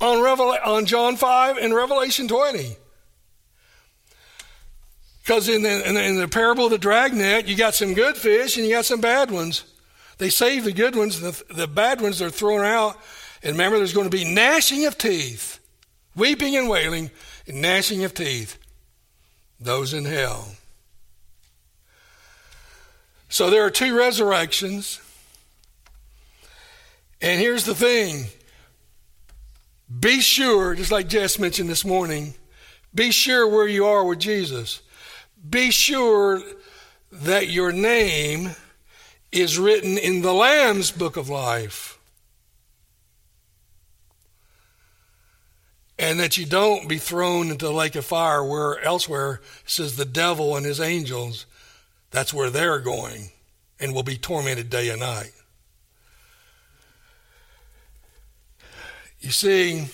on, 0.01 0.23
Revel- 0.23 0.57
on 0.65 0.87
John 0.87 1.17
5 1.17 1.57
and 1.59 1.75
Revelation 1.75 2.29
20. 2.29 2.77
Because 5.23 5.49
in 5.49 5.63
the, 5.63 5.89
in, 5.89 5.97
in 5.97 6.17
the 6.17 6.29
parable 6.29 6.67
of 6.67 6.71
the 6.71 6.79
dragnet, 6.79 7.49
you 7.49 7.57
got 7.57 7.75
some 7.75 7.95
good 7.95 8.17
fish 8.17 8.57
and 8.57 8.67
you 8.67 8.73
got 8.73 8.85
some 8.85 9.01
bad 9.01 9.31
ones. 9.31 9.65
They 10.19 10.29
save 10.29 10.65
the 10.65 10.73
good 10.73 10.95
ones, 10.95 11.21
the, 11.21 11.55
the 11.55 11.67
bad 11.67 12.01
ones 12.01 12.21
are 12.21 12.31
thrown 12.31 12.65
out. 12.65 12.97
And 13.43 13.53
remember, 13.53 13.79
there's 13.79 13.95
going 13.95 14.11
to 14.11 14.17
be 14.17 14.25
gnashing 14.25 14.87
of 14.87 14.99
teeth 14.99 15.61
weeping 16.17 16.57
and 16.57 16.69
wailing 16.69 17.11
and 17.47 17.61
gnashing 17.61 18.05
of 18.05 18.15
teeth, 18.15 18.59
those 19.61 19.93
in 19.93 20.05
hell. 20.05 20.55
So 23.29 23.51
there 23.51 23.65
are 23.65 23.71
two 23.71 23.97
resurrections. 23.97 25.01
And 27.25 27.41
here's 27.41 27.65
the 27.65 27.75
thing 27.75 28.27
be 29.99 30.21
sure, 30.21 30.75
just 30.75 30.93
like 30.93 31.09
Jess 31.09 31.39
mentioned 31.39 31.71
this 31.71 31.83
morning, 31.83 32.35
be 32.95 33.11
sure 33.13 33.49
where 33.49 33.67
you 33.67 33.87
are 33.87 34.05
with 34.05 34.19
Jesus. 34.19 34.83
Be 35.49 35.71
sure 35.71 36.43
that 37.11 37.49
your 37.49 37.73
name 37.73 38.51
is 39.33 39.59
written 39.59 39.97
in 39.97 40.21
the 40.21 40.35
Lamb's 40.35 40.91
book 40.91 41.17
of 41.17 41.31
life. 41.31 41.99
and 45.97 46.19
that 46.19 46.37
you 46.37 46.45
don't 46.45 46.89
be 46.89 46.99
thrown 46.99 47.51
into 47.51 47.67
the 47.67 47.73
lake 47.73 47.95
of 47.95 48.05
fire 48.05 48.43
where 48.45 48.81
elsewhere 48.81 49.41
says 49.65 49.97
the 49.97 50.05
devil 50.05 50.57
and 50.57 50.67
his 50.67 50.81
angels 50.81 51.47
that's 52.11 52.35
where 52.35 52.51
they're 52.51 52.81
going 52.81 53.31
and 53.79 53.95
will 53.95 54.03
be 54.03 54.17
tormented 54.17 54.69
day 54.69 54.89
and 54.89 54.99
night 54.99 55.31
you 59.25 59.31
see 59.31 59.87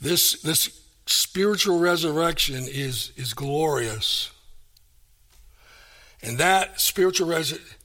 this 0.00 0.40
this 0.42 0.80
spiritual 1.06 1.78
resurrection 1.78 2.64
is 2.68 3.12
is 3.16 3.34
glorious 3.34 4.30
and 6.22 6.38
that 6.38 6.80
spiritual 6.80 7.26
resurrection 7.26 7.76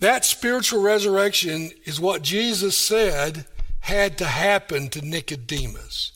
that 0.00 0.24
spiritual 0.24 0.82
resurrection 0.82 1.70
is 1.84 2.00
what 2.00 2.22
Jesus 2.22 2.76
said 2.76 3.46
had 3.78 4.18
to 4.18 4.24
happen 4.24 4.88
to 4.88 5.00
Nicodemus. 5.00 6.10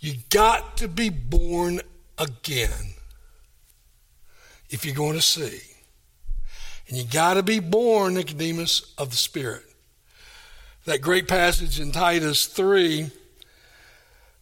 You 0.00 0.14
got 0.30 0.76
to 0.78 0.88
be 0.88 1.08
born 1.08 1.80
again 2.18 2.94
if 4.68 4.84
you're 4.84 4.96
going 4.96 5.14
to 5.14 5.22
see. 5.22 5.71
And 6.92 7.00
you 7.00 7.06
got 7.06 7.34
to 7.34 7.42
be 7.42 7.58
born, 7.58 8.12
Nicodemus, 8.12 8.92
of 8.98 9.08
the 9.08 9.16
Spirit. 9.16 9.64
that 10.84 11.00
great 11.00 11.26
passage 11.26 11.80
in 11.80 11.90
Titus 11.90 12.44
3 12.44 13.10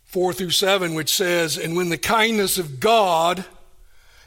4 0.07 0.32
through 0.32 0.51
7, 0.51 0.94
which 0.94 1.14
says, 1.14 1.57
And 1.57 1.76
when 1.76 1.90
the 1.90 1.96
kindness 1.96 2.59
of 2.59 2.80
God 2.80 3.44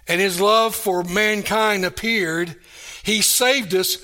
and 0.08 0.22
his 0.22 0.40
love 0.40 0.74
for 0.74 1.04
mankind 1.04 1.84
appeared, 1.84 2.56
he 3.04 3.22
saved 3.22 3.76
us 3.76 3.98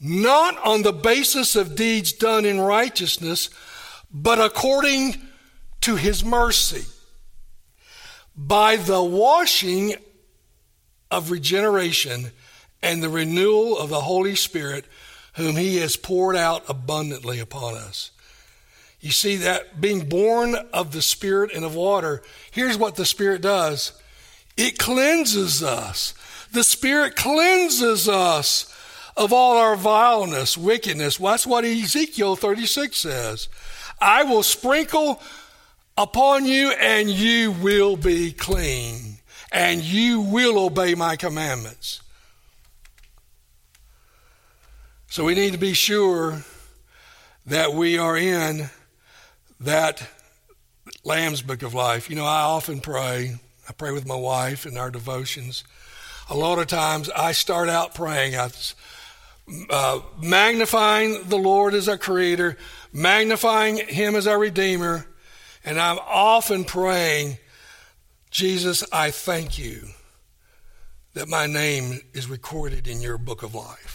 not 0.00 0.56
on 0.64 0.80
the 0.80 0.94
basis 0.94 1.54
of 1.54 1.76
deeds 1.76 2.12
done 2.12 2.46
in 2.46 2.58
righteousness, 2.58 3.50
but 4.10 4.40
according 4.40 5.16
to 5.82 5.96
his 5.96 6.24
mercy, 6.24 6.86
by 8.34 8.76
the 8.76 9.02
washing 9.02 9.96
of 11.10 11.30
regeneration 11.30 12.30
and 12.84 13.02
the 13.02 13.08
renewal 13.08 13.78
of 13.78 13.88
the 13.88 14.02
Holy 14.02 14.34
Spirit, 14.36 14.84
whom 15.34 15.56
he 15.56 15.78
has 15.78 15.96
poured 15.96 16.36
out 16.36 16.62
abundantly 16.68 17.40
upon 17.40 17.74
us. 17.74 18.10
You 19.00 19.10
see 19.10 19.36
that 19.36 19.80
being 19.80 20.08
born 20.08 20.54
of 20.72 20.92
the 20.92 21.02
Spirit 21.02 21.52
and 21.54 21.64
of 21.64 21.74
water, 21.74 22.22
here's 22.52 22.76
what 22.76 22.94
the 22.94 23.06
Spirit 23.06 23.40
does 23.40 23.92
it 24.56 24.78
cleanses 24.78 25.62
us. 25.62 26.14
The 26.52 26.62
Spirit 26.62 27.16
cleanses 27.16 28.08
us 28.08 28.70
of 29.16 29.32
all 29.32 29.56
our 29.56 29.76
vileness, 29.76 30.56
wickedness. 30.56 31.18
Well, 31.18 31.32
that's 31.32 31.46
what 31.46 31.64
Ezekiel 31.64 32.36
36 32.36 32.96
says. 32.96 33.48
I 34.00 34.22
will 34.24 34.42
sprinkle 34.42 35.20
upon 35.96 36.44
you, 36.44 36.70
and 36.70 37.08
you 37.08 37.52
will 37.52 37.96
be 37.96 38.32
clean, 38.32 39.18
and 39.50 39.82
you 39.82 40.20
will 40.20 40.58
obey 40.58 40.94
my 40.94 41.16
commandments. 41.16 42.00
So 45.14 45.22
we 45.22 45.36
need 45.36 45.52
to 45.52 45.58
be 45.60 45.74
sure 45.74 46.42
that 47.46 47.72
we 47.72 47.98
are 47.98 48.16
in 48.16 48.68
that 49.60 50.04
Lamb's 51.04 51.40
Book 51.40 51.62
of 51.62 51.72
Life. 51.72 52.10
You 52.10 52.16
know, 52.16 52.24
I 52.24 52.40
often 52.40 52.80
pray. 52.80 53.36
I 53.68 53.72
pray 53.74 53.92
with 53.92 54.08
my 54.08 54.16
wife 54.16 54.66
in 54.66 54.76
our 54.76 54.90
devotions. 54.90 55.62
A 56.28 56.36
lot 56.36 56.58
of 56.58 56.66
times 56.66 57.10
I 57.10 57.30
start 57.30 57.68
out 57.68 57.94
praying, 57.94 58.34
uh, 59.70 60.00
magnifying 60.20 61.28
the 61.28 61.38
Lord 61.38 61.74
as 61.74 61.88
our 61.88 61.96
Creator, 61.96 62.56
magnifying 62.92 63.76
Him 63.76 64.16
as 64.16 64.26
our 64.26 64.40
Redeemer, 64.40 65.06
and 65.64 65.78
I'm 65.78 66.00
often 66.08 66.64
praying, 66.64 67.38
Jesus, 68.32 68.82
I 68.90 69.12
thank 69.12 69.60
you 69.60 69.90
that 71.12 71.28
my 71.28 71.46
name 71.46 72.00
is 72.14 72.28
recorded 72.28 72.88
in 72.88 73.00
your 73.00 73.16
book 73.16 73.44
of 73.44 73.54
life. 73.54 73.93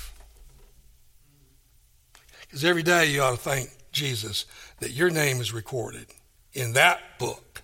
Because 2.50 2.66
every 2.66 2.84
day 2.84 3.06
you 3.12 3.22
ought 3.22 3.32
to 3.32 3.38
thank 3.38 3.70
Jesus 3.92 4.48
that 4.80 4.90
your 4.90 5.12
name 5.12 5.40
is 5.40 5.54
recorded 5.54 6.08
in 6.54 6.74
that 6.74 7.00
book. 7.20 7.62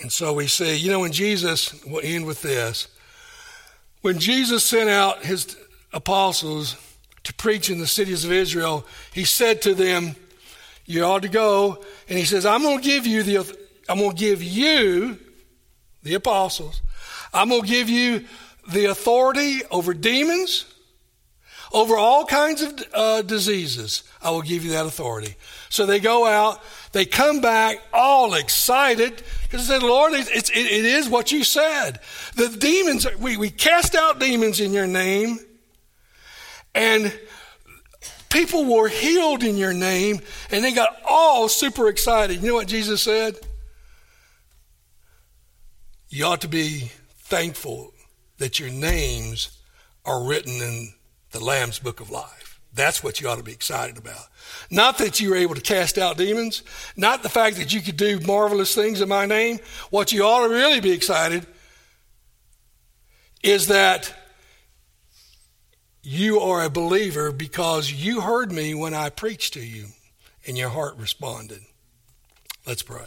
And 0.00 0.10
so 0.10 0.32
we 0.32 0.46
see, 0.46 0.76
you 0.76 0.90
know, 0.90 1.00
when 1.00 1.12
Jesus, 1.12 1.84
we'll 1.84 2.00
end 2.02 2.24
with 2.24 2.40
this, 2.40 2.88
when 4.00 4.18
Jesus 4.18 4.64
sent 4.64 4.88
out 4.88 5.24
his 5.24 5.56
apostles 5.92 6.76
to 7.22 7.34
preach 7.34 7.70
in 7.70 7.78
the 7.78 7.86
cities 7.86 8.24
of 8.24 8.32
Israel, 8.32 8.86
he 9.12 9.24
said 9.24 9.62
to 9.62 9.74
them, 9.74 10.16
You 10.86 11.04
ought 11.04 11.22
to 11.22 11.28
go. 11.28 11.82
And 12.08 12.18
he 12.18 12.24
says, 12.24 12.44
I'm 12.44 12.62
going 12.62 12.78
to 12.78 12.84
give 12.84 13.06
you 13.06 13.22
the, 13.22 13.58
I'm 13.88 13.98
going 13.98 14.10
to 14.10 14.16
give 14.16 14.42
you, 14.42 15.18
the 16.02 16.14
apostles, 16.14 16.82
I'm 17.32 17.48
going 17.48 17.62
to 17.62 17.68
give 17.68 17.88
you 17.88 18.24
the 18.70 18.86
authority 18.86 19.62
over 19.70 19.94
demons, 19.94 20.66
over 21.74 21.96
all 21.96 22.24
kinds 22.24 22.62
of 22.62 22.84
uh, 22.94 23.22
diseases. 23.22 24.04
I 24.22 24.30
will 24.30 24.42
give 24.42 24.64
you 24.64 24.70
that 24.70 24.86
authority. 24.86 25.34
So 25.68 25.86
they 25.86 25.98
go 25.98 26.24
out, 26.24 26.62
they 26.92 27.04
come 27.04 27.40
back 27.40 27.82
all 27.92 28.34
excited 28.34 29.22
because 29.42 29.66
they 29.66 29.74
said, 29.74 29.82
Lord, 29.82 30.12
it's, 30.14 30.30
it, 30.50 30.56
it 30.56 30.84
is 30.84 31.08
what 31.08 31.32
you 31.32 31.42
said. 31.42 31.98
The 32.36 32.48
demons, 32.48 33.06
we, 33.18 33.36
we 33.36 33.50
cast 33.50 33.96
out 33.96 34.20
demons 34.20 34.60
in 34.60 34.72
your 34.72 34.86
name, 34.86 35.40
and 36.76 37.12
people 38.30 38.64
were 38.64 38.88
healed 38.88 39.42
in 39.42 39.56
your 39.56 39.74
name, 39.74 40.20
and 40.52 40.64
they 40.64 40.72
got 40.72 40.96
all 41.04 41.48
super 41.48 41.88
excited. 41.88 42.40
You 42.40 42.50
know 42.50 42.54
what 42.54 42.68
Jesus 42.68 43.02
said? 43.02 43.34
You 46.08 46.26
ought 46.26 46.42
to 46.42 46.48
be 46.48 46.92
thankful 47.24 47.92
that 48.38 48.60
your 48.60 48.70
names 48.70 49.58
are 50.04 50.22
written 50.22 50.52
in 50.52 50.94
the 51.34 51.44
Lamb's 51.44 51.80
Book 51.80 51.98
of 51.98 52.10
Life. 52.10 52.60
That's 52.72 53.02
what 53.02 53.20
you 53.20 53.28
ought 53.28 53.38
to 53.38 53.42
be 53.42 53.52
excited 53.52 53.98
about. 53.98 54.28
Not 54.70 54.98
that 54.98 55.18
you 55.18 55.30
were 55.30 55.36
able 55.36 55.56
to 55.56 55.60
cast 55.60 55.98
out 55.98 56.16
demons, 56.16 56.62
not 56.96 57.24
the 57.24 57.28
fact 57.28 57.56
that 57.56 57.74
you 57.74 57.80
could 57.80 57.96
do 57.96 58.20
marvelous 58.20 58.72
things 58.72 59.00
in 59.00 59.08
my 59.08 59.26
name. 59.26 59.58
What 59.90 60.12
you 60.12 60.22
ought 60.22 60.46
to 60.46 60.54
really 60.54 60.78
be 60.78 60.92
excited 60.92 61.44
is 63.42 63.66
that 63.66 64.14
you 66.04 66.38
are 66.38 66.62
a 66.62 66.70
believer 66.70 67.32
because 67.32 67.90
you 67.90 68.20
heard 68.20 68.52
me 68.52 68.72
when 68.72 68.94
I 68.94 69.10
preached 69.10 69.54
to 69.54 69.66
you 69.66 69.86
and 70.46 70.56
your 70.56 70.68
heart 70.68 70.96
responded. 70.98 71.62
Let's 72.64 72.82
pray. 72.82 73.06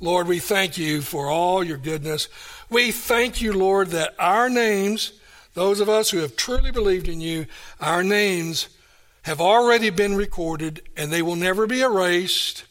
Lord, 0.00 0.28
we 0.28 0.38
thank 0.38 0.76
you 0.76 1.00
for 1.00 1.28
all 1.28 1.64
your 1.64 1.78
goodness. 1.78 2.28
We 2.68 2.92
thank 2.92 3.40
you, 3.40 3.54
Lord, 3.54 3.88
that 3.88 4.14
our 4.18 4.50
names 4.50 5.12
those 5.58 5.80
of 5.80 5.88
us 5.88 6.10
who 6.10 6.18
have 6.18 6.36
truly 6.36 6.70
believed 6.70 7.08
in 7.08 7.20
you, 7.20 7.44
our 7.80 8.04
names 8.04 8.68
have 9.22 9.40
already 9.40 9.90
been 9.90 10.14
recorded 10.14 10.80
and 10.96 11.12
they 11.12 11.20
will 11.20 11.34
never 11.34 11.66
be 11.66 11.80
erased 11.80 12.64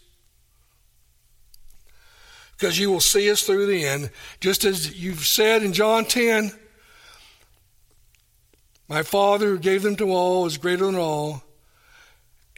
because 2.54 2.80
you 2.80 2.90
will 2.90 3.02
see 3.02 3.30
us 3.30 3.44
through 3.44 3.66
the 3.66 3.86
end. 3.86 4.10
Just 4.40 4.64
as 4.64 4.98
you've 4.98 5.26
said 5.26 5.64
in 5.64 5.74
John 5.74 6.06
10, 6.06 6.52
my 8.88 9.04
Father 9.04 9.48
who 9.48 9.60
gave 9.60 9.84
them 9.84 9.98
to 9.98 10.10
all 10.10 10.46
is 10.46 10.58
greater 10.58 10.86
than 10.86 10.96
all, 10.96 11.44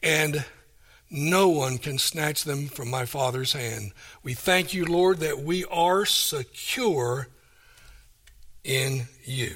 and 0.03 0.45
no 1.09 1.49
one 1.49 1.79
can 1.79 1.97
snatch 1.97 2.43
them 2.43 2.67
from 2.67 2.87
my 2.87 3.05
Father's 3.05 3.53
hand. 3.53 3.93
We 4.21 4.35
thank 4.35 4.75
you, 4.75 4.85
Lord, 4.85 5.17
that 5.17 5.39
we 5.39 5.65
are 5.65 6.05
secure 6.05 7.29
in 8.63 9.07
you. 9.25 9.55